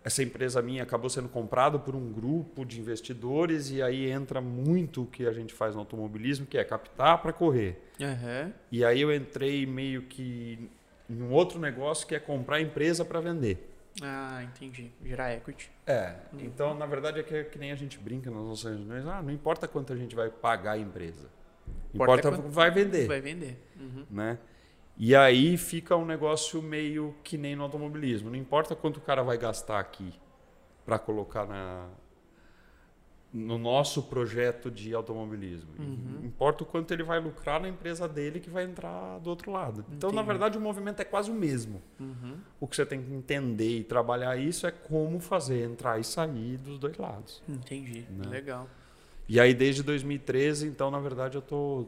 essa 0.05 0.21
empresa 0.21 0.61
minha 0.61 0.83
acabou 0.83 1.09
sendo 1.09 1.27
comprada 1.27 1.79
por 1.79 1.95
um 1.95 2.13
grupo 2.13 2.63
de 2.63 2.79
investidores 2.79 3.71
e 3.71 3.81
aí 3.81 4.07
entra 4.11 4.39
muito 4.39 5.01
o 5.01 5.05
que 5.07 5.25
a 5.25 5.33
gente 5.33 5.51
faz 5.51 5.73
no 5.73 5.79
automobilismo, 5.81 6.45
que 6.45 6.59
é 6.59 6.63
captar 6.63 7.19
para 7.23 7.33
correr. 7.33 7.81
Aham. 7.99 8.53
E 8.71 8.85
aí 8.85 9.01
eu 9.01 9.11
entrei 9.11 9.65
meio 9.65 10.03
que 10.03 10.69
em 11.09 11.23
um 11.23 11.31
outro 11.31 11.59
negócio 11.59 12.05
que 12.05 12.13
é 12.13 12.19
comprar 12.19 12.61
empresa 12.61 13.03
para 13.03 13.19
vender. 13.19 13.71
Ah, 13.99 14.43
entendi. 14.43 14.91
Gerar 15.03 15.33
equity. 15.33 15.71
É. 15.87 16.13
Então, 16.37 16.75
na 16.75 16.85
verdade, 16.85 17.21
é 17.21 17.23
que, 17.23 17.45
que 17.45 17.57
nem 17.57 17.71
a 17.71 17.75
gente 17.75 17.97
brinca 17.97 18.29
nas 18.29 18.43
nossas 18.43 18.77
reuniões. 18.77 19.07
Ah, 19.07 19.23
não 19.23 19.31
importa 19.31 19.67
quanto 19.67 19.91
a 19.91 19.95
gente 19.95 20.15
vai 20.15 20.29
pagar 20.29 20.73
a 20.73 20.77
empresa. 20.77 21.29
Importa, 21.91 22.29
quanto 22.29 22.49
vai 22.49 22.69
vender. 22.69 23.07
Vai 23.07 23.21
vender. 23.21 23.57
Uhum. 23.79 24.05
Né? 24.11 24.37
E 24.97 25.15
aí 25.15 25.57
fica 25.57 25.95
um 25.95 26.05
negócio 26.05 26.61
meio 26.61 27.13
que 27.23 27.37
nem 27.37 27.55
no 27.55 27.63
automobilismo. 27.63 28.29
Não 28.29 28.37
importa 28.37 28.75
quanto 28.75 28.97
o 28.97 29.01
cara 29.01 29.23
vai 29.23 29.37
gastar 29.37 29.79
aqui 29.79 30.13
para 30.85 30.97
colocar 30.97 31.45
na, 31.45 31.89
no 33.35 33.57
nosso 33.57 34.03
projeto 34.03 34.71
de 34.71 34.93
automobilismo. 34.93 35.69
Uhum. 35.77 36.21
Importa 36.23 36.63
o 36.63 36.65
quanto 36.65 36.93
ele 36.93 37.03
vai 37.03 37.19
lucrar 37.19 37.59
na 37.59 37.67
empresa 37.67 38.07
dele 38.07 38.39
que 38.39 38.49
vai 38.49 38.63
entrar 38.63 39.19
do 39.19 39.29
outro 39.29 39.51
lado. 39.51 39.83
Então, 39.91 40.09
na 40.09 40.21
Entendi. 40.21 40.27
verdade, 40.27 40.57
o 40.57 40.61
movimento 40.61 41.01
é 41.01 41.03
quase 41.03 41.29
o 41.29 41.33
mesmo. 41.33 41.81
Uhum. 41.99 42.37
O 42.61 42.65
que 42.65 42.77
você 42.77 42.85
tem 42.85 43.03
que 43.03 43.13
entender 43.13 43.79
e 43.79 43.83
trabalhar 43.83 44.37
isso 44.37 44.65
é 44.65 44.71
como 44.71 45.19
fazer 45.19 45.65
entrar 45.65 45.99
e 45.99 46.03
sair 46.05 46.57
dos 46.57 46.79
dois 46.79 46.97
lados. 46.97 47.43
Entendi. 47.49 48.05
Né? 48.09 48.25
Legal. 48.29 48.69
E 49.27 49.37
aí, 49.37 49.53
desde 49.53 49.83
2013, 49.83 50.67
então, 50.67 50.89
na 50.89 50.99
verdade, 50.99 51.35
eu 51.35 51.41
tô 51.41 51.85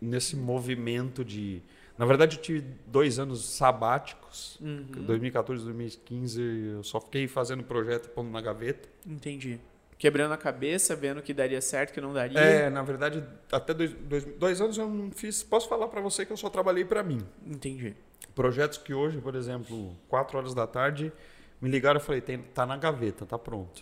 nesse 0.00 0.36
movimento 0.36 1.22
de. 1.22 1.60
Na 2.02 2.06
verdade, 2.06 2.36
eu 2.36 2.42
tive 2.42 2.66
dois 2.84 3.20
anos 3.20 3.44
sabáticos. 3.44 4.58
Uhum. 4.60 5.04
2014, 5.06 5.62
2015, 5.62 6.42
eu 6.74 6.82
só 6.82 7.00
fiquei 7.00 7.28
fazendo 7.28 7.62
projeto 7.62 8.06
e 8.06 8.08
pondo 8.08 8.28
na 8.28 8.40
gaveta. 8.40 8.88
Entendi. 9.06 9.60
Quebrando 9.96 10.32
a 10.34 10.36
cabeça, 10.36 10.96
vendo 10.96 11.22
que 11.22 11.32
daria 11.32 11.60
certo, 11.60 11.92
que 11.92 12.00
não 12.00 12.12
daria. 12.12 12.40
É, 12.40 12.68
na 12.68 12.82
verdade, 12.82 13.22
até 13.52 13.72
dois, 13.72 13.92
dois, 13.92 14.24
dois 14.24 14.60
anos 14.60 14.76
eu 14.78 14.88
não 14.88 15.12
fiz. 15.12 15.44
Posso 15.44 15.68
falar 15.68 15.86
para 15.86 16.00
você 16.00 16.26
que 16.26 16.32
eu 16.32 16.36
só 16.36 16.50
trabalhei 16.50 16.84
para 16.84 17.04
mim. 17.04 17.24
Entendi. 17.46 17.94
Projetos 18.34 18.78
que 18.78 18.92
hoje, 18.92 19.20
por 19.20 19.36
exemplo, 19.36 19.96
4 20.08 20.38
horas 20.38 20.54
da 20.54 20.66
tarde, 20.66 21.12
me 21.60 21.70
ligaram 21.70 22.00
e 22.00 22.02
falei: 22.02 22.20
Tem, 22.20 22.36
tá 22.36 22.66
na 22.66 22.76
gaveta, 22.76 23.24
tá 23.24 23.38
pronto. 23.38 23.80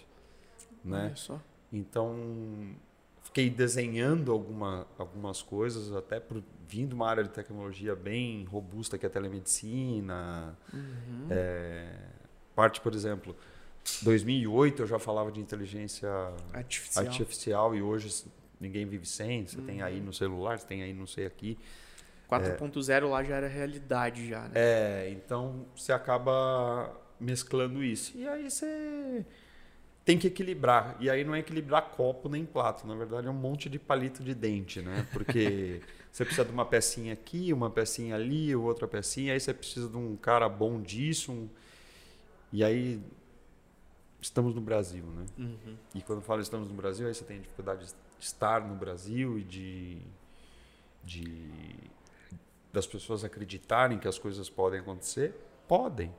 Né? 0.85 1.05
Olha 1.07 1.17
só. 1.17 1.41
Então, 1.73 2.77
fiquei 3.31 3.49
desenhando 3.49 4.33
alguma, 4.33 4.87
algumas 4.99 5.41
coisas, 5.41 5.93
até 5.95 6.19
por, 6.19 6.43
vindo 6.69 6.93
uma 6.95 7.09
área 7.09 7.23
de 7.23 7.31
tecnologia 7.31 7.95
bem 7.95 8.45
robusta, 8.45 8.99
que 8.99 9.07
é 9.07 9.09
a 9.09 9.11
telemedicina. 9.11 10.57
Uhum. 10.73 11.27
É, 11.31 11.93
parte, 12.57 12.81
por 12.81 12.93
exemplo, 12.93 13.35
2008 14.03 14.83
eu 14.83 14.87
já 14.87 14.99
falava 14.99 15.31
de 15.31 15.41
inteligência 15.41 16.09
Artificial. 16.53 17.07
artificial 17.07 17.75
e 17.77 17.81
hoje 17.83 18.25
ninguém 18.61 18.85
vive 18.85 19.07
sem. 19.07 19.47
Você 19.47 19.61
tem 19.63 19.79
Uhum. 19.81 19.85
aí 19.87 20.01
no 20.01 20.13
celular, 20.13 20.59
você 20.59 20.67
tem 20.67 20.83
aí 20.83 20.93
não 20.93 21.07
sei 21.07 21.25
aqui. 21.27 21.57
4.0 22.29 23.09
lá 23.09 23.23
já 23.25 23.37
era 23.37 23.49
realidade 23.49 24.29
já, 24.29 24.43
né? 24.43 24.51
É, 24.55 25.11
então 25.11 25.67
você 25.75 25.93
acaba 25.93 26.93
mesclando 27.19 27.83
isso. 27.83 28.17
E 28.17 28.27
aí 28.27 28.49
você 28.51 29.25
tem 30.11 30.19
que 30.19 30.27
equilibrar. 30.27 30.97
E 31.01 31.09
aí 31.09 31.23
não 31.25 31.35
é 31.35 31.39
equilibrar 31.39 31.83
copo 31.91 32.29
nem 32.29 32.45
prato, 32.45 32.87
na 32.87 32.95
verdade 32.95 33.27
é 33.27 33.31
um 33.31 33.35
monte 33.35 33.69
de 33.69 33.79
palito 33.79 34.23
de 34.25 34.35
dente, 34.35 34.83
né? 34.83 35.07
Porque 35.13 35.81
você 36.11 36.25
precisa 36.25 36.45
de 36.45 36.51
uma 36.53 36.65
pecinha 36.65 37.13
aqui, 37.13 37.53
uma 37.53 37.71
pecinha 37.71 38.17
ali, 38.17 38.55
outra 38.57 38.89
pecinha, 38.89 39.33
aí 39.33 39.41
você 39.41 39.55
precisa 39.55 39.89
de 39.89 39.97
um 39.97 40.17
cara 40.17 40.49
bom 40.49 40.81
disso. 40.81 41.31
um- 41.33 41.49
E 42.53 42.65
aí 42.65 43.01
estamos 44.21 44.55
no 44.55 44.61
Brasil, 44.61 45.05
né? 45.05 45.27
Uhum. 45.39 45.77
E 45.95 46.03
quando 46.03 46.19
eu 46.19 46.25
falo 46.25 46.41
estamos 46.43 46.69
no 46.69 46.75
Brasil, 46.75 47.07
aí 47.07 47.15
você 47.15 47.25
tem 47.25 47.41
dificuldade 47.41 47.87
de 47.87 47.95
estar 48.19 48.67
no 48.67 48.75
Brasil 48.75 49.39
e 49.39 49.45
de, 49.45 49.99
de 51.05 51.49
das 52.73 52.87
pessoas 52.87 53.25
acreditarem 53.25 53.99
que 53.99 54.07
as 54.09 54.19
coisas 54.19 54.49
podem 54.51 54.81
acontecer. 54.81 55.35
Podem. 55.67 56.13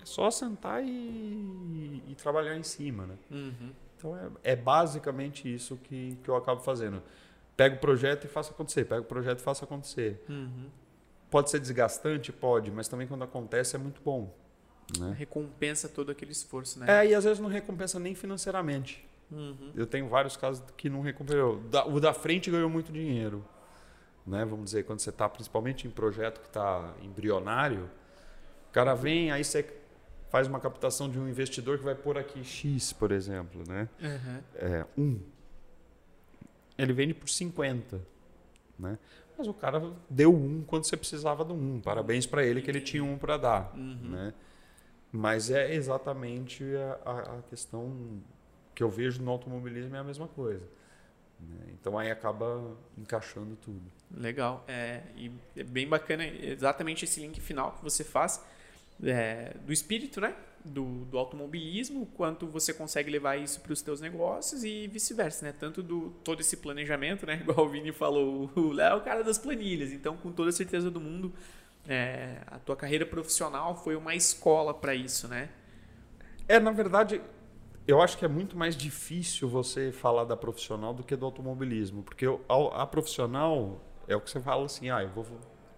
É 0.00 0.04
só 0.04 0.30
sentar 0.30 0.82
e, 0.84 2.02
e 2.08 2.14
trabalhar 2.16 2.56
em 2.56 2.62
cima, 2.62 3.06
né? 3.06 3.14
Uhum. 3.30 3.72
Então 3.96 4.16
é, 4.16 4.52
é 4.52 4.56
basicamente 4.56 5.52
isso 5.52 5.76
que, 5.76 6.16
que 6.22 6.28
eu 6.28 6.36
acabo 6.36 6.60
fazendo. 6.60 7.02
Pego 7.56 7.76
o 7.76 7.78
projeto 7.80 8.24
e 8.24 8.28
faço 8.28 8.52
acontecer. 8.52 8.84
Pego 8.84 9.02
o 9.02 9.04
projeto 9.04 9.40
e 9.40 9.42
faço 9.42 9.64
acontecer. 9.64 10.22
Uhum. 10.28 10.68
Pode 11.30 11.50
ser 11.50 11.58
desgastante? 11.58 12.32
Pode, 12.32 12.70
mas 12.70 12.88
também 12.88 13.06
quando 13.06 13.24
acontece 13.24 13.76
é 13.76 13.78
muito 13.78 14.00
bom. 14.02 14.32
Né? 14.98 15.14
Recompensa 15.18 15.88
todo 15.88 16.10
aquele 16.10 16.32
esforço, 16.32 16.78
né? 16.78 16.86
É, 16.88 17.08
e 17.08 17.14
às 17.14 17.24
vezes 17.24 17.38
não 17.38 17.48
recompensa 17.48 17.98
nem 17.98 18.14
financeiramente. 18.14 19.06
Uhum. 19.30 19.72
Eu 19.74 19.86
tenho 19.86 20.08
vários 20.08 20.36
casos 20.36 20.62
que 20.76 20.88
não 20.88 21.02
recompensou. 21.02 21.60
O 21.86 22.00
da 22.00 22.14
frente 22.14 22.50
ganhou 22.50 22.70
muito 22.70 22.90
dinheiro. 22.90 23.44
Né? 24.26 24.44
Vamos 24.44 24.66
dizer, 24.66 24.84
quando 24.84 25.00
você 25.00 25.10
está 25.10 25.28
principalmente 25.28 25.86
em 25.86 25.90
projeto 25.90 26.40
que 26.40 26.46
está 26.46 26.94
embrionário, 27.02 27.90
o 28.70 28.72
cara 28.72 28.94
vem, 28.94 29.30
aí 29.30 29.42
você 29.42 29.62
faz 30.30 30.46
uma 30.46 30.60
captação 30.60 31.08
de 31.10 31.18
um 31.18 31.28
investidor 31.28 31.78
que 31.78 31.84
vai 31.84 31.94
pôr 31.94 32.18
aqui 32.18 32.42
X, 32.44 32.92
por 32.92 33.10
exemplo. 33.12 33.62
Né? 33.66 33.88
Uhum. 34.00 34.40
É, 34.56 34.86
um. 34.96 35.20
Ele 36.76 36.92
vende 36.92 37.14
por 37.14 37.28
50. 37.28 38.00
Né? 38.78 38.98
Mas 39.36 39.46
o 39.48 39.54
cara 39.54 39.92
deu 40.08 40.34
um 40.34 40.62
quando 40.64 40.84
você 40.84 40.96
precisava 40.96 41.44
do 41.44 41.54
um. 41.54 41.80
Parabéns 41.80 42.26
para 42.26 42.44
ele 42.44 42.60
que 42.62 42.70
ele 42.70 42.80
tinha 42.80 43.02
um 43.02 43.18
para 43.18 43.36
dar. 43.36 43.72
Uhum. 43.76 43.96
Né? 44.10 44.34
Mas 45.10 45.50
é 45.50 45.74
exatamente 45.74 46.64
a, 47.04 47.10
a- 47.10 47.42
questão 47.48 48.20
que 48.74 48.82
eu 48.82 48.90
vejo 48.90 49.22
no 49.22 49.30
automobilismo 49.30 49.96
é 49.96 49.98
a 49.98 50.04
mesma 50.04 50.28
coisa. 50.28 50.62
né? 51.40 51.56
Então 51.72 51.98
aí 51.98 52.10
acaba 52.10 52.76
encaixando 52.96 53.56
tudo. 53.56 53.82
Legal. 54.14 54.64
É, 54.68 55.02
e 55.16 55.32
é 55.56 55.64
bem 55.64 55.88
bacana 55.88 56.24
exatamente 56.26 57.04
esse 57.04 57.20
link 57.20 57.40
final 57.40 57.72
que 57.72 57.82
você 57.82 58.04
faz 58.04 58.44
é, 59.02 59.54
do 59.64 59.72
espírito, 59.72 60.20
né? 60.20 60.34
Do, 60.64 61.04
do 61.06 61.16
automobilismo, 61.16 62.04
quanto 62.14 62.46
você 62.46 62.74
consegue 62.74 63.10
levar 63.10 63.36
isso 63.36 63.60
para 63.60 63.72
os 63.72 63.80
teus 63.80 64.00
negócios 64.00 64.64
e 64.64 64.86
vice-versa, 64.88 65.46
né? 65.46 65.54
Tanto 65.58 65.82
do 65.82 66.10
todo 66.24 66.40
esse 66.40 66.56
planejamento, 66.56 67.24
né? 67.24 67.38
Igual 67.40 67.66
o 67.66 67.68
Vini 67.68 67.92
falou, 67.92 68.50
o 68.54 68.72
Léo 68.72 68.94
é 68.94 68.96
o 68.96 69.00
cara 69.00 69.22
das 69.22 69.38
planilhas. 69.38 69.92
Então, 69.92 70.16
com 70.16 70.32
toda 70.32 70.50
a 70.50 70.52
certeza 70.52 70.90
do 70.90 71.00
mundo, 71.00 71.32
é, 71.86 72.42
a 72.46 72.58
tua 72.58 72.76
carreira 72.76 73.06
profissional 73.06 73.76
foi 73.76 73.96
uma 73.96 74.14
escola 74.14 74.74
para 74.74 74.94
isso, 74.94 75.28
né? 75.28 75.48
É, 76.46 76.58
na 76.58 76.70
verdade, 76.70 77.20
eu 77.86 78.02
acho 78.02 78.18
que 78.18 78.24
é 78.24 78.28
muito 78.28 78.56
mais 78.56 78.76
difícil 78.76 79.48
você 79.48 79.90
falar 79.90 80.24
da 80.24 80.36
profissional 80.36 80.92
do 80.92 81.02
que 81.02 81.16
do 81.16 81.24
automobilismo. 81.24 82.02
Porque 82.02 82.26
a, 82.26 82.82
a 82.82 82.86
profissional 82.86 83.80
é 84.06 84.14
o 84.14 84.20
que 84.20 84.30
você 84.30 84.40
fala 84.40 84.66
assim, 84.66 84.90
ah, 84.90 85.02
eu, 85.02 85.08
vou, 85.08 85.24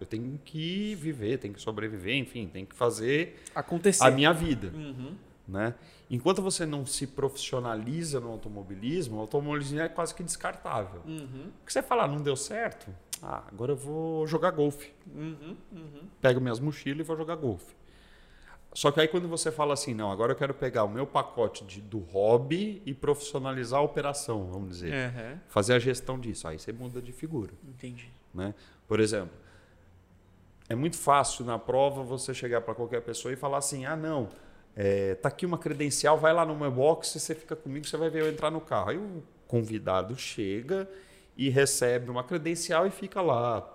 eu 0.00 0.06
tenho 0.06 0.40
que 0.44 0.94
viver, 0.94 1.38
tenho 1.38 1.54
que 1.54 1.60
sobreviver, 1.60 2.16
enfim, 2.16 2.48
tenho 2.48 2.66
que 2.66 2.74
fazer 2.74 3.40
Acontecer. 3.54 4.02
a 4.04 4.10
minha 4.10 4.32
vida. 4.32 4.72
Uhum. 4.74 5.14
né? 5.46 5.74
Enquanto 6.08 6.40
você 6.42 6.64
não 6.66 6.84
se 6.86 7.06
profissionaliza 7.06 8.18
no 8.18 8.30
automobilismo, 8.30 9.16
o 9.18 9.20
automobilismo 9.20 9.78
é 9.80 9.88
quase 9.88 10.14
que 10.14 10.22
descartável. 10.22 11.02
Uhum. 11.06 11.50
Porque 11.58 11.72
você 11.72 11.82
fala, 11.82 12.04
"Ah, 12.04 12.08
não 12.08 12.20
deu 12.22 12.34
certo, 12.34 12.90
ah, 13.22 13.44
agora 13.48 13.72
eu 13.72 13.76
vou 13.76 14.26
jogar 14.26 14.50
golfe. 14.50 14.92
Uhum. 15.14 15.56
Uhum. 15.72 16.08
Pego 16.20 16.40
minhas 16.40 16.58
mochilas 16.58 17.00
e 17.00 17.02
vou 17.02 17.16
jogar 17.16 17.36
golfe. 17.36 17.74
Só 18.72 18.90
que 18.92 19.00
aí 19.00 19.08
quando 19.08 19.28
você 19.28 19.50
fala 19.50 19.74
assim, 19.74 19.92
não, 19.94 20.10
agora 20.12 20.32
eu 20.32 20.36
quero 20.36 20.54
pegar 20.54 20.84
o 20.84 20.88
meu 20.88 21.04
pacote 21.06 21.64
de, 21.64 21.80
do 21.80 21.98
hobby 21.98 22.80
e 22.86 22.94
profissionalizar 22.94 23.80
a 23.80 23.82
operação, 23.82 24.46
vamos 24.46 24.70
dizer. 24.70 24.92
Uhum. 24.92 25.38
Fazer 25.48 25.74
a 25.74 25.78
gestão 25.78 26.18
disso. 26.18 26.46
Aí 26.46 26.58
você 26.58 26.72
muda 26.72 27.02
de 27.02 27.12
figura. 27.12 27.52
Entendi. 27.68 28.10
Né? 28.32 28.54
Por 28.86 29.00
exemplo, 29.00 29.34
é 30.70 30.74
muito 30.76 30.96
fácil 30.96 31.44
na 31.44 31.58
prova 31.58 32.04
você 32.04 32.32
chegar 32.32 32.60
para 32.60 32.76
qualquer 32.76 33.02
pessoa 33.02 33.34
e 33.34 33.36
falar 33.36 33.58
assim: 33.58 33.84
ah, 33.84 33.96
não, 33.96 34.28
é, 34.76 35.16
tá 35.16 35.28
aqui 35.28 35.44
uma 35.44 35.58
credencial, 35.58 36.16
vai 36.16 36.32
lá 36.32 36.46
no 36.46 36.54
meu 36.54 36.70
box, 36.70 37.18
você 37.18 37.34
fica 37.34 37.56
comigo, 37.56 37.84
você 37.84 37.96
vai 37.96 38.08
ver 38.08 38.22
eu 38.22 38.30
entrar 38.30 38.52
no 38.52 38.60
carro. 38.60 38.90
Aí 38.90 38.96
o 38.96 39.20
convidado 39.48 40.16
chega 40.16 40.88
e 41.36 41.50
recebe 41.50 42.08
uma 42.08 42.22
credencial 42.22 42.86
e 42.86 42.90
fica 42.90 43.20
lá 43.20 43.68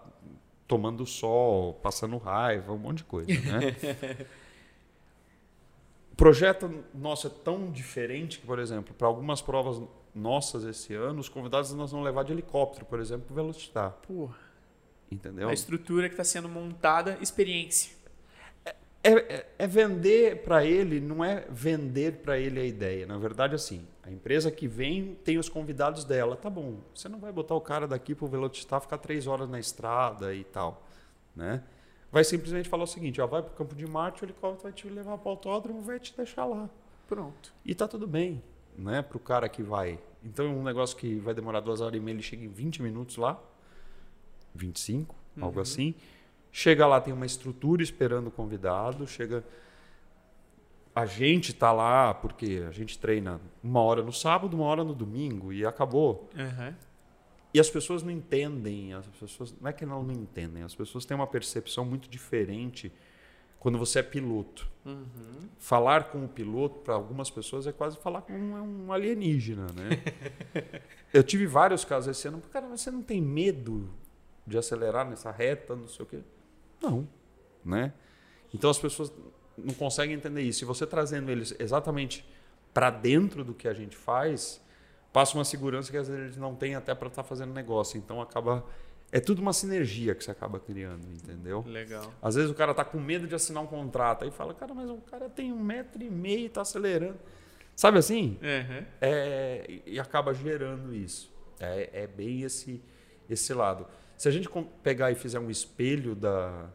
tomando 0.70 1.06
sol, 1.06 1.74
passando 1.74 2.18
raiva, 2.18 2.72
um 2.72 2.78
monte 2.78 3.00
de 3.00 3.04
coisa. 3.04 3.30
Né? 3.30 3.76
o 6.14 6.16
projeto 6.16 6.86
nosso 6.94 7.28
é 7.28 7.30
tão 7.30 7.70
diferente 7.72 8.40
que, 8.40 8.48
por 8.48 8.58
exemplo, 8.58 8.94
para 8.94 9.06
algumas 9.06 9.42
provas 9.42 9.82
nossas 10.14 10.64
esse 10.64 10.94
ano, 10.94 11.20
os 11.20 11.28
convidados 11.28 11.74
nós 11.74 11.92
vamos 11.92 12.06
levar 12.06 12.24
de 12.24 12.32
helicóptero, 12.32 12.86
por 12.86 13.02
exemplo, 13.02 13.26
para 13.26 13.34
o 13.34 13.36
Velocitar. 13.36 13.92
Porra. 14.08 14.45
Entendeu? 15.16 15.50
A 15.50 15.54
estrutura 15.54 16.08
que 16.10 16.14
está 16.14 16.24
sendo 16.24 16.50
montada, 16.50 17.18
experiência. 17.22 17.96
É, 19.02 19.12
é, 19.12 19.46
é 19.60 19.68
vender 19.68 20.44
para 20.44 20.66
ele, 20.66 21.00
não 21.00 21.24
é 21.24 21.46
vender 21.50 22.18
para 22.18 22.40
ele 22.40 22.60
a 22.60 22.66
ideia. 22.66 23.06
Na 23.06 23.18
verdade, 23.18 23.54
assim, 23.56 23.86
a 24.04 24.12
empresa 24.12 24.52
que 24.52 24.68
vem 24.68 25.16
tem 25.24 25.38
os 25.38 25.48
convidados 25.48 26.04
dela. 26.04 26.36
Tá 26.36 26.50
bom, 26.50 26.80
você 26.94 27.08
não 27.08 27.20
vai 27.20 27.32
botar 27.32 27.56
o 27.56 27.62
cara 27.62 27.88
daqui 27.88 28.14
para 28.14 28.26
o 28.26 28.28
Velocistar 28.28 28.82
ficar 28.82 28.98
três 28.98 29.28
horas 29.28 29.48
na 29.48 29.60
estrada 29.60 30.34
e 30.34 30.44
tal. 30.44 30.84
Né? 31.36 31.64
Vai 32.12 32.24
simplesmente 32.24 32.68
falar 32.68 32.84
o 32.84 32.88
seguinte: 32.88 33.22
ó, 33.22 33.28
vai 33.28 33.42
para 33.42 33.54
o 33.54 33.56
campo 33.56 33.76
de 33.76 33.86
Marte, 33.86 34.24
o 34.24 34.26
helicóptero 34.26 34.64
vai 34.64 34.72
te 34.74 34.90
levar 34.90 35.18
para 35.18 35.28
o 35.28 35.32
autódromo 35.32 35.82
vai 35.82 36.00
te 36.00 36.16
deixar 36.18 36.46
lá. 36.46 36.70
Pronto. 37.08 37.54
E 37.64 37.76
tá 37.76 37.88
tudo 37.88 38.08
bem, 38.08 38.44
né? 38.76 39.02
Para 39.02 39.18
o 39.18 39.20
cara 39.20 39.48
que 39.48 39.62
vai. 39.62 40.00
Então, 40.24 40.48
um 40.48 40.64
negócio 40.64 40.98
que 40.98 41.20
vai 41.20 41.36
demorar 41.36 41.60
duas 41.60 41.80
horas 41.80 41.96
e 41.96 42.00
meia, 42.00 42.16
ele 42.16 42.24
chega 42.24 42.44
em 42.44 42.48
20 42.48 42.82
minutos 42.82 43.18
lá, 43.18 43.40
25, 44.56 45.16
uhum. 45.38 45.44
algo 45.44 45.60
assim. 45.60 45.94
Chega 46.52 46.88
lá, 46.88 47.02
tem 47.02 47.14
uma 47.14 47.26
estrutura 47.26 47.84
esperando 47.84 48.28
o 48.28 48.32
convidado, 48.32 49.06
chega. 49.08 49.44
A 50.96 51.06
gente 51.06 51.54
tá 51.54 51.74
lá 51.74 52.14
porque 52.14 52.64
a 52.68 52.72
gente 52.72 52.98
treina 52.98 53.42
uma 53.62 53.82
hora 53.82 54.02
no 54.02 54.14
sábado, 54.14 54.56
uma 54.56 54.66
hora 54.66 54.84
no 54.84 54.94
domingo 54.94 55.52
e 55.52 55.66
acabou. 55.66 56.30
Uhum. 56.34 56.74
E 57.54 57.60
as 57.60 57.70
pessoas 57.70 58.04
não 58.04 58.12
entendem, 58.12 58.94
as 58.94 59.06
pessoas 59.08 59.54
não 59.60 59.70
é 59.70 59.74
que 59.74 59.86
não, 59.86 60.04
não 60.04 60.14
entendem, 60.14 60.64
as 60.64 60.76
pessoas 60.76 61.06
têm 61.06 61.16
uma 61.16 61.28
percepção 61.28 61.86
muito 61.86 62.10
diferente 62.10 62.92
quando 63.60 63.80
você 63.80 64.00
é 64.00 64.04
piloto. 64.04 64.70
Uhum. 64.86 65.50
Falar 65.58 66.06
com 66.12 66.24
o 66.24 66.28
piloto 66.28 66.80
para 66.82 66.94
algumas 66.94 67.30
pessoas 67.30 67.66
é 67.66 67.72
quase 67.72 67.98
falar 67.98 68.22
com 68.22 68.34
um, 68.34 68.86
um 68.86 68.94
alienígena, 68.94 69.68
né? 69.74 69.90
Eu 71.12 71.24
tive 71.24 71.48
vários 71.48 71.84
casos 71.84 72.16
esse 72.16 72.28
ano, 72.28 72.42
cara, 72.52 72.68
mas 72.70 72.82
você 72.82 72.92
não 72.92 73.02
tem 73.02 73.22
medo 73.22 73.90
de 74.46 74.58
acelerar 74.58 75.08
nessa 75.08 75.32
reta, 75.32 75.76
não 75.76 75.88
sei 75.88 76.06
o 76.06 76.08
quê? 76.08 76.20
Não, 76.82 77.08
né? 77.64 77.94
Então 78.54 78.70
as 78.70 78.78
pessoas 78.78 79.12
não 79.58 79.74
conseguem 79.74 80.16
entender 80.16 80.42
isso. 80.42 80.64
E 80.64 80.66
você 80.66 80.86
trazendo 80.86 81.32
eles 81.32 81.56
exatamente 81.60 82.26
para 82.74 82.90
dentro 82.90 83.44
do 83.44 83.54
que 83.54 83.68
a 83.68 83.74
gente 83.74 83.96
faz, 83.96 84.62
passa 85.12 85.38
uma 85.38 85.46
segurança 85.46 85.90
que 85.90 85.98
às 85.98 86.08
vezes 86.08 86.24
eles 86.24 86.38
não 86.38 86.56
têm 86.56 86.76
até 86.76 86.94
para 86.94 87.08
estar 87.08 87.24
tá 87.24 87.28
fazendo 87.28 87.54
negócio. 87.54 87.98
Então 87.98 88.22
acaba 88.22 88.66
é 89.12 89.20
tudo 89.20 89.42
uma 89.42 89.54
sinergia 89.54 90.14
que 90.14 90.24
você 90.24 90.32
acaba 90.32 90.60
criando, 90.60 91.08
entendeu? 91.10 91.64
Legal. 91.66 92.14
Às 92.22 92.36
vezes 92.36 92.52
o 92.52 92.54
cara 92.54 92.74
tá 92.74 92.84
com 92.84 93.00
medo 93.00 93.28
de 93.28 93.36
assinar 93.36 93.64
um 93.64 93.68
contrato 93.68 94.26
aí 94.26 94.32
fala, 94.32 94.54
cara, 94.54 94.74
mas 94.74 94.90
o 94.90 94.98
cara 94.98 95.30
tem 95.30 95.54
um 95.54 95.60
metro 95.60 96.04
e 96.04 96.10
meio 96.10 96.48
e 96.48 96.50
tá 96.50 96.62
acelerando, 96.62 97.20
sabe 97.76 97.98
assim? 97.98 98.38
Uhum. 98.42 98.86
É, 99.00 99.82
e 99.86 100.00
acaba 100.00 100.34
gerando 100.34 100.94
isso. 100.94 101.34
É, 101.60 102.04
é 102.04 102.08
bem 102.08 102.42
esse 102.42 102.84
esse 103.30 103.54
lado. 103.54 103.88
Se 104.18 104.28
a 104.28 104.32
gente 104.32 104.50
pegar 104.82 105.12
e 105.12 105.16
fizer 105.16 105.40
um 105.40 105.50
espelho 105.50 106.16
da, 106.16 106.70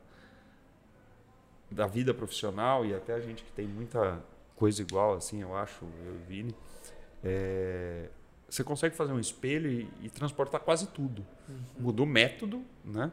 da 1.70 1.86
vida 1.86 2.12
profissional, 2.12 2.84
e 2.84 2.94
até 2.94 3.14
a 3.14 3.20
gente 3.20 3.42
que 3.44 3.52
tem 3.52 3.66
muita 3.66 4.20
coisa 4.56 4.82
igual, 4.82 5.14
assim, 5.14 5.40
eu 5.40 5.56
acho, 5.56 5.84
eu 6.04 6.14
e 6.14 6.18
Vini, 6.28 6.54
é, 7.24 8.08
você 8.48 8.62
consegue 8.62 8.94
fazer 8.94 9.12
um 9.12 9.20
espelho 9.20 9.70
e, 9.70 9.88
e 10.02 10.10
transportar 10.10 10.60
quase 10.60 10.88
tudo. 10.88 11.24
Uhum. 11.48 11.56
Muda 11.78 12.02
o 12.02 12.06
método, 12.06 12.62
né? 12.84 13.10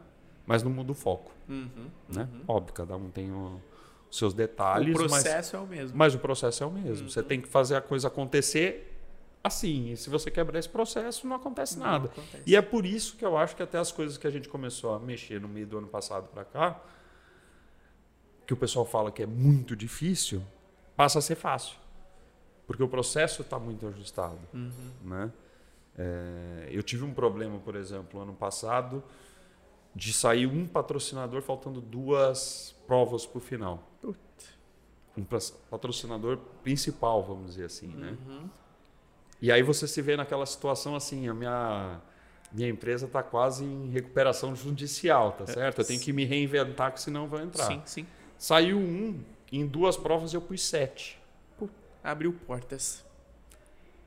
mas 0.48 0.62
não 0.62 0.70
muda 0.70 0.92
o 0.92 0.94
foco. 0.94 1.30
Uhum. 1.46 1.90
Né? 2.08 2.26
Uhum. 2.32 2.40
Óbvio, 2.48 2.72
cada 2.72 2.96
um 2.96 3.10
tem 3.10 3.30
o, 3.30 3.60
os 4.10 4.16
seus 4.16 4.32
detalhes. 4.32 4.94
O 4.94 4.98
processo 4.98 5.28
mas, 5.28 5.54
é 5.54 5.58
o 5.58 5.66
mesmo. 5.66 5.98
Mas 5.98 6.14
o 6.14 6.18
processo 6.18 6.64
é 6.64 6.66
o 6.66 6.70
mesmo. 6.70 7.10
Você 7.10 7.22
tem 7.22 7.38
que 7.38 7.46
fazer 7.46 7.76
a 7.76 7.82
coisa 7.82 8.08
acontecer 8.08 8.87
assim. 9.48 9.90
E 9.90 9.96
se 9.96 10.08
você 10.08 10.30
quebrar 10.30 10.58
esse 10.58 10.68
processo, 10.68 11.26
não 11.26 11.36
acontece 11.36 11.78
Não 11.78 11.86
nada. 11.86 12.06
acontece. 12.06 12.42
E 12.46 12.54
é 12.54 12.62
por 12.62 12.86
isso 12.86 13.16
que 13.16 13.24
eu 13.24 13.36
acho 13.36 13.56
que 13.56 13.62
até 13.62 13.78
as 13.78 13.90
coisas 13.90 14.16
que 14.16 14.26
a 14.26 14.30
gente 14.30 14.48
começou 14.48 14.94
a 14.94 14.98
mexer 14.98 15.40
no 15.40 15.48
meio 15.48 15.66
do 15.66 15.78
ano 15.78 15.88
passado 15.88 16.28
para 16.28 16.44
cá, 16.44 16.80
que 18.46 18.54
o 18.54 18.56
pessoal 18.56 18.86
fala 18.86 19.12
que 19.12 19.22
é 19.22 19.26
muito 19.26 19.76
difícil, 19.76 20.42
passa 20.96 21.18
a 21.18 21.22
ser 21.22 21.34
fácil. 21.34 21.76
Porque 22.66 22.82
o 22.82 22.88
processo 22.88 23.42
está 23.42 23.58
muito 23.58 23.86
ajustado. 23.86 24.38
Uhum. 24.54 24.70
Né? 25.02 25.32
É, 25.96 26.68
eu 26.70 26.82
tive 26.82 27.04
um 27.04 27.12
problema, 27.12 27.58
por 27.58 27.74
exemplo, 27.74 28.20
ano 28.20 28.34
passado, 28.34 29.02
de 29.94 30.12
sair 30.12 30.46
um 30.46 30.66
patrocinador 30.66 31.42
faltando 31.42 31.80
duas 31.80 32.74
provas 32.86 33.26
para 33.26 33.38
o 33.38 33.40
final. 33.40 33.82
Putz. 34.00 34.18
Um 35.16 35.24
patrocinador 35.68 36.36
principal, 36.62 37.22
vamos 37.24 37.46
dizer 37.48 37.64
assim, 37.64 37.88
né? 37.88 38.16
Uhum. 38.26 38.48
E 39.40 39.52
aí 39.52 39.62
você 39.62 39.86
se 39.86 40.02
vê 40.02 40.16
naquela 40.16 40.44
situação 40.46 40.94
assim, 40.96 41.28
a 41.28 41.34
minha 41.34 42.00
minha 42.50 42.68
empresa 42.68 43.04
está 43.04 43.22
quase 43.22 43.62
em 43.62 43.90
recuperação 43.90 44.56
judicial, 44.56 45.32
tá 45.32 45.46
certo? 45.46 45.80
Eu 45.82 45.84
tenho 45.84 46.00
que 46.00 46.12
me 46.14 46.24
reinventar, 46.24 46.92
que 46.92 47.00
senão 47.00 47.26
vou 47.28 47.38
entrar. 47.40 47.66
Sim, 47.66 47.82
sim. 47.84 48.06
Saiu 48.38 48.78
um, 48.78 49.20
em 49.52 49.66
duas 49.66 49.96
provas 49.98 50.32
eu 50.32 50.40
pus 50.40 50.62
sete, 50.62 51.18
Abriu 52.02 52.32
portas. 52.32 53.04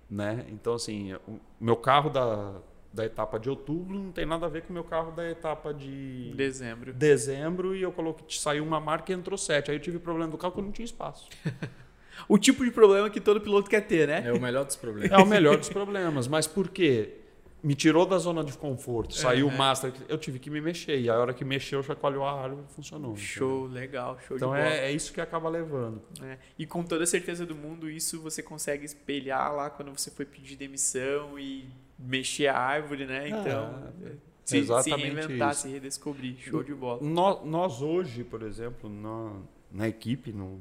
né? 0.10 0.46
Então 0.50 0.74
assim, 0.74 1.14
o 1.28 1.40
meu 1.60 1.76
carro 1.76 2.10
da, 2.10 2.56
da 2.92 3.06
etapa 3.06 3.40
de 3.40 3.48
outubro 3.50 3.94
não 4.00 4.12
tem 4.12 4.26
nada 4.26 4.48
a 4.48 4.50
ver 4.50 4.64
com 4.64 4.70
o 4.72 4.74
meu 4.74 4.84
carro 4.84 5.12
da 5.12 5.30
etapa 5.30 5.72
de 5.74 6.34
Dezembro. 6.36 6.94
dezembro 6.94 7.76
e 7.76 7.82
eu 7.84 7.92
coloquei, 7.92 8.26
saiu 8.30 8.64
uma 8.64 8.80
marca 8.80 9.12
e 9.12 9.16
entrou 9.16 9.38
sete. 9.38 9.70
Aí 9.70 9.78
eu 9.78 9.82
tive 9.82 10.00
problema 10.00 10.32
do 10.32 10.38
carro 10.38 10.54
que 10.54 10.60
eu 10.60 10.64
não 10.64 10.72
tinha 10.72 10.86
espaço. 10.86 11.30
O 12.28 12.38
tipo 12.38 12.64
de 12.64 12.72
problema 12.72 13.10
que 13.10 13.20
todo 13.22 13.40
piloto 13.42 13.70
quer 13.70 13.82
ter, 13.82 14.08
né? 14.08 14.24
É 14.26 14.32
o 14.34 14.40
melhor 14.42 14.66
dos 14.66 14.76
problemas. 14.76 15.12
É 15.12 15.18
o 15.22 15.26
melhor 15.26 15.58
dos 15.58 15.70
problemas, 15.70 16.28
mas 16.28 16.48
por 16.48 16.70
quê? 16.70 17.16
Me 17.64 17.76
tirou 17.76 18.08
da 18.08 18.18
zona 18.18 18.44
de 18.44 18.54
conforto, 18.54 19.14
saiu 19.14 19.46
o 19.46 19.50
Uhum. 19.52 19.56
master, 19.56 19.94
eu 20.10 20.18
tive 20.18 20.40
que 20.40 20.50
me 20.50 20.60
mexer. 20.60 21.00
E 21.00 21.08
a 21.08 21.20
hora 21.20 21.32
que 21.32 21.46
mexeu, 21.46 21.84
chacoalhou 21.84 22.24
a 22.26 22.32
árvore 22.42 22.64
e 22.68 22.74
funcionou. 22.74 23.12
entendeu? 23.12 23.28
Show, 23.28 23.66
legal, 23.68 24.18
show 24.28 24.36
Então 24.36 24.50
de 24.50 24.56
bola. 24.58 24.68
é, 24.68 24.86
é 24.88 24.92
isso 24.92 25.14
que 25.14 25.22
acaba 25.22 25.48
levando. 25.48 26.02
É, 26.24 26.38
E 26.58 26.66
com 26.66 26.82
toda 26.84 27.04
a 27.04 27.08
certeza 27.08 27.46
do 27.46 27.54
mundo, 27.54 27.88
isso 27.88 28.20
você 28.20 28.42
consegue 28.42 28.84
espelhar 28.84 29.54
lá 29.54 29.70
quando 29.70 29.92
você 29.96 30.10
foi 30.10 30.26
pedir 30.26 30.56
demissão 30.56 31.38
e 31.38 31.66
mexer 32.00 32.48
a 32.48 32.58
árvore, 32.58 33.06
né? 33.06 33.30
Então, 33.30 33.92
É, 34.06 34.10
se, 34.10 34.18
se 34.44 34.58
exatamente 34.58 35.14
reinventar, 35.14 35.52
isso. 35.52 35.62
se 35.62 35.68
redescobrir. 35.70 36.38
Show 36.40 36.64
de 36.64 36.74
bola. 36.74 37.00
Nó- 37.04 37.46
Nós, 37.46 37.80
hoje, 37.84 38.24
por 38.24 38.42
exemplo, 38.42 38.90
na, 38.90 39.34
na 39.72 39.88
equipe, 39.88 40.32
no- 40.32 40.60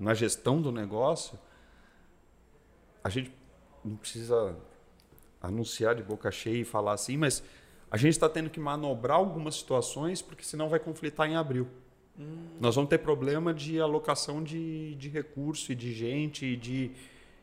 na 0.00 0.14
gestão 0.14 0.60
do 0.60 0.72
negócio, 0.72 1.38
a 3.04 3.10
gente 3.10 3.30
não 3.84 3.96
precisa 3.96 4.56
anunciar 5.40 5.94
de 5.94 6.02
boca 6.02 6.30
cheia 6.30 6.62
e 6.62 6.64
falar 6.64 6.94
assim, 6.94 7.18
mas 7.18 7.42
a 7.90 7.96
gente 7.96 8.12
está 8.12 8.28
tendo 8.28 8.48
que 8.48 8.58
manobrar 8.58 9.18
algumas 9.18 9.56
situações, 9.56 10.22
porque 10.22 10.42
senão 10.42 10.68
vai 10.68 10.80
conflitar 10.80 11.28
em 11.28 11.36
abril. 11.36 11.68
Nós 12.60 12.74
vamos 12.74 12.90
ter 12.90 12.98
problema 12.98 13.54
de 13.54 13.80
alocação 13.80 14.42
de, 14.42 14.94
de 14.96 15.08
recurso 15.08 15.72
e 15.72 15.74
de 15.74 15.92
gente, 15.92 16.44
e 16.44 16.56
de, 16.56 16.90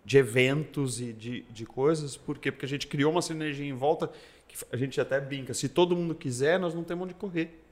de 0.06 0.18
eventos 0.18 1.02
e 1.02 1.12
de, 1.14 1.42
de 1.44 1.66
coisas. 1.66 2.16
Por 2.16 2.38
quê? 2.38 2.52
Porque 2.52 2.66
a 2.66 2.70
gente 2.70 2.86
criou 2.86 3.12
uma 3.12 3.22
sinergia 3.22 3.66
em 3.66 3.74
volta 3.74 4.12
que 4.48 4.56
a 4.72 4.78
gente 4.78 5.02
até 5.02 5.20
brinca. 5.20 5.54
Se 5.54 5.68
todo 5.68 5.96
mundo 5.96 6.14
quiser, 6.14 6.60
nós 6.60 6.76
não 6.76 6.84
temos 6.84 7.06
onde 7.06 7.16
correr. 7.16 7.67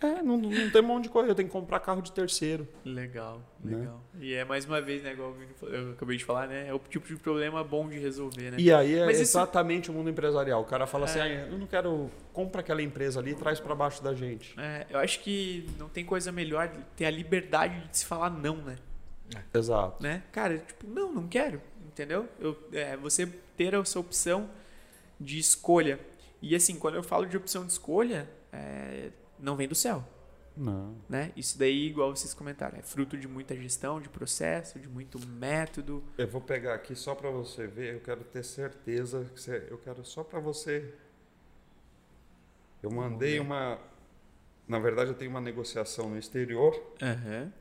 É, 0.00 0.22
não, 0.22 0.36
não 0.36 0.70
temos 0.70 0.90
onde 0.96 1.08
correr. 1.08 1.30
Eu 1.30 1.34
tenho 1.34 1.48
que 1.48 1.52
comprar 1.52 1.80
carro 1.80 2.02
de 2.02 2.12
terceiro. 2.12 2.68
Legal, 2.84 3.40
Né? 3.62 3.76
legal. 3.78 4.00
E 4.20 4.34
é 4.34 4.44
mais 4.44 4.64
uma 4.66 4.80
vez, 4.80 5.02
né, 5.02 5.12
igual 5.12 5.34
eu 5.62 5.92
acabei 5.92 6.16
de 6.16 6.24
falar, 6.24 6.46
né? 6.46 6.68
É 6.68 6.74
o 6.74 6.78
tipo 6.78 7.06
de 7.06 7.16
problema 7.16 7.62
bom 7.64 7.88
de 7.88 7.98
resolver, 7.98 8.50
né? 8.50 8.56
E 8.58 8.72
aí 8.72 8.94
é 8.96 9.06
Mas 9.06 9.20
exatamente 9.20 9.90
o 9.90 9.94
mundo 9.94 10.10
empresarial. 10.10 10.60
O 10.62 10.64
cara 10.64 10.86
fala 10.86 11.04
assim, 11.06 11.18
É. 11.20 11.22
ah, 11.22 11.46
eu 11.50 11.58
não 11.58 11.66
quero... 11.66 12.10
Compra 12.32 12.60
aquela 12.60 12.82
empresa 12.82 13.20
ali 13.20 13.30
e 13.30 13.34
traz 13.34 13.60
para 13.60 13.74
baixo 13.74 14.02
da 14.02 14.12
gente. 14.14 14.58
É, 14.60 14.86
eu 14.90 14.98
acho 14.98 15.20
que 15.20 15.66
não 15.78 15.88
tem 15.88 16.04
coisa 16.04 16.30
melhor 16.32 16.68
de 16.68 16.78
ter 16.96 17.06
a 17.06 17.10
liberdade 17.10 17.88
de 17.88 17.96
se 17.98 18.04
falar 18.06 18.30
não, 18.30 18.56
né? 18.56 18.76
Exato. 19.54 20.02
né? 20.02 20.22
Cara, 20.30 20.58
tipo, 20.58 20.86
não, 20.86 21.12
não 21.12 21.26
quero, 21.26 21.60
entendeu? 21.86 22.28
Eu, 22.38 22.56
é, 22.72 22.96
você 22.96 23.26
ter 23.56 23.74
essa 23.74 23.98
opção 23.98 24.50
de 25.18 25.38
escolha. 25.38 25.98
E 26.42 26.54
assim, 26.54 26.76
quando 26.76 26.96
eu 26.96 27.02
falo 27.02 27.24
de 27.26 27.36
opção 27.36 27.64
de 27.64 27.72
escolha, 27.72 28.28
é, 28.52 29.08
não 29.44 29.54
vem 29.56 29.68
do 29.68 29.74
céu, 29.74 30.04
Não. 30.56 30.96
né? 31.08 31.32
Isso 31.36 31.58
daí, 31.58 31.86
igual 31.86 32.14
vocês 32.14 32.32
comentaram, 32.34 32.78
é 32.78 32.82
fruto 32.82 33.16
de 33.16 33.28
muita 33.28 33.54
gestão, 33.54 34.00
de 34.00 34.08
processo, 34.08 34.78
de 34.78 34.88
muito 34.88 35.18
método. 35.26 36.02
Eu 36.18 36.26
vou 36.28 36.40
pegar 36.40 36.74
aqui 36.74 36.94
só 36.96 37.14
para 37.14 37.30
você 37.30 37.66
ver. 37.66 37.94
Eu 37.94 38.00
quero 38.00 38.24
ter 38.24 38.42
certeza 38.44 39.24
que 39.34 39.40
você, 39.40 39.66
eu 39.70 39.78
quero 39.78 40.04
só 40.04 40.24
para 40.24 40.40
você. 40.40 40.92
Eu 42.82 42.90
mandei 42.90 43.38
uma. 43.40 43.78
Na 44.66 44.78
verdade, 44.78 45.10
eu 45.10 45.14
tenho 45.14 45.30
uma 45.30 45.40
negociação 45.40 46.08
no 46.08 46.18
exterior, 46.18 46.74
Aham. 47.02 47.52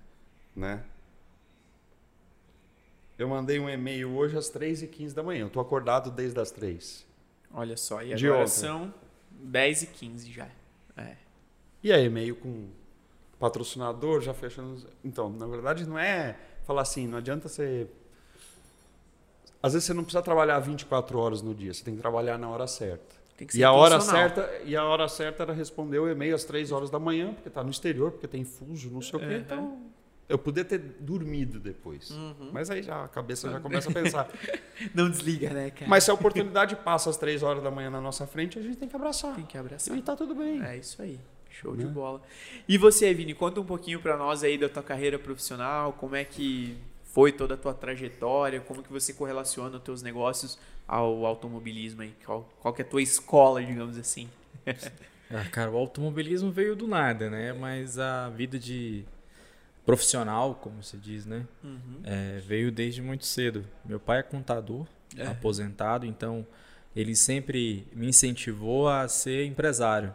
né? 0.55 0.83
Eu 3.17 3.27
mandei 3.27 3.59
um 3.59 3.69
e-mail 3.69 4.09
hoje 4.15 4.37
às 4.37 4.49
3h15 4.49 5.13
da 5.13 5.21
manhã. 5.21 5.41
Eu 5.41 5.49
tô 5.49 5.59
acordado 5.59 6.09
desde 6.09 6.39
as 6.39 6.49
3. 6.51 7.05
Olha 7.51 7.77
só, 7.77 8.01
e 8.01 8.15
De 8.15 8.27
agora 8.27 8.47
são 8.47 8.93
10 9.31 9.83
e 9.83 9.87
15 9.87 10.31
já. 10.31 10.49
É. 10.97 11.15
E 11.83 11.91
aí, 11.91 12.05
e-mail 12.05 12.35
com 12.35 12.69
patrocinador, 13.39 14.21
já 14.21 14.33
fechando. 14.33 14.87
Então, 15.03 15.29
na 15.29 15.45
verdade, 15.45 15.85
não 15.85 15.99
é 15.99 16.37
falar 16.65 16.83
assim, 16.83 17.07
não 17.07 17.17
adianta 17.17 17.49
você. 17.49 17.87
Às 19.61 19.73
vezes 19.73 19.85
você 19.85 19.93
não 19.93 20.03
precisa 20.03 20.23
trabalhar 20.23 20.59
24 20.59 21.17
horas 21.19 21.41
no 21.41 21.53
dia, 21.53 21.73
você 21.73 21.83
tem 21.83 21.95
que 21.95 22.01
trabalhar 22.01 22.37
na 22.37 22.49
hora 22.49 22.67
certa. 22.67 23.15
Tem 23.37 23.47
que 23.47 23.53
ser 23.53 23.59
E 23.59 23.63
a 23.63 23.71
hora 23.71 23.99
certa, 23.99 24.49
e 24.63 24.75
a 24.75 24.83
hora 24.85 25.07
certa 25.09 25.43
era 25.43 25.53
responder 25.53 25.99
o 25.99 26.09
e-mail 26.09 26.35
às 26.35 26.43
três 26.43 26.71
horas 26.71 26.89
da 26.89 26.99
manhã, 26.99 27.33
porque 27.33 27.49
tá 27.49 27.63
no 27.63 27.69
exterior, 27.69 28.11
porque 28.11 28.27
tem 28.27 28.43
fuso, 28.45 28.89
não 28.89 29.01
sei 29.01 29.19
o 29.19 29.19
quê. 29.19 29.25
Uhum. 29.25 29.41
Então, 29.41 29.81
eu 30.29 30.37
podia 30.37 30.63
ter 30.63 30.77
dormido 30.77 31.59
depois. 31.59 32.11
Uhum. 32.11 32.49
Mas 32.51 32.69
aí 32.69 32.81
já 32.81 33.03
a 33.03 33.07
cabeça 33.07 33.49
já 33.51 33.59
começa 33.59 33.89
a 33.89 33.93
pensar. 33.93 34.29
Não 34.95 35.09
desliga, 35.09 35.49
né, 35.49 35.69
cara? 35.69 35.89
Mas 35.89 36.05
se 36.05 36.11
a 36.11 36.13
oportunidade 36.13 36.75
passa 36.77 37.09
às 37.09 37.17
três 37.17 37.43
horas 37.43 37.61
da 37.61 37.69
manhã 37.69 37.89
na 37.89 37.99
nossa 37.99 38.25
frente, 38.25 38.57
a 38.57 38.61
gente 38.61 38.77
tem 38.77 38.87
que 38.87 38.95
abraçar. 38.95 39.35
Tem 39.35 39.45
que 39.45 39.57
abraçar. 39.57 39.95
E 39.97 40.01
tá 40.01 40.15
tudo 40.15 40.33
bem. 40.33 40.63
É 40.63 40.77
isso 40.77 41.01
aí. 41.01 41.19
Show 41.53 41.75
de 41.75 41.85
Né? 41.85 41.91
bola. 41.91 42.21
E 42.67 42.77
você, 42.77 43.13
Vini, 43.13 43.33
conta 43.33 43.61
um 43.61 43.65
pouquinho 43.65 43.99
pra 44.01 44.17
nós 44.17 44.43
aí 44.43 44.57
da 44.57 44.67
tua 44.67 44.83
carreira 44.83 45.17
profissional, 45.19 45.93
como 45.93 46.15
é 46.15 46.25
que 46.25 46.75
foi 47.03 47.31
toda 47.31 47.53
a 47.53 47.57
tua 47.57 47.73
trajetória, 47.73 48.59
como 48.59 48.81
que 48.83 48.91
você 48.91 49.13
correlaciona 49.13 49.77
os 49.77 49.83
teus 49.83 50.01
negócios 50.01 50.57
ao 50.87 51.25
automobilismo 51.25 52.01
aí, 52.01 52.13
qual, 52.25 52.49
qual 52.59 52.73
que 52.73 52.81
é 52.81 52.85
a 52.85 52.87
tua 52.87 53.01
escola, 53.01 53.63
digamos 53.63 53.97
assim. 53.97 54.27
Ah, 55.35 55.45
cara, 55.49 55.71
o 55.71 55.77
automobilismo 55.77 56.51
veio 56.51 56.75
do 56.75 56.85
nada, 56.85 57.27
né? 57.27 57.53
Mas 57.53 57.97
a 57.97 58.29
vida 58.29 58.59
de 58.59 59.03
profissional, 59.85 60.53
como 60.55 60.83
se 60.83 60.95
diz, 60.97 61.25
né? 61.25 61.45
Uhum. 61.63 62.01
É, 62.03 62.39
veio 62.45 62.71
desde 62.71 63.01
muito 63.01 63.25
cedo. 63.25 63.65
Meu 63.83 63.99
pai 63.99 64.19
é 64.19 64.23
contador, 64.23 64.85
É. 65.17 65.25
aposentado, 65.27 66.05
então 66.05 66.45
ele 66.95 67.15
sempre 67.15 67.87
me 67.93 68.07
incentivou 68.07 68.87
a 68.87 69.07
ser 69.07 69.45
empresário. 69.45 70.13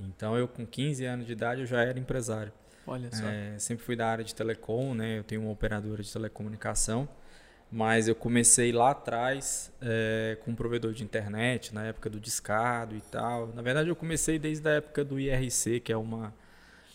Então 0.00 0.36
eu 0.36 0.48
com 0.48 0.66
15 0.66 1.04
anos 1.04 1.26
de 1.26 1.32
idade 1.32 1.60
eu 1.62 1.66
já 1.66 1.82
era 1.82 1.98
empresário. 1.98 2.52
Olha 2.86 3.10
só. 3.10 3.24
É, 3.26 3.58
sempre 3.58 3.84
fui 3.84 3.96
da 3.96 4.06
área 4.06 4.24
de 4.24 4.34
telecom, 4.34 4.94
né? 4.94 5.18
Eu 5.18 5.24
tenho 5.24 5.42
uma 5.42 5.50
operadora 5.50 6.02
de 6.02 6.12
telecomunicação, 6.12 7.08
mas 7.70 8.08
eu 8.08 8.14
comecei 8.14 8.72
lá 8.72 8.90
atrás 8.90 9.72
é, 9.80 10.36
com 10.44 10.50
um 10.50 10.54
provedor 10.54 10.92
de 10.92 11.02
internet, 11.02 11.74
na 11.74 11.84
época 11.84 12.10
do 12.10 12.20
discado 12.20 12.94
e 12.94 13.00
tal. 13.00 13.48
Na 13.54 13.62
verdade, 13.62 13.88
eu 13.88 13.96
comecei 13.96 14.38
desde 14.38 14.68
a 14.68 14.72
época 14.72 15.04
do 15.04 15.18
IRC, 15.18 15.80
que 15.80 15.92
é 15.92 15.96
uma 15.96 16.34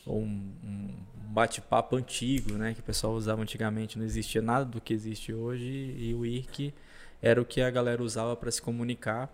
um, 0.05 0.51
um 0.63 0.95
bate-papo 1.29 1.95
antigo, 1.95 2.53
né? 2.53 2.73
Que 2.73 2.79
o 2.79 2.83
pessoal 2.83 3.13
usava 3.13 3.41
antigamente, 3.41 3.97
não 3.97 4.05
existia 4.05 4.41
nada 4.41 4.65
do 4.65 4.81
que 4.81 4.93
existe 4.93 5.33
hoje 5.33 5.95
e 5.97 6.13
o 6.13 6.25
IRC 6.25 6.73
era 7.21 7.41
o 7.41 7.45
que 7.45 7.61
a 7.61 7.69
galera 7.69 8.01
usava 8.01 8.35
para 8.35 8.51
se 8.51 8.61
comunicar. 8.61 9.29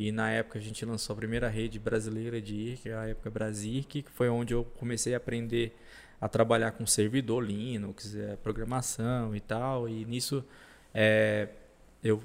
E 0.00 0.10
na 0.10 0.30
época 0.30 0.58
a 0.58 0.62
gente 0.62 0.82
lançou 0.86 1.12
a 1.12 1.16
primeira 1.18 1.46
rede 1.46 1.78
brasileira 1.78 2.40
de 2.40 2.54
IRC, 2.54 2.90
a 2.90 3.08
época 3.08 3.28
Brasirc, 3.28 4.02
que 4.02 4.10
foi 4.10 4.30
onde 4.30 4.54
eu 4.54 4.64
comecei 4.78 5.12
a 5.12 5.18
aprender 5.18 5.76
a 6.18 6.26
trabalhar 6.26 6.70
com 6.72 6.86
servidor 6.86 7.44
Linux, 7.44 8.16
eh, 8.16 8.34
programação 8.42 9.36
e 9.36 9.40
tal. 9.40 9.86
E 9.86 10.06
nisso 10.06 10.42
eh, 10.94 11.50
eu 12.02 12.24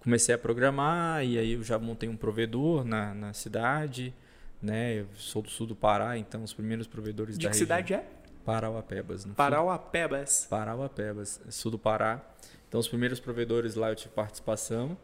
comecei 0.00 0.34
a 0.34 0.38
programar 0.38 1.24
e 1.24 1.38
aí 1.38 1.52
eu 1.52 1.62
já 1.62 1.78
montei 1.78 2.08
um 2.08 2.16
provedor 2.16 2.84
na, 2.84 3.14
na 3.14 3.32
cidade, 3.32 4.12
né? 4.60 4.98
Eu 4.98 5.06
sou 5.14 5.40
do 5.40 5.50
sul 5.50 5.68
do 5.68 5.76
Pará, 5.76 6.18
então 6.18 6.42
os 6.42 6.52
primeiros 6.52 6.88
provedores 6.88 7.38
De 7.38 7.44
da 7.46 7.52
que 7.52 7.58
região. 7.60 7.64
cidade 7.64 7.94
é? 7.94 8.04
Parauapebas. 8.44 9.24
no 9.24 9.30
sul. 9.30 9.36
Parauapebas. 9.36 10.48
Parauapebas, 10.50 11.40
sul 11.48 11.70
do 11.70 11.78
Pará. 11.78 12.20
Então, 12.68 12.80
os 12.80 12.88
primeiros 12.88 13.20
provedores 13.20 13.76
lá 13.76 13.88
eu 13.88 13.94
tive 13.94 14.12
participação. 14.12 14.98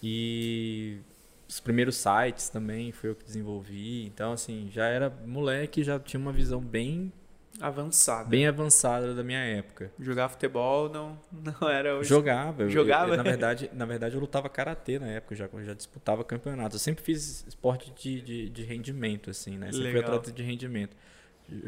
E 0.00 1.00
os 1.48 1.60
primeiros 1.60 1.96
sites 1.96 2.48
também 2.48 2.90
foi 2.92 3.10
eu 3.10 3.14
que 3.14 3.24
desenvolvi. 3.24 4.04
Então, 4.06 4.32
assim, 4.32 4.68
já 4.72 4.86
era 4.86 5.10
moleque, 5.26 5.82
já 5.84 5.98
tinha 5.98 6.20
uma 6.20 6.32
visão 6.32 6.60
bem, 6.60 7.12
Avançada. 7.60 8.28
bem 8.28 8.46
avançada 8.46 9.14
da 9.14 9.22
minha 9.24 9.38
época. 9.38 9.90
Jogar 9.98 10.28
futebol 10.28 10.88
não, 10.90 11.18
não 11.60 11.68
era 11.68 11.96
hoje. 11.96 12.08
Jogava. 12.08 12.64
eu- 12.64 12.70
Jogava? 12.70 13.12
eu- 13.12 13.16
na, 13.16 13.22
verdade, 13.22 13.70
na 13.72 13.84
verdade, 13.86 14.14
eu 14.14 14.20
lutava 14.20 14.48
karatê 14.48 14.98
na 14.98 15.06
época, 15.08 15.34
eu 15.34 15.38
já, 15.38 15.48
eu 15.52 15.64
já 15.64 15.74
disputava 15.74 16.22
campeonato. 16.24 16.76
Eu 16.76 16.80
sempre 16.80 17.02
fiz 17.02 17.44
esporte 17.46 17.92
de, 17.92 18.20
de, 18.20 18.48
de 18.50 18.62
rendimento, 18.64 19.30
assim, 19.30 19.56
né? 19.56 19.66
Sempre 19.72 19.90
fui 19.90 20.00
Legal. 20.00 20.16
atleta 20.16 20.32
de 20.32 20.42
rendimento. 20.42 20.96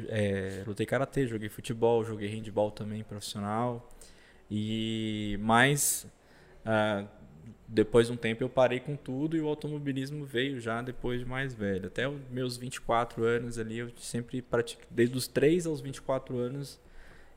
É, 0.09 0.64
lutei 0.66 0.85
karatê, 0.85 1.26
joguei 1.26 1.49
futebol, 1.49 2.05
joguei 2.05 2.29
handball 2.29 2.70
também 2.72 3.03
profissional. 3.05 3.89
E 4.51 5.39
mais 5.41 6.07
ah, 6.66 7.05
depois 7.67 8.07
de 8.07 8.13
um 8.13 8.17
tempo 8.17 8.43
eu 8.43 8.49
parei 8.49 8.81
com 8.81 8.97
tudo 8.97 9.37
e 9.37 9.41
o 9.41 9.49
automobilismo 9.49 10.25
veio 10.25 10.61
já 10.61 10.81
depois 10.83 11.21
de 11.21 11.27
mais 11.27 11.55
velho. 11.55 11.87
Até 11.87 12.09
os 12.09 12.21
meus 12.31 12.57
24 12.57 13.25
anos 13.25 13.59
ali 13.59 13.79
eu 13.79 13.91
sempre 13.97 14.41
pratiquei, 14.43 14.87
desde 14.91 15.17
os 15.17 15.27
3 15.27 15.67
aos 15.67 15.81
24 15.81 16.37
anos 16.39 16.81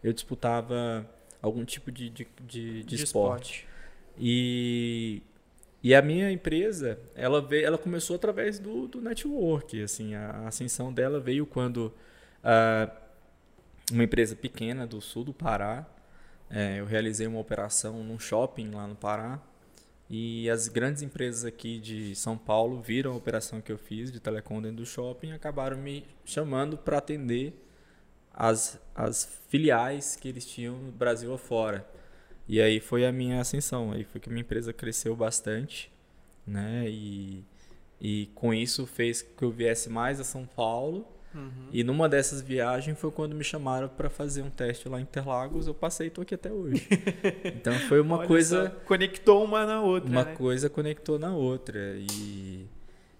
eu 0.03 0.13
disputava 0.13 1.09
algum 1.41 1.65
tipo 1.65 1.91
de, 1.91 2.09
de, 2.09 2.27
de, 2.41 2.83
de 2.83 2.95
esporte. 2.95 3.67
E, 4.17 5.21
e 5.83 5.95
a 5.95 6.01
minha 6.01 6.31
empresa, 6.31 6.99
ela, 7.15 7.41
veio, 7.41 7.65
ela 7.65 7.77
começou 7.77 8.15
através 8.15 8.59
do, 8.59 8.87
do 8.87 9.01
network. 9.01 9.81
Assim, 9.81 10.13
a 10.15 10.47
ascensão 10.47 10.93
dela 10.93 11.19
veio 11.19 11.45
quando 11.45 11.93
ah, 12.43 12.91
uma 13.91 14.03
empresa 14.03 14.35
pequena 14.35 14.85
do 14.85 15.01
sul 15.01 15.23
do 15.23 15.33
Pará, 15.33 15.85
eh, 16.49 16.79
eu 16.79 16.85
realizei 16.85 17.27
uma 17.27 17.39
operação 17.39 18.03
num 18.03 18.19
shopping 18.19 18.71
lá 18.71 18.87
no 18.87 18.95
Pará. 18.95 19.39
E 20.13 20.49
as 20.49 20.67
grandes 20.67 21.01
empresas 21.01 21.45
aqui 21.45 21.79
de 21.79 22.13
São 22.15 22.37
Paulo 22.37 22.81
viram 22.81 23.13
a 23.13 23.15
operação 23.15 23.61
que 23.61 23.71
eu 23.71 23.77
fiz 23.77 24.11
de 24.11 24.19
telecom 24.19 24.61
dentro 24.61 24.77
do 24.77 24.85
shopping 24.85 25.29
e 25.29 25.31
acabaram 25.31 25.77
me 25.77 26.05
chamando 26.25 26.77
para 26.77 26.97
atender 26.97 27.53
as, 28.33 28.77
as 28.93 29.39
filiais 29.47 30.17
que 30.17 30.27
eles 30.27 30.45
tinham 30.45 30.77
no 30.77 30.91
Brasil 30.91 31.33
afora. 31.33 31.87
E 32.45 32.59
aí 32.59 32.81
foi 32.81 33.05
a 33.05 33.11
minha 33.13 33.39
ascensão, 33.39 33.93
aí 33.93 34.03
foi 34.03 34.19
que 34.19 34.27
a 34.27 34.33
minha 34.33 34.41
empresa 34.41 34.73
cresceu 34.73 35.15
bastante, 35.15 35.89
né? 36.45 36.89
E, 36.89 37.45
e 38.01 38.29
com 38.35 38.53
isso 38.53 38.85
fez 38.85 39.21
que 39.21 39.43
eu 39.45 39.49
viesse 39.49 39.89
mais 39.89 40.19
a 40.19 40.25
São 40.25 40.45
Paulo. 40.45 41.07
Uhum. 41.33 41.69
E 41.71 41.83
numa 41.83 42.09
dessas 42.09 42.41
viagens 42.41 42.97
foi 42.99 43.11
quando 43.11 43.35
me 43.35 43.43
chamaram 43.43 43.87
para 43.87 44.09
fazer 44.09 44.41
um 44.41 44.49
teste 44.49 44.89
lá 44.89 44.99
em 44.99 45.03
Interlagos. 45.03 45.67
Eu 45.67 45.73
passei 45.73 46.07
e 46.07 46.09
tô 46.09 46.21
aqui 46.21 46.35
até 46.35 46.51
hoje. 46.51 46.87
Então 47.61 47.73
foi 47.87 47.99
uma 48.01 48.17
Olha 48.17 48.27
coisa 48.27 48.69
só, 48.69 48.85
conectou 48.85 49.43
uma 49.43 49.65
na 49.65 49.81
outra. 49.81 50.09
uma 50.09 50.23
né? 50.23 50.35
coisa 50.35 50.69
conectou 50.69 51.19
na 51.19 51.35
outra. 51.35 51.95
E, 51.97 52.67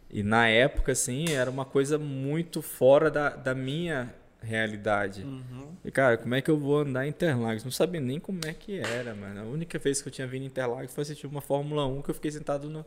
e 0.10 0.24
na 0.24 0.48
época, 0.48 0.92
assim, 0.92 1.30
era 1.30 1.50
uma 1.50 1.66
coisa 1.66 1.98
muito 1.98 2.62
fora 2.62 3.10
da, 3.12 3.30
da 3.30 3.54
minha 3.54 4.14
realidade. 4.42 5.22
Uhum. 5.24 5.76
E, 5.86 5.92
cara, 5.92 6.18
como 6.18 6.34
é 6.34 6.42
que 6.42 6.50
eu 6.50 6.58
vou 6.58 6.80
andar 6.80 7.06
em 7.06 7.10
Interlagos? 7.10 7.64
Não 7.64 7.72
sabia 7.72 8.02
nem 8.02 8.20
como 8.20 8.40
é 8.46 8.54
que 8.54 8.80
era, 8.80 9.14
mano. 9.14 9.42
A 9.42 9.44
única 9.44 9.78
vez 9.78 10.02
que 10.02 10.08
eu 10.08 10.12
tinha 10.12 10.28
vindo 10.28 10.44
em 10.44 10.48
Interlagos 10.48 10.94
foi 10.94 11.04
assistir 11.04 11.28
uma 11.28 11.42
Fórmula 11.42 11.86
1 11.86 12.02
que 12.02 12.10
eu 12.10 12.16
fiquei 12.16 12.32
sentado 12.32 12.70
no, 12.70 12.86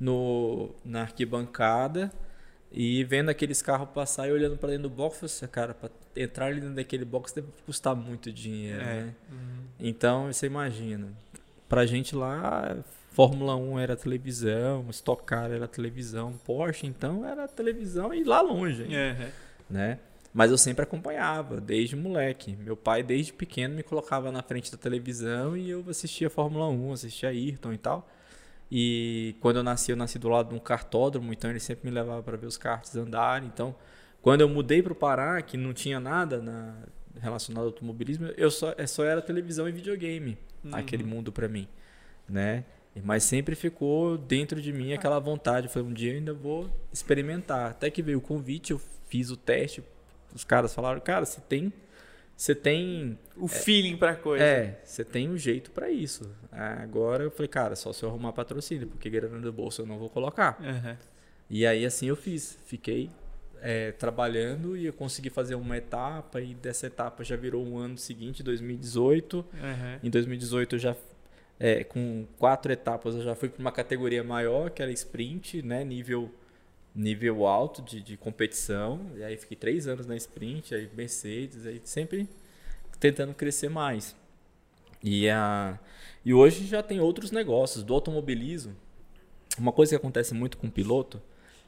no, 0.00 0.74
na 0.84 1.02
arquibancada 1.02 2.10
e 2.72 3.04
vendo 3.04 3.28
aqueles 3.30 3.62
carros 3.62 3.88
passar 3.94 4.28
e 4.28 4.32
olhando 4.32 4.56
pra 4.56 4.68
dentro 4.70 4.84
do 4.84 4.90
box, 4.90 5.14
eu 5.22 5.28
falei 5.28 5.34
assim, 5.36 5.46
cara, 5.46 5.74
pra 5.74 5.90
entrar 6.14 6.46
ali 6.46 6.60
dentro 6.60 6.74
daquele 6.76 7.04
box 7.04 7.32
deve 7.34 7.48
custar 7.64 7.94
muito 7.94 8.32
dinheiro, 8.32 8.80
É. 8.82 8.84
né? 9.04 9.14
Uhum. 9.30 9.64
Então, 9.80 10.26
você 10.32 10.46
imagina. 10.46 11.08
Pra 11.68 11.84
gente 11.86 12.14
lá, 12.14 12.76
Fórmula 13.10 13.56
1 13.56 13.78
era 13.78 13.96
televisão, 13.96 14.84
Stock 14.90 15.24
Car 15.24 15.50
era 15.50 15.66
televisão, 15.66 16.32
Porsche 16.44 16.86
então 16.86 17.26
era 17.26 17.48
televisão 17.48 18.12
e 18.12 18.22
lá 18.22 18.40
longe, 18.40 18.82
Uhum. 18.82 19.28
né? 19.70 19.98
Mas 20.34 20.50
eu 20.50 20.58
sempre 20.58 20.82
acompanhava, 20.82 21.60
desde 21.62 21.96
moleque. 21.96 22.54
Meu 22.56 22.76
pai, 22.76 23.02
desde 23.02 23.32
pequeno, 23.32 23.74
me 23.74 23.82
colocava 23.82 24.30
na 24.30 24.42
frente 24.42 24.70
da 24.70 24.76
televisão 24.76 25.56
e 25.56 25.70
eu 25.70 25.82
assistia 25.88 26.28
Fórmula 26.28 26.68
1, 26.68 26.92
assistia 26.92 27.30
Ayrton 27.30 27.72
e 27.72 27.78
tal. 27.78 28.06
E 28.70 29.36
quando 29.40 29.56
eu 29.56 29.62
nasci, 29.62 29.92
eu 29.92 29.96
nasci 29.96 30.18
do 30.18 30.28
lado 30.28 30.48
de 30.50 30.54
um 30.54 30.58
kartódromo, 30.58 31.32
então 31.32 31.48
ele 31.50 31.60
sempre 31.60 31.88
me 31.88 31.94
levava 31.94 32.22
para 32.22 32.36
ver 32.36 32.46
os 32.46 32.56
karts 32.56 32.96
andarem. 32.96 33.48
Então, 33.52 33.74
quando 34.20 34.40
eu 34.40 34.48
mudei 34.48 34.82
para 34.82 34.92
o 34.92 34.96
Pará, 34.96 35.40
que 35.40 35.56
não 35.56 35.72
tinha 35.72 36.00
nada 36.00 36.42
na, 36.42 36.74
relacionado 37.20 37.62
ao 37.62 37.68
automobilismo, 37.68 38.26
eu 38.36 38.50
só, 38.50 38.74
é 38.76 38.86
só 38.86 39.04
era 39.04 39.22
televisão 39.22 39.68
e 39.68 39.72
videogame, 39.72 40.36
Uhum. 40.64 40.74
aquele 40.74 41.04
mundo 41.04 41.30
para 41.30 41.46
mim, 41.46 41.68
né? 42.28 42.64
Mas 43.04 43.22
sempre 43.24 43.54
ficou 43.54 44.16
dentro 44.16 44.60
de 44.60 44.72
mim 44.72 44.92
aquela 44.94 45.18
vontade. 45.20 45.66
Eu 45.66 45.70
falei, 45.70 45.86
um 45.86 45.92
dia 45.92 46.12
eu 46.12 46.16
ainda 46.16 46.32
vou 46.32 46.68
experimentar. 46.90 47.70
Até 47.70 47.90
que 47.90 48.02
veio 48.02 48.18
o 48.18 48.22
convite, 48.22 48.70
eu 48.72 48.80
fiz 49.08 49.30
o 49.30 49.36
teste. 49.36 49.84
Os 50.34 50.44
caras 50.44 50.74
falaram, 50.74 50.98
cara, 51.00 51.26
você 51.26 51.38
tem, 51.42 51.70
você 52.36 52.54
tem 52.54 53.18
O 53.34 53.48
feeling 53.48 53.96
pra 53.96 54.14
coisa. 54.14 54.44
é, 54.44 54.80
você 54.84 55.02
tem 55.04 55.28
um 55.28 55.38
jeito 55.38 55.70
pra 55.70 55.90
isso. 55.90 56.30
Agora 56.52 57.24
eu 57.24 57.30
falei, 57.30 57.48
cara, 57.48 57.74
só 57.74 57.92
se 57.92 58.02
eu 58.02 58.10
arrumar 58.10 58.32
patrocínio, 58.32 58.86
porque 58.86 59.08
grana 59.08 59.38
do 59.40 59.52
bolso 59.52 59.82
eu 59.82 59.86
não 59.86 59.98
vou 59.98 60.10
colocar. 60.10 60.58
Uhum. 60.60 60.96
E 61.48 61.66
aí 61.66 61.86
assim 61.86 62.08
eu 62.08 62.16
fiz. 62.16 62.58
Fiquei 62.66 63.10
é, 63.62 63.92
trabalhando 63.92 64.76
e 64.76 64.86
eu 64.86 64.92
consegui 64.92 65.30
fazer 65.30 65.54
uma 65.54 65.76
etapa 65.76 66.40
e 66.40 66.54
dessa 66.54 66.86
etapa 66.86 67.24
já 67.24 67.36
virou 67.36 67.64
um 67.64 67.78
ano 67.78 67.96
seguinte, 67.96 68.42
2018. 68.42 69.38
Uhum. 69.38 69.98
Em 70.02 70.10
2018 70.10 70.74
eu 70.76 70.78
já 70.78 70.96
é, 71.58 71.84
com 71.84 72.26
quatro 72.38 72.70
etapas 72.70 73.14
eu 73.14 73.22
já 73.22 73.34
fui 73.34 73.48
para 73.48 73.60
uma 73.60 73.72
categoria 73.72 74.22
maior, 74.22 74.70
que 74.70 74.82
era 74.82 74.92
sprint, 74.92 75.62
né, 75.62 75.82
nível 75.84 76.30
nível 76.96 77.46
alto 77.46 77.82
de, 77.82 78.00
de 78.00 78.16
competição. 78.16 79.00
E 79.16 79.22
aí 79.22 79.36
fiquei 79.36 79.56
três 79.56 79.86
anos 79.86 80.06
na 80.06 80.16
sprint, 80.16 80.74
aí 80.74 80.88
Mercedes, 80.94 81.66
aí 81.66 81.80
sempre 81.84 82.28
tentando 82.98 83.34
crescer 83.34 83.68
mais. 83.68 84.16
E, 85.02 85.28
a, 85.28 85.78
e 86.24 86.32
hoje 86.32 86.66
já 86.66 86.82
tem 86.82 86.98
outros 86.98 87.30
negócios 87.30 87.84
do 87.84 87.94
automobilismo. 87.94 88.74
uma 89.58 89.72
coisa 89.72 89.90
que 89.90 89.96
acontece 89.96 90.34
muito 90.34 90.56
com 90.56 90.70
piloto 90.70 91.22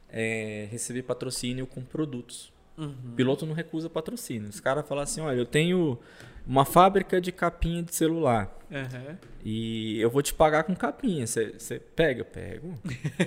é 0.09 0.67
receber 0.71 1.03
patrocínio 1.03 1.67
com 1.67 1.83
produtos. 1.83 2.51
Uhum. 2.79 2.95
O 3.11 3.15
piloto 3.15 3.45
não 3.45 3.53
recusa 3.53 3.89
patrocínio. 3.89 4.47
Os 4.49 4.59
caras 4.59 4.87
falam 4.87 5.03
assim: 5.03 5.19
olha, 5.21 5.37
eu 5.37 5.45
tenho 5.45 5.99
uma 6.47 6.63
fábrica 6.65 7.19
de 7.19 7.31
capinha 7.31 7.83
de 7.83 7.93
celular. 7.93 8.55
Aham. 8.71 9.17
E 9.43 9.99
eu 9.99 10.09
vou 10.09 10.21
te 10.21 10.33
pagar 10.33 10.63
com 10.63 10.75
capinha. 10.75 11.27
Você 11.27 11.79
pega? 11.95 12.23
Pego. 12.23 12.73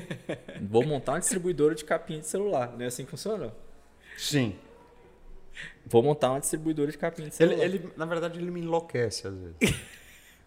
vou 0.63 0.85
montar 0.87 1.13
uma 1.13 1.21
distribuidora 1.21 1.75
de 1.75 1.85
capinha 1.85 2.21
de 2.21 2.27
celular. 2.27 2.73
Não 2.73 2.83
é 2.83 2.87
assim 2.87 3.05
que 3.05 3.11
funciona? 3.11 3.53
Sim. 4.17 4.55
Vou 5.87 6.03
montar 6.03 6.31
uma 6.31 6.41
distribuidora 6.41 6.91
de 6.91 6.97
capinha 6.99 7.29
de 7.29 7.35
Ele, 7.43 7.51
celular. 7.57 7.65
ele, 7.67 7.93
na 7.97 8.07
verdade, 8.07 8.39
ele 8.39 8.51
me 8.51 8.61
enlouquece 8.61 9.27
às 9.27 9.35
vezes. 9.35 9.57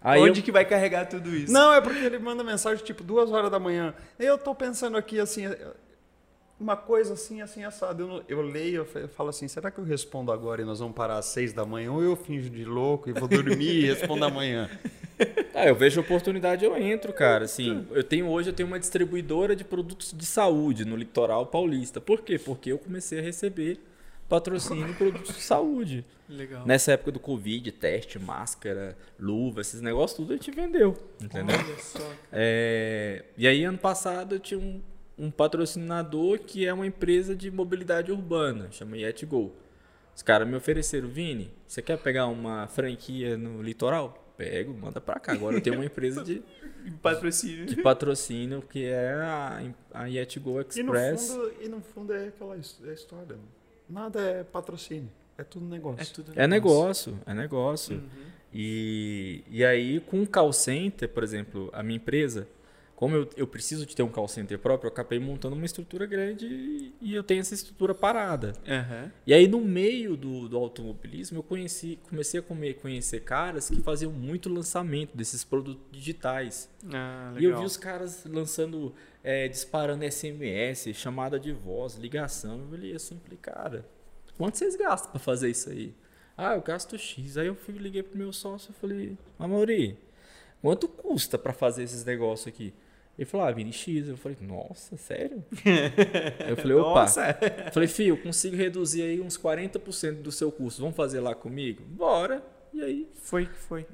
Aí 0.01 0.21
Onde 0.21 0.39
eu- 0.39 0.43
que 0.43 0.51
vai 0.51 0.63
carregar 0.65 1.05
tudo 1.05 1.35
isso? 1.35 1.51
Não, 1.51 1.73
é 1.73 1.81
porque 1.81 1.97
ele 1.99 2.19
manda 2.19 2.43
mensagem 2.43 2.83
tipo 2.83 3.03
duas 3.03 3.31
horas 3.31 3.49
da 3.49 3.59
manhã. 3.59 3.93
Eu 4.19 4.37
tô 4.37 4.53
pensando 4.53 4.97
aqui 4.97 5.19
assim, 5.19 5.43
uma 6.59 6.75
coisa 6.77 7.13
assim, 7.13 7.41
assim, 7.41 7.63
assado. 7.63 8.23
Eu, 8.27 8.39
eu 8.39 8.41
leio, 8.41 8.77
eu 8.77 8.85
fa- 8.85 8.99
eu 8.99 9.09
falo 9.09 9.29
assim, 9.29 9.47
será 9.47 9.69
que 9.71 9.77
eu 9.79 9.83
respondo 9.83 10.31
agora 10.31 10.61
e 10.61 10.65
nós 10.65 10.79
vamos 10.79 10.95
parar 10.95 11.17
às 11.17 11.25
seis 11.25 11.51
da 11.53 11.65
manhã? 11.65 11.91
Ou 11.91 12.01
eu 12.03 12.15
finjo 12.15 12.49
de 12.49 12.63
louco 12.65 13.09
e 13.09 13.13
vou 13.13 13.27
dormir 13.27 13.83
e 13.83 13.85
respondo 13.87 14.23
amanhã? 14.25 14.69
Ah, 15.53 15.65
eu 15.65 15.73
vejo 15.73 16.01
oportunidade, 16.01 16.65
eu 16.65 16.75
entro, 16.75 17.13
cara. 17.13 17.45
Assim, 17.45 17.87
eu 17.91 18.03
tenho 18.03 18.27
hoje 18.27 18.49
eu 18.49 18.53
tenho 18.53 18.67
uma 18.67 18.77
distribuidora 18.77 19.55
de 19.55 19.63
produtos 19.63 20.11
de 20.11 20.25
saúde 20.25 20.83
no 20.83 20.97
litoral 20.97 21.45
paulista. 21.45 22.01
Por 22.01 22.21
quê? 22.21 22.37
Porque 22.37 22.73
eu 22.73 22.77
comecei 22.77 23.19
a 23.19 23.21
receber 23.21 23.79
patrocínio 24.27 24.85
de 24.85 24.91
produtos 24.93 25.33
de 25.33 25.41
saúde. 25.41 26.03
Legal. 26.27 26.65
Nessa 26.65 26.91
época 26.91 27.13
do 27.13 27.19
Covid, 27.21 27.71
teste, 27.71 28.19
máscara, 28.19 28.97
luva, 29.17 29.61
esses 29.61 29.79
negócios, 29.79 30.17
tudo 30.17 30.33
a 30.33 30.35
gente 30.35 30.51
vendeu. 30.51 30.97
Entendeu? 31.23 31.55
Olha 31.57 31.77
só. 31.79 32.11
É, 32.33 33.23
e 33.37 33.47
aí, 33.47 33.63
ano 33.63 33.77
passado, 33.77 34.35
eu 34.35 34.39
tinha 34.39 34.59
um, 34.59 34.81
um 35.17 35.31
patrocinador 35.31 36.39
que 36.39 36.65
é 36.65 36.73
uma 36.73 36.85
empresa 36.85 37.35
de 37.35 37.49
mobilidade 37.49 38.11
urbana, 38.11 38.67
chama 38.71 38.97
YetGo. 38.97 39.51
Os 40.15 40.21
caras 40.21 40.47
me 40.47 40.55
ofereceram, 40.55 41.09
Vini, 41.09 41.51
você 41.67 41.81
quer 41.81 41.97
pegar 41.97 42.27
uma 42.27 42.67
franquia 42.67 43.37
no 43.37 43.61
litoral? 43.61 44.21
Pego, 44.37 44.73
manda 44.73 44.99
pra 44.99 45.17
cá. 45.19 45.31
Agora 45.33 45.55
eu 45.57 45.61
tenho 45.61 45.77
uma 45.77 45.85
empresa 45.85 46.23
de, 46.23 46.41
Patrocínio. 47.01 47.65
de 47.65 47.81
patrocínio 47.81 48.61
que 48.61 48.83
é 48.85 49.13
a, 49.13 49.61
a 49.93 50.05
YetGo 50.07 50.51
E 50.75 50.83
no, 50.83 50.93
Express. 50.93 51.27
fundo, 51.29 51.53
e 51.61 51.67
no 51.69 51.81
fundo 51.81 52.13
é 52.13 52.27
aquela 52.27 52.55
é 52.55 52.93
história. 52.93 53.37
Nada 53.89 54.19
é 54.21 54.43
patrocínio, 54.43 55.09
é 55.37 55.43
tudo 55.43 55.65
negócio. 55.65 56.01
É 56.01 56.05
tudo 56.05 56.31
É 56.35 56.47
negócio, 56.47 57.17
é 57.25 57.33
negócio. 57.33 57.95
Uhum. 57.97 58.25
E, 58.53 59.43
e 59.49 59.63
aí, 59.65 59.99
com 60.01 60.21
o 60.21 60.27
call 60.27 60.51
center, 60.53 61.07
por 61.09 61.23
exemplo, 61.23 61.69
a 61.73 61.83
minha 61.83 61.97
empresa, 61.97 62.47
como 62.95 63.15
eu, 63.15 63.29
eu 63.35 63.45
preciso 63.45 63.85
de 63.85 63.93
ter 63.95 64.03
um 64.03 64.07
call 64.09 64.27
center 64.27 64.57
próprio, 64.57 64.87
eu 64.87 64.91
acabei 64.93 65.19
montando 65.19 65.55
uma 65.55 65.65
estrutura 65.65 66.05
grande 66.05 66.93
e, 67.01 67.13
eu 67.13 67.23
tenho 67.23 67.41
essa 67.41 67.53
estrutura 67.53 67.93
parada. 67.93 68.53
Aham. 68.67 69.11
E 69.27 69.33
aí, 69.33 69.47
no 69.47 69.59
meio 69.59 70.15
do, 70.15 70.47
do 70.47 70.57
automobilismo, 70.57 71.39
eu 71.39 71.43
conheci, 71.43 71.99
comecei 72.09 72.39
a 72.39 72.43
comer- 72.43 72.75
conhecer 72.75 73.19
caras 73.21 73.69
que 73.69 73.81
faziam 73.81 74.11
muito 74.11 74.47
lançamento 74.47 75.15
desses 75.15 75.43
produtos 75.43 75.83
digitais. 75.91 76.69
Ah, 76.93 77.33
E 77.37 77.43
eu 77.43 77.57
vi 77.59 77.65
os 77.65 77.75
caras 77.75 78.23
lançando, 78.25 78.93
é, 79.23 79.47
disparando 79.49 80.05
SMS, 80.05 80.93
chamada 80.93 81.37
de 81.39 81.51
voz, 81.51 81.95
ligação. 81.95 82.59
Eu 82.61 82.71
olhei 82.77 82.95
assim, 82.95 83.19
falei, 83.23 83.37
cara, 83.41 83.85
quanto 84.37 84.57
vocês 84.57 84.75
gastam 84.77 85.11
pra 85.11 85.19
fazer 85.19 85.49
isso 85.49 85.69
aí? 85.69 85.93
Ah, 86.37 86.53
eu 86.55 86.61
gasto 86.61 86.97
X. 86.97 87.37
Aí 87.37 87.47
eu 87.47 87.55
fui, 87.55 87.75
liguei 87.77 88.03
pro 88.03 88.17
meu 88.17 88.31
sócio 88.31 88.71
e 88.71 88.79
falei, 88.79 89.17
Amaury, 89.37 89.97
quanto 90.61 90.87
custa 90.87 91.37
pra 91.37 91.51
fazer 91.53 91.83
esses 91.83 92.03
negócios 92.05 92.47
aqui? 92.47 92.73
Ele 93.17 93.25
falou, 93.25 93.47
ah, 93.47 93.51
Vini, 93.51 93.71
X. 93.71 94.07
Eu 94.09 94.17
falei, 94.17 94.37
nossa, 94.41 94.97
sério? 94.97 95.43
Eu 96.47 96.57
falei, 96.57 96.75
opa. 96.75 97.01
Nossa. 97.01 97.37
Eu 97.67 97.71
falei, 97.71 97.87
filho, 97.87 98.09
eu 98.09 98.17
consigo 98.17 98.55
reduzir 98.57 99.03
aí 99.03 99.21
uns 99.21 99.37
40% 99.37 100.21
do 100.21 100.31
seu 100.31 100.51
custo. 100.51 100.81
Vamos 100.81 100.95
fazer 100.97 101.19
lá 101.21 101.33
comigo? 101.33 101.81
Bora. 101.87 102.43
E 102.73 102.81
aí 102.83 103.07
Foi 103.15 103.45
que 103.45 103.55
foi. 103.55 103.85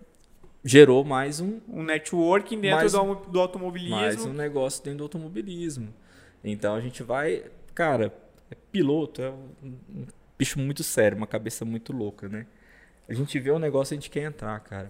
gerou 0.66 1.04
mais 1.04 1.40
um, 1.40 1.60
Um 1.70 1.84
networking 1.84 2.60
dentro 2.60 2.90
do, 2.90 3.02
um- 3.04 3.32
do 3.32 3.40
automobilismo. 3.40 3.96
mais 3.96 4.26
um 4.26 4.34
negócio 4.34 4.84
dentro 4.84 4.98
do 5.00 5.04
automobilismo. 5.04 5.94
Então 6.44 6.74
a 6.74 6.82
gente 6.82 7.04
vai, 7.04 7.44
cara, 7.76 8.12
é 8.50 8.56
piloto 8.72 9.22
é 9.22 9.30
um 9.30 10.06
bicho 10.38 10.58
muito 10.60 10.82
sério, 10.84 11.16
uma 11.16 11.28
cabeça 11.28 11.64
muito 11.64 11.94
louca, 11.94 12.28
né? 12.28 12.48
A 13.12 13.16
gente 13.16 13.40
vê 13.40 13.52
o 13.52 13.60
negócio 13.60 13.94
e 13.94 13.96
a 13.96 14.00
gente 14.00 14.10
quer 14.10 14.24
entrar, 14.24 14.60
cara. 14.62 14.88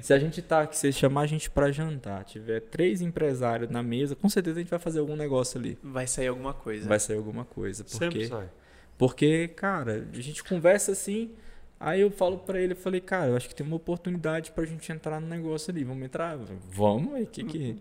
Se 0.00 0.12
a 0.12 0.18
gente 0.18 0.40
tá 0.42 0.62
aqui, 0.62 0.76
se 0.76 0.92
chamar 0.92 1.22
a 1.22 1.26
gente 1.26 1.50
pra 1.50 1.70
jantar, 1.70 2.24
tiver 2.24 2.60
três 2.60 3.00
empresários 3.00 3.70
na 3.70 3.82
mesa, 3.82 4.16
com 4.16 4.28
certeza 4.28 4.58
a 4.58 4.62
gente 4.62 4.70
vai 4.70 4.78
fazer 4.78 5.00
algum 5.00 5.16
negócio 5.16 5.58
ali. 5.58 5.78
Vai 5.82 6.06
sair 6.06 6.28
alguma 6.28 6.54
coisa. 6.54 6.88
Vai 6.88 6.98
sair 6.98 7.16
alguma 7.16 7.44
coisa. 7.44 7.84
Sempre 7.86 8.08
Porque, 8.08 8.26
sai. 8.26 8.48
porque, 8.96 9.48
cara, 9.48 10.06
a 10.12 10.20
gente 10.20 10.42
conversa 10.42 10.92
assim, 10.92 11.30
aí 11.78 12.00
eu 12.00 12.10
falo 12.10 12.38
pra 12.38 12.60
ele, 12.60 12.72
eu 12.72 12.76
falei, 12.76 13.00
cara, 13.00 13.28
eu 13.30 13.36
acho 13.36 13.48
que 13.48 13.54
tem 13.54 13.66
uma 13.66 13.76
oportunidade 13.76 14.50
pra 14.52 14.64
gente 14.64 14.90
entrar 14.90 15.20
no 15.20 15.26
negócio 15.28 15.70
ali. 15.70 15.84
Vamos 15.84 16.04
entrar? 16.04 16.36
Vamos, 16.72 17.14
aí, 17.14 17.26
que 17.26 17.44
que... 17.44 17.76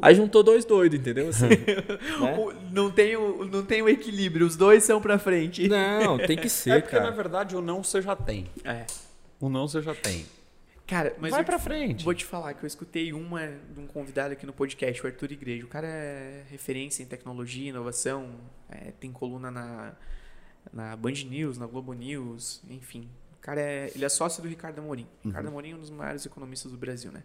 Aí 0.00 0.14
juntou 0.14 0.42
dois 0.44 0.64
doidos, 0.64 0.98
entendeu? 1.00 1.28
Assim, 1.28 1.48
né? 2.22 2.38
O- 2.38 2.52
Não, 2.72 2.90
tem 2.92 3.16
o, 3.16 3.44
não 3.44 3.64
tem 3.64 3.82
o 3.82 3.88
equilíbrio, 3.88 4.46
os 4.46 4.54
dois 4.56 4.84
são 4.84 5.00
pra 5.00 5.18
frente. 5.18 5.66
Não, 5.68 6.16
tem 6.16 6.36
que 6.36 6.48
ser, 6.50 6.70
É 6.70 6.80
porque, 6.80 6.96
cara. 6.96 7.10
na 7.10 7.16
verdade, 7.16 7.56
o 7.56 7.60
não 7.60 7.82
você 7.82 8.00
já 8.00 8.14
tem. 8.14 8.46
É. 8.64 8.86
O 9.40 9.48
não 9.48 9.66
você 9.66 9.80
já 9.80 9.94
tem. 9.94 10.26
Cara, 10.86 11.14
mas 11.18 11.30
Vai 11.30 11.44
pra 11.44 11.56
te- 11.58 11.62
frente. 11.62 12.04
Vou 12.04 12.12
te 12.14 12.24
falar 12.24 12.52
que 12.54 12.64
eu 12.64 12.66
escutei 12.66 13.12
uma 13.12 13.46
de 13.72 13.78
um 13.80 13.86
convidado 13.86 14.32
aqui 14.32 14.44
no 14.44 14.52
podcast, 14.52 15.00
o 15.02 15.06
Arthur 15.06 15.32
Igreja. 15.32 15.64
O 15.64 15.68
cara 15.68 15.86
é 15.86 16.44
referência 16.50 17.02
em 17.02 17.06
tecnologia, 17.06 17.68
inovação, 17.70 18.28
é, 18.68 18.90
tem 18.98 19.12
coluna 19.12 19.50
na, 19.52 19.94
na 20.72 20.96
Band 20.96 21.12
News, 21.28 21.58
na 21.58 21.66
Globo 21.66 21.92
News, 21.92 22.60
enfim. 22.68 23.08
O 23.36 23.40
cara 23.40 23.60
é, 23.60 23.90
ele 23.94 24.04
é 24.04 24.08
sócio 24.08 24.42
do 24.42 24.48
Ricardo 24.48 24.80
Amorim. 24.80 25.06
Ricardo 25.24 25.46
Amorim 25.48 25.72
é 25.72 25.74
um 25.76 25.78
dos 25.78 25.90
maiores 25.90 26.26
economistas 26.26 26.72
do 26.72 26.76
Brasil, 26.76 27.12
né? 27.12 27.22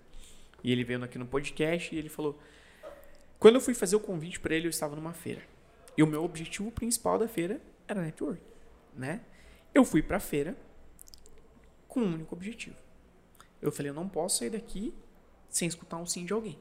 E 0.64 0.72
ele 0.72 0.84
veio 0.84 1.04
aqui 1.04 1.18
no 1.18 1.26
podcast 1.26 1.94
e 1.94 1.98
ele 1.98 2.08
falou: 2.08 2.40
Quando 3.40 3.56
eu 3.56 3.62
fui 3.62 3.74
fazer 3.74 3.96
o 3.96 4.00
convite 4.00 4.40
para 4.40 4.54
ele, 4.56 4.68
eu 4.68 4.70
estava 4.70 4.96
numa 4.96 5.12
feira. 5.12 5.42
E 5.98 6.04
o 6.04 6.08
meu 6.08 6.24
objetivo 6.24 6.72
principal 6.72 7.18
da 7.18 7.28
feira 7.28 7.60
era 7.88 8.00
network, 8.02 8.42
né? 8.96 9.22
Eu 9.74 9.84
fui 9.84 10.02
pra 10.04 10.20
feira 10.20 10.56
com 11.96 12.02
um 12.02 12.14
único 12.14 12.36
objetivo. 12.36 12.76
Eu 13.62 13.72
falei, 13.72 13.90
eu 13.90 13.96
não 13.96 14.10
posso 14.10 14.40
sair 14.40 14.50
daqui 14.50 14.94
sem 15.50 15.66
escutar 15.66 15.96
um 15.96 16.06
sim 16.06 16.26
de 16.26 16.34
alguém. 16.34 16.60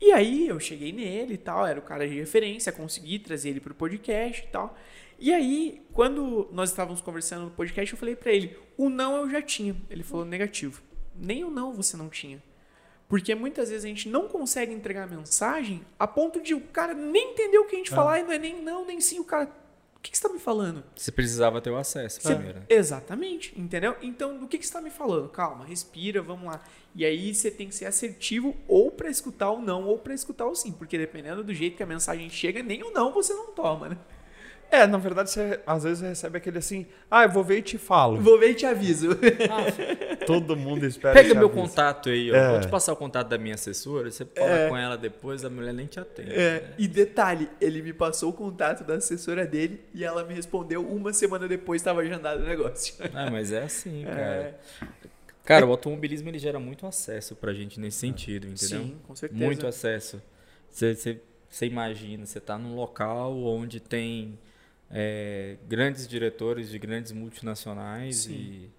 E 0.00 0.12
aí 0.12 0.46
eu 0.46 0.60
cheguei 0.60 0.92
nele 0.92 1.34
e 1.34 1.38
tal, 1.38 1.66
era 1.66 1.78
o 1.78 1.82
cara 1.82 2.06
de 2.06 2.14
referência, 2.14 2.70
consegui 2.70 3.18
trazer 3.18 3.50
ele 3.50 3.60
pro 3.60 3.74
podcast 3.74 4.44
e 4.44 4.48
tal. 4.48 4.76
E 5.18 5.32
aí, 5.32 5.82
quando 5.92 6.48
nós 6.52 6.70
estávamos 6.70 7.00
conversando 7.00 7.46
no 7.46 7.50
podcast, 7.50 7.92
eu 7.92 7.98
falei 7.98 8.14
pra 8.14 8.30
ele, 8.30 8.56
o 8.76 8.88
não 8.88 9.16
eu 9.16 9.30
já 9.30 9.42
tinha. 9.42 9.76
Ele 9.90 10.02
falou 10.02 10.24
negativo. 10.24 10.82
Nem 11.16 11.44
o 11.44 11.50
não 11.50 11.72
você 11.72 11.96
não 11.96 12.08
tinha. 12.08 12.42
Porque 13.08 13.34
muitas 13.34 13.70
vezes 13.70 13.84
a 13.84 13.88
gente 13.88 14.08
não 14.08 14.28
consegue 14.28 14.72
entregar 14.72 15.04
a 15.04 15.06
mensagem 15.06 15.84
a 15.98 16.06
ponto 16.06 16.40
de 16.40 16.54
o 16.54 16.60
cara 16.60 16.94
nem 16.94 17.32
entender 17.32 17.58
o 17.58 17.66
que 17.66 17.74
a 17.74 17.78
gente 17.78 17.90
falar 17.90 18.20
e 18.20 18.22
não 18.22 18.32
é 18.32 18.38
nem 18.38 18.62
não, 18.62 18.84
nem 18.84 19.00
sim. 19.00 19.18
O 19.18 19.24
cara, 19.24 19.44
o 19.44 19.63
que, 20.04 20.10
que 20.10 20.18
você 20.18 20.28
tá 20.28 20.32
me 20.32 20.38
falando? 20.38 20.84
Você 20.94 21.10
precisava 21.10 21.60
ter 21.60 21.70
o 21.70 21.76
acesso 21.76 22.20
Você- 22.20 22.34
primeiro. 22.34 22.62
Exatamente, 22.68 23.58
entendeu? 23.58 23.96
Então, 24.02 24.38
do 24.38 24.46
que, 24.46 24.58
que 24.58 24.64
você 24.64 24.68
está 24.68 24.80
me 24.80 24.90
falando? 24.90 25.28
Calma, 25.30 25.64
respira, 25.64 26.20
vamos 26.20 26.46
lá. 26.46 26.62
E 26.94 27.04
aí 27.04 27.34
você 27.34 27.50
tem 27.50 27.68
que 27.68 27.74
ser 27.74 27.86
assertivo 27.86 28.54
ou 28.68 28.90
para 28.90 29.08
escutar 29.10 29.50
o 29.50 29.60
não 29.60 29.84
ou 29.86 29.98
para 29.98 30.14
escutar 30.14 30.46
o 30.46 30.54
sim, 30.54 30.72
porque 30.72 30.96
dependendo 30.98 31.42
do 31.42 31.52
jeito 31.54 31.76
que 31.76 31.82
a 31.82 31.86
mensagem 31.86 32.28
chega, 32.30 32.62
nem 32.62 32.82
o 32.84 32.92
não 32.92 33.12
você 33.12 33.32
não 33.32 33.52
toma, 33.52 33.88
né? 33.88 33.98
É, 34.70 34.86
na 34.86 34.98
verdade, 34.98 35.30
você 35.30 35.60
às 35.66 35.84
vezes 35.84 36.02
recebe 36.02 36.38
aquele 36.38 36.58
assim, 36.58 36.86
ah, 37.10 37.24
eu 37.24 37.30
vou 37.30 37.44
ver 37.44 37.58
e 37.58 37.62
te 37.62 37.78
falo. 37.78 38.20
Vou 38.20 38.38
ver 38.38 38.50
e 38.50 38.54
te 38.54 38.66
aviso. 38.66 39.10
Todo 40.26 40.56
mundo 40.56 40.84
espera 40.84 41.14
Pega 41.14 41.34
meu 41.34 41.48
aviso. 41.48 41.62
contato 41.62 42.08
aí, 42.08 42.30
ó. 42.32 42.34
É. 42.34 42.50
Vou 42.52 42.60
te 42.60 42.68
passar 42.68 42.92
o 42.92 42.96
contato 42.96 43.28
da 43.28 43.38
minha 43.38 43.54
assessora, 43.54 44.10
você 44.10 44.24
fala 44.24 44.68
com 44.68 44.76
ela 44.76 44.96
depois, 44.96 45.44
a 45.44 45.50
mulher 45.50 45.72
nem 45.72 45.86
te 45.86 46.00
atende. 46.00 46.32
É, 46.32 46.70
e 46.78 46.88
detalhe, 46.88 47.48
ele 47.60 47.82
me 47.82 47.92
passou 47.92 48.30
o 48.30 48.32
contato 48.32 48.84
da 48.84 48.94
assessora 48.94 49.46
dele 49.46 49.80
e 49.94 50.04
ela 50.04 50.24
me 50.24 50.34
respondeu 50.34 50.84
uma 50.86 51.12
semana 51.12 51.46
depois 51.46 51.80
estava 51.80 52.00
agendado 52.00 52.42
o 52.42 52.46
negócio. 52.46 52.94
Ah, 53.14 53.30
mas 53.30 53.52
é 53.52 53.62
assim, 53.62 54.04
cara. 54.04 54.20
É, 54.20 54.54
Cara, 55.44 55.66
o 55.66 55.70
automobilismo 55.70 56.28
ele 56.30 56.38
gera 56.38 56.58
muito 56.58 56.86
acesso 56.86 57.36
pra 57.36 57.52
gente 57.52 57.78
nesse 57.78 57.98
sentido, 57.98 58.46
entendeu? 58.46 58.80
sim, 58.82 58.96
com 59.06 59.14
certeza. 59.14 59.44
Muito 59.44 59.66
acesso. 59.66 60.22
Você, 60.70 60.94
você, 60.94 61.20
você 61.50 61.66
imagina, 61.66 62.24
você 62.24 62.40
tá 62.40 62.56
num 62.56 62.74
local 62.74 63.36
onde 63.44 63.78
tem 63.78 64.38
é, 64.90 65.56
grandes 65.68 66.06
diretores 66.06 66.70
de 66.70 66.78
grandes 66.78 67.12
multinacionais 67.12 68.16
Sim. 68.16 68.32
e 68.32 68.70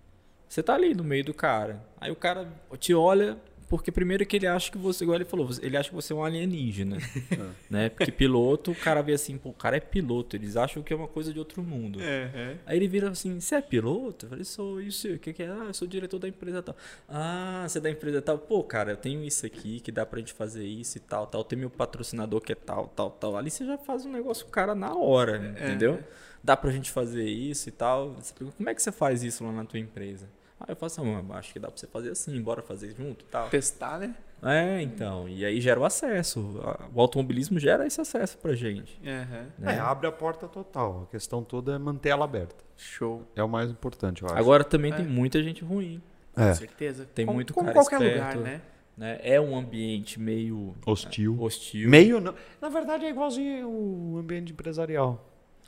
você 0.47 0.64
tá 0.64 0.74
ali 0.76 0.93
no 0.93 1.03
meio 1.03 1.24
do 1.24 1.34
cara. 1.34 1.84
Aí 1.99 2.12
o 2.12 2.16
cara 2.16 2.47
te 2.80 2.93
olha, 2.93 3.38
Porque 3.68 3.91
primeiro 3.91 4.26
que 4.26 4.36
ele 4.36 4.47
acha 4.47 4.72
que 4.72 4.78
você, 4.78 5.03
igual 5.03 5.18
ele 5.18 5.26
falou, 5.26 5.49
ele 5.61 5.76
acha 5.76 5.89
que 5.89 5.95
você 5.95 6.13
é 6.13 6.16
um 6.16 6.24
alienígena. 6.24 6.97
né? 7.70 7.89
Porque 7.89 8.11
piloto, 8.11 8.72
o 8.72 8.76
cara 8.76 9.01
vê 9.01 9.13
assim, 9.13 9.38
pô, 9.38 9.49
o 9.49 9.53
cara 9.53 9.78
é 9.78 9.80
piloto, 9.80 10.36
eles 10.36 10.55
acham 10.55 10.84
que 10.84 10.93
é 10.93 10.95
uma 10.95 11.07
coisa 11.07 11.34
de 11.34 11.39
outro 11.39 11.63
mundo. 11.63 11.99
Uhum. 11.99 12.57
Aí 12.66 12.78
ele 12.78 12.88
vira 12.88 13.09
assim, 13.09 13.39
você 13.39 13.55
é 13.55 13.61
piloto? 13.61 14.26
Eu 14.26 14.30
falei, 14.30 14.45
sou, 14.45 14.82
isso, 14.82 15.07
o 15.07 15.20
que, 15.20 15.34
que 15.34 15.43
é? 15.43 15.47
Ah, 15.47 15.66
eu 15.68 15.74
sou 15.74 15.88
diretor 15.88 16.20
da 16.20 16.28
empresa 16.28 16.61
tal. 16.61 16.76
Ah, 17.09 17.66
você 17.68 17.80
é 17.80 17.82
da 17.82 17.89
empresa 17.89 18.22
tal. 18.22 18.38
Pô, 18.38 18.63
cara, 18.63 18.91
eu 18.91 18.97
tenho 18.97 19.24
isso 19.24 19.45
aqui 19.45 19.80
que 19.80 19.91
dá 19.91 20.05
pra 20.05 20.20
gente 20.20 20.34
fazer 20.34 20.66
isso 20.66 20.97
e 20.97 21.01
tal, 21.01 21.26
tal. 21.26 21.43
Tem 21.43 21.57
meu 21.57 21.70
patrocinador 21.70 22.41
que 22.41 22.51
é 22.51 22.55
tal, 22.55 22.88
tal, 22.89 23.11
tal. 23.11 23.36
Ali 23.36 23.49
você 23.49 23.66
já 23.66 23.78
faz 23.78 24.05
um 24.05 24.11
negócio 24.11 24.45
cara 24.47 24.76
na 24.76 24.95
hora, 24.95 25.55
entendeu? 25.59 26.03
Dá 26.43 26.55
pra 26.55 26.70
gente 26.70 26.91
fazer 26.91 27.28
isso 27.28 27.70
e 27.70 27.72
tal. 27.72 28.13
Você 28.13 28.32
pergunta, 28.34 28.57
como 28.57 28.70
é 28.70 28.76
que 28.76 28.82
você 28.82 28.91
faz 28.91 29.24
isso 29.24 29.43
lá 29.43 29.51
na 29.51 29.66
tua 29.66 29.80
empresa? 29.80 30.30
Ah, 30.60 30.66
eu 30.70 30.76
faço, 30.76 31.01
ah, 31.03 31.38
acho 31.38 31.51
que 31.53 31.60
dá 31.60 31.68
pra 31.68 31.78
você 31.78 31.86
fazer 31.88 32.12
assim, 32.12 32.41
bora 32.41 32.62
fazer 32.62 32.95
junto 32.95 33.26
e 33.26 33.28
tal. 33.28 33.49
Testar, 33.49 33.99
né? 33.99 34.16
É, 34.41 34.82
então. 34.82 35.28
E 35.28 35.43
aí 35.43 35.60
gera 35.60 35.80
o 35.80 35.86
acesso. 35.86 36.62
O 36.93 37.01
automobilismo 37.01 37.60
gera 37.60 37.86
esse 37.86 37.99
acesso 37.99 38.38
pra 38.38 38.53
gente. 38.56 38.99
Uhum. 39.03 39.68
É, 39.68 39.78
abre 39.80 40.08
a 40.08 40.12
porta 40.12 40.47
total. 40.47 41.03
A 41.03 41.12
questão 41.12 41.43
toda 41.43 41.74
é 41.76 41.78
manter 41.78 42.10
ela 42.10 42.26
aberta. 42.26 42.56
Show. 42.78 43.24
É 43.36 43.43
o 43.43 43.49
mais 43.49 43.70
importante, 43.70 44.22
eu 44.24 44.30
acho. 44.30 44.38
Agora 44.38 44.64
também 44.64 44.91
É. 44.93 44.97
tem 44.97 45.06
muita 45.06 45.41
gente 45.43 45.64
ruim. 45.64 46.01
É. 46.38 46.47
Com 46.49 46.56
certeza. 46.56 47.06
Tem 47.14 47.26
como, 47.26 47.36
muito 47.36 47.53
como 47.53 47.68
cara 47.68 47.80
qualquer 47.80 48.01
esperto. 48.01 48.38
lugar, 48.38 48.51
né? 48.51 48.62
Né? 48.97 49.20
É 49.24 49.41
um 49.41 49.58
ambiente 49.58 50.18
meio 50.20 50.74
Hostil. 50.86 51.36
hostil. 51.41 51.89
Meio 51.89 52.22
não. 52.22 52.34
Na 52.62 52.70
verdade 52.70 53.03
é 53.06 53.10
igualzinho 53.10 53.68
o 53.70 54.18
ambiente 54.18 54.53
empresarial. 54.53 55.22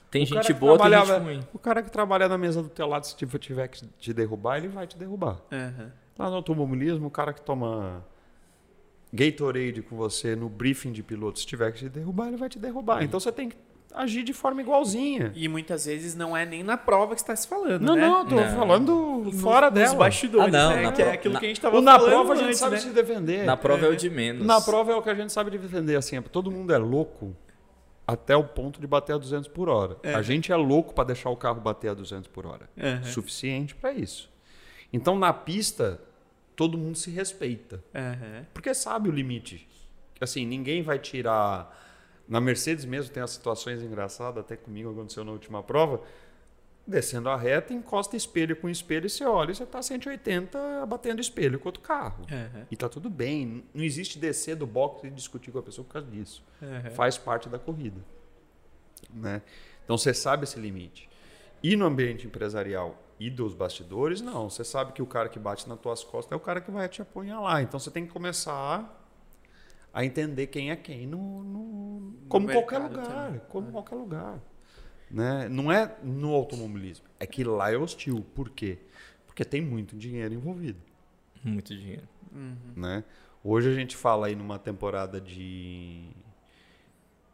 Tem 0.10 0.24
O 0.24 0.26
gente 0.26 0.54
boa, 0.54 0.78
tem 0.78 0.92
gente 0.92 1.12
ruim. 1.20 1.40
O 1.54 1.60
cara 1.60 1.82
que 1.84 1.92
trabalha 1.92 2.30
na 2.30 2.38
mesa 2.38 2.64
do 2.64 2.70
teu 2.70 2.88
lado, 2.88 3.06
se 3.06 3.16
tipo, 3.16 3.38
tiver 3.38 3.68
que 3.68 3.86
te 4.00 4.14
derrubar, 4.14 4.58
ele 4.58 4.70
vai 4.70 4.88
te 4.88 4.98
derrubar. 4.98 5.38
Uhum. 5.52 5.90
Lá 6.18 6.30
no 6.30 6.36
automobilismo, 6.38 7.08
o 7.08 7.12
cara 7.12 7.34
que 7.34 7.42
toma 7.42 8.04
Gatorade 9.14 9.82
com 9.82 9.96
você 9.96 10.36
no 10.36 10.50
briefing 10.50 10.92
de 10.92 11.02
piloto, 11.02 11.40
se 11.40 11.46
tiver 11.46 11.72
que 11.72 11.80
te 11.80 11.90
derrubar, 11.90 12.28
ele 12.28 12.38
vai 12.38 12.50
te 12.50 12.60
derrubar. 12.60 13.04
Então 13.04 13.20
você 13.20 13.32
tem 13.32 13.50
que 13.50 13.58
agir 13.94 14.22
de 14.24 14.34
forma 14.34 14.62
igualzinha. 14.62 15.32
E 15.34 15.48
muitas 15.48 15.86
vezes 15.86 16.14
não 16.14 16.36
é 16.36 16.46
nem 16.46 16.62
na 16.62 16.76
prova 16.78 17.16
que 17.16 17.22
está 17.22 17.36
se 17.36 17.48
falando, 17.48 17.82
Não, 17.82 17.96
né? 17.96 18.02
não, 18.08 18.20
eu 18.20 18.26
tô 18.26 18.36
Não. 18.36 18.56
falando 18.56 19.22
Nos- 19.24 19.42
fora 19.42 19.70
nos 19.72 19.80
dela. 19.80 19.96
bastidores, 19.96 20.54
Ah, 20.54 20.58
não, 20.58 20.76
né? 20.76 20.82
na 20.84 20.92
que 20.92 21.02
é 21.02 21.12
aquilo 21.14 21.34
na- 21.34 21.40
que 21.40 21.46
a 21.46 21.50
gente 21.50 21.62
tava 21.62 21.78
O 21.78 21.82
na 21.82 21.94
falando 21.98 22.10
prova 22.12 22.34
a 22.34 22.36
gente 22.36 22.46
antes, 22.48 22.60
sabe 22.60 22.76
né? 22.76 22.82
se 22.82 22.90
defender. 22.90 23.46
Na 23.46 23.56
prova 23.58 23.86
é 23.86 23.90
o 23.90 23.96
de 23.96 24.10
menos. 24.10 24.46
Na 24.46 24.60
prova 24.62 24.92
é 24.92 24.96
o 24.96 25.02
que 25.02 25.10
a 25.10 25.16
gente 25.16 25.32
sabe 25.32 25.52
de 25.52 25.58
defender, 25.58 25.96
assim, 25.96 26.18
é- 26.18 26.22
todo 26.22 26.52
mundo 26.52 26.74
é 26.74 26.78
louco 26.78 27.34
até 28.08 28.36
o 28.36 28.44
ponto 28.44 28.80
de 28.80 28.88
bater 28.88 29.14
a 29.14 29.18
200 29.18 29.50
por 29.50 29.68
hora. 29.68 29.98
É. 30.02 30.14
A 30.16 30.22
gente 30.22 30.52
é 30.52 30.56
louco 30.56 30.94
para 30.94 31.04
deixar 31.04 31.30
o 31.30 31.36
carro 31.36 31.60
bater 31.60 31.90
a 31.90 31.94
200 31.94 32.28
por 32.30 32.46
hora. 32.46 32.70
Uhum. 32.78 33.04
Suficiente 33.04 33.76
para 33.76 33.92
isso. 33.92 34.32
Então 34.94 35.20
na 35.20 35.34
pista 35.34 36.00
todo 36.56 36.78
mundo 36.78 36.98
se 36.98 37.12
respeita, 37.12 37.84
Uhum. 37.94 38.46
porque 38.54 38.74
sabe 38.74 39.10
o 39.10 39.12
limite. 39.12 39.68
Assim, 40.20 40.46
ninguém 40.46 40.82
vai 40.82 40.98
tirar 40.98 41.78
na 42.28 42.42
Mercedes 42.42 42.84
mesmo 42.84 43.14
tem 43.14 43.22
as 43.24 43.32
situações 43.32 43.82
engraçadas, 43.82 44.44
até 44.44 44.56
comigo 44.58 44.90
aconteceu 44.92 45.24
na 45.24 45.32
última 45.32 45.62
prova. 45.64 46.02
Descendo 46.88 47.28
a 47.30 47.36
reta, 47.36 47.74
encosta 47.74 48.16
espelho 48.16 48.56
com 48.56 48.70
espelho 48.70 49.08
e 49.08 49.10
você 49.10 49.26
olha 49.26 49.52
e 49.52 49.56
você 49.56 49.66
tá 49.66 49.82
180 49.82 50.86
batendo 50.86 51.20
espelho 51.20 51.60
com 51.60 51.68
outro 51.68 51.82
carro. 51.82 52.22
Uhum. 52.32 52.66
E 52.72 52.78
tá 52.78 52.88
tudo 52.88 53.10
bem. 53.10 53.66
Não 53.74 53.84
existe 53.84 54.18
descer 54.18 54.56
do 54.56 54.66
box 54.66 55.04
e 55.06 55.10
discutir 55.10 55.52
com 55.52 55.60
a 55.60 55.64
pessoa 55.64 55.84
por 55.86 55.92
causa 55.94 56.08
disso. 56.10 56.42
Uhum. 56.62 56.92
Faz 56.92 57.18
parte 57.18 57.50
da 57.50 57.60
corrida. 57.60 58.00
Né? 59.14 59.42
Então 59.84 59.98
você 59.98 60.14
sabe 60.14 60.46
esse 60.46 60.58
limite. 60.60 61.10
E 61.62 61.76
no 61.76 61.86
ambiente 61.86 62.26
empresarial 62.26 62.96
e 63.20 63.30
dos 63.30 63.54
bastidores, 63.54 64.22
não. 64.22 64.50
Você 64.50 64.64
sabe 64.64 64.94
que 64.94 65.02
o 65.02 65.06
cara 65.06 65.28
que 65.28 65.40
bate 65.40 65.68
nas 65.68 65.80
tuas 65.80 66.04
costas 66.06 66.32
é 66.32 66.36
o 66.36 66.40
cara 66.40 66.62
que 66.62 66.72
vai 66.72 66.88
te 66.88 67.02
apunhalar. 67.02 67.62
Então 67.64 67.78
você 67.80 67.92
tem 67.92 68.06
que 68.06 68.14
começar 68.14 68.94
a 69.94 70.06
entender 70.06 70.48
quem 70.48 70.72
é 70.72 70.76
quem 70.78 71.06
no, 71.08 71.44
no- 71.44 72.14
como 72.30 72.48
qualquer 72.50 72.78
lugar. 72.78 73.06
também. 73.26 73.42
Como 73.50 73.72
qualquer 73.72 73.96
lugar. 73.96 74.40
Né? 75.10 75.48
Não 75.50 75.72
é 75.72 75.96
no 76.04 76.34
automobilismo. 76.34 77.06
É 77.20 77.26
que 77.26 77.44
lá 77.44 77.72
é 77.72 77.78
hostil. 77.78 78.26
Por 78.36 78.50
quê? 78.50 78.78
Porque 79.26 79.46
tem 79.46 79.62
muito 79.62 79.96
dinheiro 79.96 80.34
envolvido 80.34 80.80
Muito 81.44 81.76
dinheiro. 81.76 82.08
né? 82.76 83.04
Hoje 83.44 83.70
a 83.70 83.74
gente 83.74 83.96
fala 83.96 84.28
aí 84.28 84.36
numa 84.36 84.60
temporada 84.60 85.22
de 85.22 86.10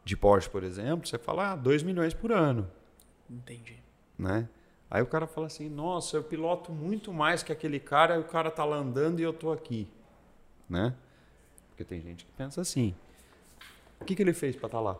de 0.04 0.14
Porsche, 0.16 0.50
por 0.50 0.62
exemplo, 0.62 1.06
você 1.08 1.16
fala 1.18 1.52
ah, 1.52 1.56
2 1.56 1.82
milhões 1.82 2.12
por 2.12 2.30
ano, 2.30 2.70
Entendi. 3.28 3.82
né? 4.18 4.46
Aí 4.90 5.00
o 5.02 5.06
cara 5.06 5.26
fala 5.26 5.46
assim, 5.46 5.66
nossa, 5.70 6.18
eu 6.18 6.22
piloto 6.22 6.70
muito 6.72 7.10
mais 7.10 7.42
que 7.42 7.50
aquele 7.50 7.80
cara, 7.80 8.16
e 8.16 8.20
o 8.20 8.24
cara 8.24 8.50
tá 8.50 8.66
lá 8.66 8.76
andando 8.76 9.18
e 9.18 9.22
eu 9.22 9.32
tô 9.32 9.50
aqui, 9.50 9.88
né? 10.68 10.94
Porque 11.70 11.84
tem 11.84 12.02
gente 12.02 12.26
que 12.26 12.32
pensa 12.32 12.60
assim. 12.60 12.94
O 13.98 14.04
que, 14.04 14.14
que 14.14 14.22
ele 14.22 14.34
fez 14.34 14.54
para 14.54 14.66
estar 14.66 14.80
lá? 14.80 14.98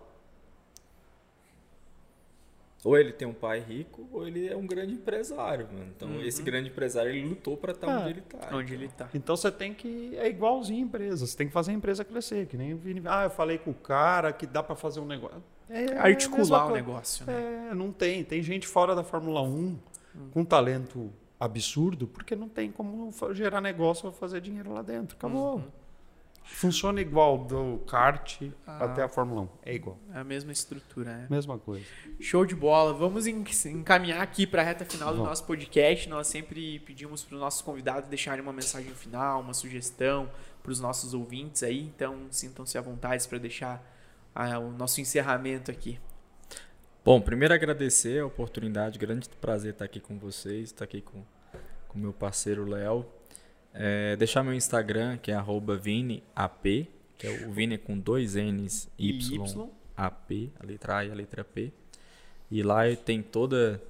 Ou 2.85 2.99
ele 2.99 3.13
tem 3.13 3.27
um 3.27 3.33
pai 3.33 3.61
rico, 3.61 4.07
ou 4.13 4.29
ele 4.29 4.47
é 4.47 4.55
um 4.55 4.67
grande 4.67 4.93
empresário, 4.93 5.67
mano. 5.73 5.91
Então, 5.97 6.21
esse 6.21 6.43
grande 6.43 6.69
empresário, 6.69 7.11
ele 7.11 7.27
lutou 7.27 7.57
pra 7.57 7.73
estar 7.73 7.89
Ah, 7.89 8.01
onde 8.01 8.11
ele 8.11 8.21
tá. 8.21 8.51
Onde 8.53 8.75
ele 8.75 8.89
tá. 8.89 9.09
Então 9.15 9.35
você 9.35 9.51
tem 9.51 9.73
que. 9.73 10.15
É 10.17 10.29
igualzinho 10.29 10.81
a 10.81 10.87
empresa. 10.87 11.27
Você 11.27 11.35
tem 11.35 11.47
que 11.47 11.53
fazer 11.53 11.71
a 11.71 11.75
empresa 11.75 12.05
crescer. 12.05 12.47
Que 12.47 12.59
nem 12.59 12.75
o 12.75 12.77
Vini. 12.77 13.01
Ah, 13.07 13.25
eu 13.25 13.31
falei 13.31 13.57
com 13.57 13.71
o 13.71 13.75
cara 13.75 14.33
que 14.35 14.47
dá 14.47 14.63
para 14.63 14.77
fazer 14.77 15.01
um 15.01 15.07
negócio. 15.07 15.43
É, 15.71 15.85
é 15.85 15.99
Articular 15.99 16.67
o 16.67 16.73
negócio, 16.75 17.25
né? 17.25 17.69
É, 17.71 17.75
não 17.75 17.91
tem. 17.91 18.23
Tem 18.23 18.43
gente 18.43 18.67
fora 18.67 18.95
da 18.95 19.03
Fórmula 19.03 19.41
1 19.41 19.79
com 20.33 20.45
talento 20.45 21.11
absurdo, 21.41 22.07
porque 22.07 22.37
não 22.37 22.49
tem 22.49 22.71
como 22.71 23.11
gerar 23.33 23.61
negócio 23.63 24.07
ou 24.07 24.13
fazer 24.13 24.43
dinheiro 24.43 24.73
lá 24.73 24.83
dentro. 24.83 25.17
Acabou. 25.17 25.63
Funciona 26.47 27.01
igual 27.01 27.39
do 27.39 27.79
kart 27.87 28.41
Ah. 28.67 28.85
até 28.85 29.03
a 29.03 29.09
Fórmula 29.09 29.41
1. 29.43 29.49
É 29.65 29.75
igual. 29.75 29.99
É 30.13 30.19
a 30.19 30.25
mesma 30.25 30.53
estrutura, 30.53 31.11
né? 31.17 31.27
Mesma 31.31 31.59
coisa. 31.59 31.85
Show 32.21 32.45
de 32.45 32.55
bola. 32.55 32.93
Vamos 32.93 33.27
en- 33.27 33.45
encaminhar 33.67 34.21
aqui 34.21 34.47
para 34.47 34.61
a 34.61 34.65
reta 34.65 34.85
final 34.85 35.09
do 35.09 35.15
Vamos. 35.17 35.31
nosso 35.31 35.45
podcast. 35.45 36.09
Nós 36.09 36.27
sempre 36.27 36.79
pedimos 36.81 37.25
para 37.25 37.35
os 37.35 37.41
nossos 37.41 37.63
convidados 37.63 38.09
deixarem 38.09 38.43
uma 38.43 38.53
mensagem 38.53 38.93
final, 38.95 39.41
uma 39.41 39.55
sugestão 39.55 40.31
para 40.63 40.71
os 40.71 40.79
nossos 40.81 41.15
ouvintes 41.15 41.63
aí. 41.63 41.81
Então, 41.81 42.27
sintam-se 42.31 42.77
à 42.77 42.81
vontade 42.83 43.27
para 43.27 43.39
deixar 43.39 43.83
ah, 44.35 44.59
o 44.59 44.71
nosso 44.71 45.01
encerramento 45.01 45.71
aqui. 45.71 45.99
Bom, 47.05 47.21
primeiro 47.21 47.53
agradecer 47.55 48.21
a 48.21 48.27
oportunidade, 48.27 48.99
grande 48.99 49.29
prazer 49.41 49.73
estar 49.73 49.85
aqui 49.85 50.01
com 50.01 50.19
vocês, 50.19 50.65
estar 50.71 50.85
aqui 50.85 51.01
com 51.03 51.19
o 51.95 51.99
meu 51.99 52.13
parceiro 52.13 52.65
Léo. 52.67 53.07
É, 53.75 54.15
deixar 54.17 54.43
meu 54.45 54.55
Instagram, 54.55 55.17
que 55.19 55.33
é 55.33 55.35
arroba 55.35 55.77
ViniAP, 55.77 56.89
que 57.19 57.27
é 57.27 57.47
o 57.47 57.53
Vini 57.53 57.77
com 57.77 57.99
dois 57.99 58.35
N's, 58.37 58.89
E 58.99 59.11
Y, 59.11 59.69
AP, 59.97 60.51
a 60.61 60.67
letra 60.67 60.99
A 60.99 61.05
e 61.05 61.11
a 61.11 61.15
letra 61.15 61.43
P. 61.45 61.73
E 62.51 62.63
lá 62.63 62.83
tem 63.05 63.21
toda 63.21 63.83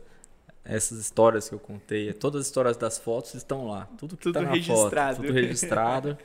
essas 0.64 0.98
histórias 0.98 1.48
que 1.48 1.54
eu 1.54 1.58
contei, 1.58 2.12
todas 2.14 2.42
as 2.42 2.46
histórias 2.46 2.76
das 2.76 2.98
fotos 2.98 3.34
estão 3.34 3.66
lá, 3.66 3.86
tudo 3.98 4.16
que 4.16 4.22
Tudo 4.22 4.34
tá 4.34 4.40
na 4.40 4.50
registrado. 4.50 5.16
foto, 5.16 5.26
tudo 5.26 5.34
registrado. 5.34 6.18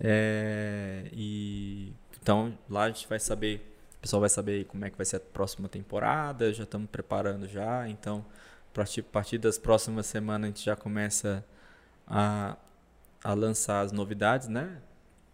É, 0.00 1.04
e 1.12 1.92
então 2.20 2.56
lá 2.68 2.84
a 2.84 2.88
gente 2.88 3.06
vai 3.08 3.20
saber, 3.20 3.56
o 3.98 4.00
pessoal 4.02 4.20
vai 4.20 4.28
saber 4.28 4.64
como 4.66 4.84
é 4.84 4.90
que 4.90 4.96
vai 4.96 5.06
ser 5.06 5.16
a 5.16 5.20
próxima 5.20 5.68
temporada, 5.68 6.52
já 6.52 6.64
estamos 6.64 6.88
preparando 6.90 7.46
já, 7.46 7.88
então 7.88 8.24
a 8.76 9.02
partir 9.12 9.38
das 9.38 9.58
próximas 9.58 10.06
semanas 10.06 10.44
a 10.44 10.48
gente 10.48 10.64
já 10.64 10.76
começa 10.76 11.44
a, 12.06 12.56
a 13.22 13.34
lançar 13.34 13.80
as 13.80 13.92
novidades, 13.92 14.48
né? 14.48 14.78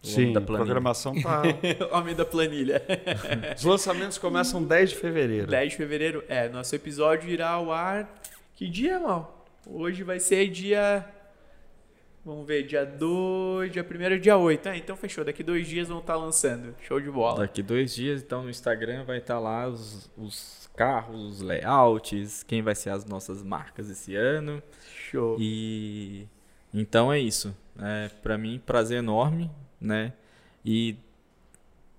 O 0.02 0.06
Sim, 0.06 0.32
da 0.32 0.40
a 0.40 0.42
planilha. 0.42 0.66
programação 0.66 1.14
tá. 1.20 1.42
Homem 1.96 2.14
da 2.14 2.26
planilha. 2.26 2.82
Os 3.56 3.64
lançamentos 3.64 4.18
começam 4.18 4.62
10 4.62 4.90
de 4.90 4.96
fevereiro. 4.96 5.46
10 5.46 5.70
de 5.70 5.76
fevereiro. 5.76 6.24
É, 6.28 6.48
nosso 6.48 6.74
episódio 6.74 7.30
irá 7.30 7.50
ao 7.50 7.72
ar. 7.72 8.14
Que 8.54 8.68
dia, 8.68 8.98
mal? 9.00 9.46
Hoje 9.66 10.02
vai 10.02 10.20
ser 10.20 10.48
dia. 10.48 11.06
Vamos 12.22 12.46
ver, 12.46 12.62
dia 12.66 12.84
2, 12.84 13.72
dia 13.72 13.82
1 13.82 14.20
dia 14.20 14.36
8. 14.36 14.68
Ah, 14.68 14.76
então 14.76 14.96
fechou. 14.96 15.24
Daqui 15.24 15.42
dois 15.42 15.66
dias 15.66 15.88
vão 15.88 15.98
estar 15.98 16.16
lançando. 16.16 16.74
Show 16.82 17.00
de 17.00 17.10
bola. 17.10 17.40
Daqui 17.40 17.62
dois 17.62 17.94
dias, 17.94 18.22
então, 18.22 18.42
no 18.42 18.50
Instagram 18.50 19.04
vai 19.04 19.18
estar 19.18 19.38
lá 19.38 19.68
os, 19.68 20.10
os 20.16 20.70
carros, 20.76 21.20
os 21.22 21.40
layouts, 21.40 22.42
quem 22.42 22.62
vai 22.62 22.74
ser 22.74 22.90
as 22.90 23.04
nossas 23.04 23.42
marcas 23.42 23.90
esse 23.90 24.14
ano. 24.14 24.62
Show. 25.10 25.36
E 25.38 26.26
então 26.72 27.12
é 27.12 27.18
isso. 27.18 27.54
É, 27.80 28.08
para 28.22 28.38
mim, 28.38 28.60
prazer 28.64 28.98
enorme, 28.98 29.50
né? 29.80 30.12
E 30.64 30.96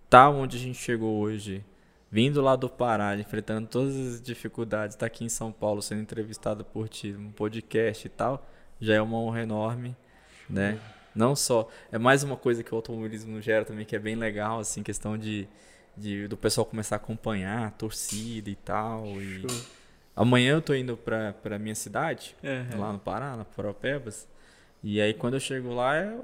tá 0.10 0.30
onde 0.30 0.58
a 0.58 0.60
gente 0.60 0.78
chegou 0.78 1.18
hoje, 1.20 1.64
vindo 2.10 2.42
lá 2.42 2.56
do 2.56 2.70
Pará, 2.70 3.16
enfrentando 3.18 3.68
todas 3.68 3.96
as 3.96 4.22
dificuldades, 4.22 4.96
tá 4.96 5.06
aqui 5.06 5.26
em 5.26 5.30
São 5.30 5.52
Paulo 5.52 5.82
sendo 5.82 6.02
entrevistado 6.02 6.64
por 6.64 6.88
ti, 6.88 7.14
um 7.14 7.32
podcast 7.32 8.08
e 8.08 8.10
tal, 8.10 8.48
já 8.80 8.96
é 8.96 9.02
uma 9.02 9.18
honra 9.18 9.42
enorme, 9.42 9.96
né? 10.50 10.80
Não 11.14 11.36
só, 11.36 11.70
é 11.92 11.98
mais 11.98 12.24
uma 12.24 12.36
coisa 12.36 12.62
que 12.64 12.74
o 12.74 12.76
automobilismo 12.76 13.42
gera 13.42 13.64
também 13.64 13.86
que 13.86 13.96
é 13.96 14.00
bem 14.00 14.16
legal, 14.16 14.60
assim, 14.60 14.84
questão 14.84 15.18
de, 15.18 15.48
de 15.96 16.28
do 16.28 16.36
pessoal 16.36 16.66
começar 16.66 16.96
a 16.96 16.98
acompanhar, 16.98 17.68
a 17.68 17.72
torcida 17.72 18.50
e 18.50 18.56
tal. 18.56 19.06
E 19.22 19.46
amanhã 20.16 20.54
eu 20.54 20.62
tô 20.62 20.74
indo 20.74 20.98
pra, 20.98 21.32
pra 21.34 21.58
minha 21.58 21.76
cidade, 21.76 22.36
Aham. 22.44 22.80
lá 22.80 22.94
no 22.94 23.00
Pará, 23.00 23.38
na 23.38 23.46
Paropebas. 23.46 24.28
E 24.88 25.02
aí 25.02 25.16
quando 25.16 25.34
eu 25.34 25.40
chego 25.40 25.74
lá 25.74 25.98
é, 25.98 26.16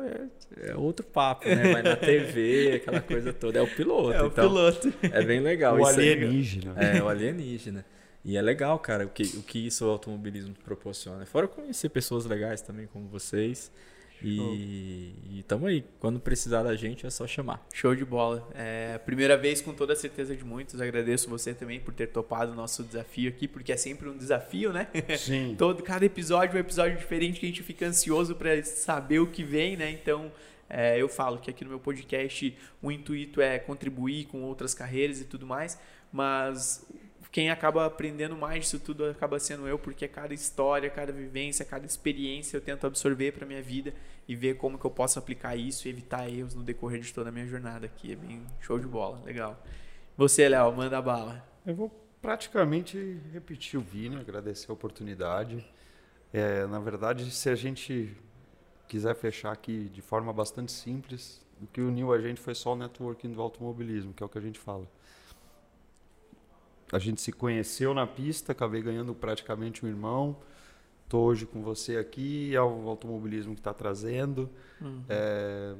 é, 0.56 0.70
é 0.70 0.76
outro 0.76 1.04
papo, 1.04 1.50
né? 1.50 1.74
Vai 1.74 1.82
na 1.82 1.96
TV, 1.96 2.74
aquela 2.78 3.02
coisa 3.02 3.34
toda. 3.34 3.58
É 3.58 3.62
o 3.64 3.68
piloto. 3.68 4.14
É 4.14 4.22
o 4.22 4.28
então, 4.28 4.48
piloto. 4.48 4.94
É 5.02 5.24
bem 5.24 5.40
legal. 5.40 5.80
O 5.80 5.84
alienígena. 5.84 6.76
é, 6.80 7.02
o 7.02 7.10
alienígena. 7.10 7.84
E 8.24 8.38
é 8.38 8.42
legal, 8.42 8.78
cara, 8.78 9.08
o 9.08 9.10
que, 9.10 9.24
o 9.36 9.42
que 9.42 9.66
isso 9.66 9.84
o 9.88 9.90
automobilismo 9.90 10.54
proporciona. 10.64 11.26
Fora 11.26 11.48
conhecer 11.48 11.90
pessoas 11.90 12.28
legais 12.28 12.62
também 12.62 12.86
como 12.86 13.08
vocês. 13.08 13.72
E, 14.24 15.14
e 15.32 15.44
tamo 15.48 15.66
aí. 15.66 15.84
Quando 16.00 16.20
precisar 16.20 16.64
da 16.64 16.76
gente 16.76 17.06
é 17.06 17.10
só 17.10 17.26
chamar. 17.26 17.66
Show 17.74 17.96
de 17.96 18.06
bola. 18.06 18.48
É, 18.54 18.98
primeira 19.00 19.38
vez 19.38 19.62
com 19.62 19.74
toda 19.74 19.94
a 19.94 19.96
certeza 19.96 20.36
de 20.36 20.44
muitos. 20.44 20.80
Agradeço 20.80 21.30
você 21.30 21.54
também 21.54 21.80
por 21.80 21.94
ter 21.94 22.08
topado 22.08 22.52
o 22.52 22.56
nosso 22.56 22.84
desafio 22.84 23.30
aqui, 23.30 23.48
porque 23.48 23.72
é 23.72 23.78
sempre 23.78 24.10
um 24.10 24.18
desafio, 24.18 24.72
né? 24.72 24.88
Sim. 25.18 25.56
Todo, 25.60 25.84
cada 25.84 26.06
episódio 26.06 26.56
é 26.56 26.58
um 26.58 26.62
episódio 26.62 26.98
diferente 26.98 27.40
que 27.40 27.46
a 27.46 27.50
gente 27.50 27.64
fica 27.64 27.86
ansioso 27.86 28.36
para 28.36 28.64
saber 28.64 29.20
o 29.20 29.28
que 29.28 29.44
vem, 29.44 29.76
né? 29.76 29.92
Então, 29.92 30.32
é, 30.70 31.02
eu 31.02 31.10
falo 31.10 31.38
que 31.38 31.50
aqui 31.50 31.64
no 31.64 31.70
meu 31.70 31.80
podcast 31.80 32.56
o 32.82 32.92
intuito 32.92 33.42
é 33.42 33.60
contribuir 33.60 34.26
com 34.26 34.44
outras 34.44 34.74
carreiras 34.74 35.20
e 35.20 35.26
tudo 35.26 35.46
mais, 35.46 35.78
mas 36.14 36.86
quem 37.32 37.50
acaba 37.50 37.86
aprendendo 37.86 38.36
mais 38.36 38.66
disso 38.66 38.80
tudo 38.80 39.06
acaba 39.06 39.40
sendo 39.40 39.66
eu, 39.68 39.80
porque 39.80 40.08
cada 40.08 40.34
história, 40.34 40.90
cada 40.90 41.14
vivência, 41.14 41.64
cada 41.64 41.86
experiência 41.86 42.58
eu 42.58 42.62
tento 42.62 42.86
absorver 42.86 43.32
para 43.32 43.46
minha 43.46 43.62
vida 43.62 43.94
e 44.28 44.36
ver 44.36 44.58
como 44.58 44.78
que 44.78 44.86
eu 44.86 44.92
posso 44.92 45.18
aplicar 45.18 45.56
isso 45.56 45.88
e 45.88 45.92
evitar 45.92 46.30
erros 46.30 46.54
no 46.54 46.62
decorrer 46.62 47.00
de 47.00 47.14
toda 47.14 47.30
a 47.30 47.32
minha 47.32 47.48
jornada 47.48 47.86
aqui. 47.86 48.12
É 48.12 48.16
bem 48.16 48.46
show 48.60 48.78
de 48.78 48.86
bola, 48.86 49.22
legal. 49.24 49.64
Você, 50.18 50.48
Léo, 50.50 50.74
manda 50.74 51.02
bala. 51.02 51.48
Eu 51.66 51.74
vou 51.74 51.90
praticamente 52.22 53.18
repetir 53.32 53.80
o 53.80 53.82
Vini, 53.82 54.18
agradecer 54.18 54.70
a 54.70 54.74
oportunidade. 54.74 55.66
É, 56.34 56.66
na 56.68 56.80
verdade, 56.80 57.32
se 57.32 57.50
a 57.50 57.56
gente 57.56 58.16
quiser 58.90 59.16
fechar 59.16 59.54
aqui 59.54 59.90
de 59.94 60.02
forma 60.02 60.34
bastante 60.34 60.72
simples, 60.74 61.42
o 61.62 61.68
que 61.68 61.80
uniu 61.80 62.12
a 62.12 62.20
gente 62.20 62.42
foi 62.42 62.54
só 62.54 62.74
o 62.74 62.76
networking 62.76 63.32
do 63.32 63.42
automobilismo, 63.42 64.14
que 64.14 64.22
é 64.22 64.26
o 64.26 64.30
que 64.30 64.38
a 64.38 64.42
gente 64.42 64.60
fala. 64.60 64.86
A 66.92 67.00
gente 67.00 67.22
se 67.22 67.32
conheceu 67.32 67.94
na 67.94 68.06
pista, 68.06 68.52
acabei 68.52 68.82
ganhando 68.82 69.14
praticamente 69.14 69.86
um 69.86 69.90
irmão. 69.90 70.38
Estou 71.06 71.26
hoje 71.26 71.46
com 71.46 71.62
você 71.62 71.98
aqui, 71.98 72.56
é 72.56 72.62
o 72.62 72.88
automobilismo 72.90 73.54
que 73.54 73.60
está 73.60 73.74
trazendo. 73.74 74.50
É, 75.10 75.76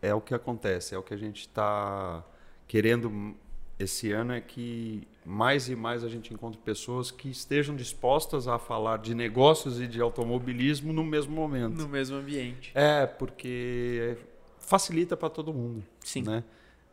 é 0.00 0.14
o 0.14 0.20
que 0.20 0.34
acontece, 0.34 0.94
é 0.94 0.98
o 0.98 1.02
que 1.02 1.14
a 1.14 1.16
gente 1.16 1.40
está 1.40 2.24
querendo 2.66 3.36
esse 3.78 4.12
ano 4.12 4.32
é 4.32 4.40
que 4.40 5.06
mais 5.24 5.68
e 5.68 5.76
mais 5.76 6.04
a 6.04 6.08
gente 6.08 6.32
encontre 6.32 6.60
pessoas 6.60 7.10
que 7.10 7.28
estejam 7.28 7.74
dispostas 7.74 8.46
a 8.48 8.58
falar 8.58 8.98
de 8.98 9.14
negócios 9.14 9.80
e 9.80 9.86
de 9.86 10.00
automobilismo 10.00 10.92
no 10.92 11.04
mesmo 11.04 11.34
momento. 11.34 11.76
No 11.76 11.88
mesmo 11.88 12.16
ambiente. 12.16 12.70
É, 12.74 13.06
porque 13.06 14.16
facilita 14.58 15.16
para 15.16 15.28
todo 15.28 15.52
mundo, 15.52 15.82
Sim. 16.00 16.22
né? 16.22 16.44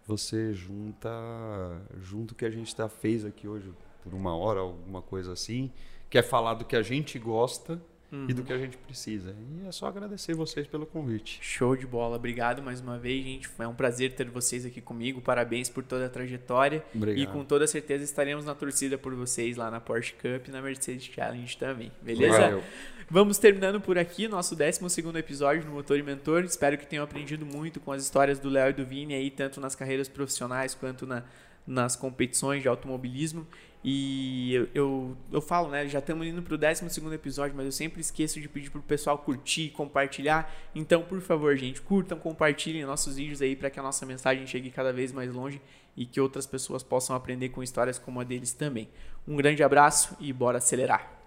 Você 0.10 0.56
junta, 0.56 1.08
junto 2.02 2.34
que 2.34 2.44
a 2.44 2.50
gente 2.50 2.76
tá, 2.76 2.90
fez 2.90 3.24
aqui 3.24 3.48
hoje 3.48 3.72
por 4.02 4.12
uma 4.12 4.36
hora, 4.36 4.60
alguma 4.60 5.04
coisa 5.04 5.34
assim, 5.34 5.72
que 6.10 6.18
é 6.18 6.24
falar 6.24 6.56
do 6.56 6.66
que 6.66 6.76
a 6.76 6.82
gente 6.82 7.20
gosta 7.20 7.80
e 8.12 8.34
do 8.34 8.44
que 8.44 8.52
a 8.52 8.58
gente 8.58 8.76
precisa. 8.78 9.36
E 9.52 9.68
é 9.68 9.72
só 9.72 9.88
agradecer 9.88 10.34
vocês 10.34 10.66
pelo 10.66 10.86
convite. 10.86 11.38
Show 11.42 11.76
de 11.76 11.86
bola. 11.86 12.16
Obrigado 12.16 12.62
mais 12.62 12.82
uma 12.82 12.98
vez, 12.98 13.24
gente. 13.24 13.50
É 13.60 13.68
um 13.68 13.76
prazer 13.76 14.14
ter 14.14 14.28
vocês 14.30 14.66
aqui 14.66 14.82
comigo. 14.82 15.22
Parabéns 15.22 15.70
por 15.70 15.84
toda 15.84 16.08
a 16.08 16.10
trajetória. 16.10 16.84
Obrigado. 16.94 17.22
E 17.22 17.28
com 17.28 17.46
toda 17.46 17.68
certeza 17.68 18.04
estaremos 18.04 18.46
na 18.46 18.56
torcida 18.56 18.98
por 18.98 19.14
vocês 19.14 19.58
lá 19.58 19.70
na 19.70 19.80
Porsche 19.80 20.14
Cup 20.14 20.48
e 20.48 20.52
na 20.52 20.62
Mercedes 20.62 21.04
Challenge 21.04 21.56
também. 21.58 21.92
Beleza? 22.02 22.40
Valeu. 22.40 22.64
Vamos 23.12 23.38
terminando 23.38 23.82
por 23.82 23.98
aqui 23.98 24.28
nosso 24.28 24.56
12 24.56 24.80
episódio 25.18 25.66
no 25.66 25.72
Motor 25.72 25.98
e 25.98 26.04
Mentor. 26.04 26.44
Espero 26.44 26.78
que 26.78 26.86
tenham 26.86 27.04
aprendido 27.04 27.46
muito 27.46 27.80
com 27.80 27.92
as 27.92 28.04
histórias 28.04 28.40
do 28.40 28.50
Léo 28.50 28.70
e 28.70 28.74
do 28.74 28.86
Vini 28.86 29.16
aí, 29.16 29.32
tanto 29.32 29.60
nas 29.60 29.76
carreiras 29.76 30.08
profissionais 30.08 30.76
quanto 30.76 31.08
na, 31.08 31.24
nas 31.66 31.96
competições 31.96 32.62
de 32.62 32.68
automobilismo. 32.68 33.48
E 33.84 34.54
eu, 34.54 34.68
eu, 34.74 35.18
eu 35.32 35.42
falo, 35.42 35.70
né? 35.70 35.88
Já 35.88 36.00
estamos 36.00 36.28
indo 36.28 36.42
pro 36.42 36.58
12 36.58 36.86
episódio, 37.14 37.56
mas 37.56 37.66
eu 37.66 37.72
sempre 37.72 38.02
esqueço 38.02 38.42
de 38.42 38.50
pedir 38.50 38.70
pro 38.70 38.82
pessoal 38.82 39.18
curtir, 39.18 39.70
compartilhar. 39.70 40.54
Então, 40.76 41.02
por 41.04 41.22
favor, 41.22 41.56
gente, 41.56 41.82
curtam, 41.82 42.20
compartilhem 42.20 42.84
nossos 42.84 43.16
vídeos 43.16 43.42
aí 43.42 43.56
para 43.56 43.70
que 43.70 43.80
a 43.80 43.84
nossa 43.84 44.06
mensagem 44.06 44.46
chegue 44.46 44.70
cada 44.70 44.92
vez 44.92 45.12
mais 45.14 45.34
longe 45.34 45.62
e 45.96 46.06
que 46.06 46.20
outras 46.20 46.46
pessoas 46.46 46.84
possam 46.84 47.16
aprender 47.16 47.50
com 47.50 47.64
histórias 47.64 47.98
como 47.98 48.20
a 48.20 48.24
deles 48.24 48.52
também. 48.52 48.90
Um 49.28 49.36
grande 49.36 49.64
abraço 49.64 50.16
e 50.20 50.34
bora 50.34 50.58
acelerar! 50.58 51.19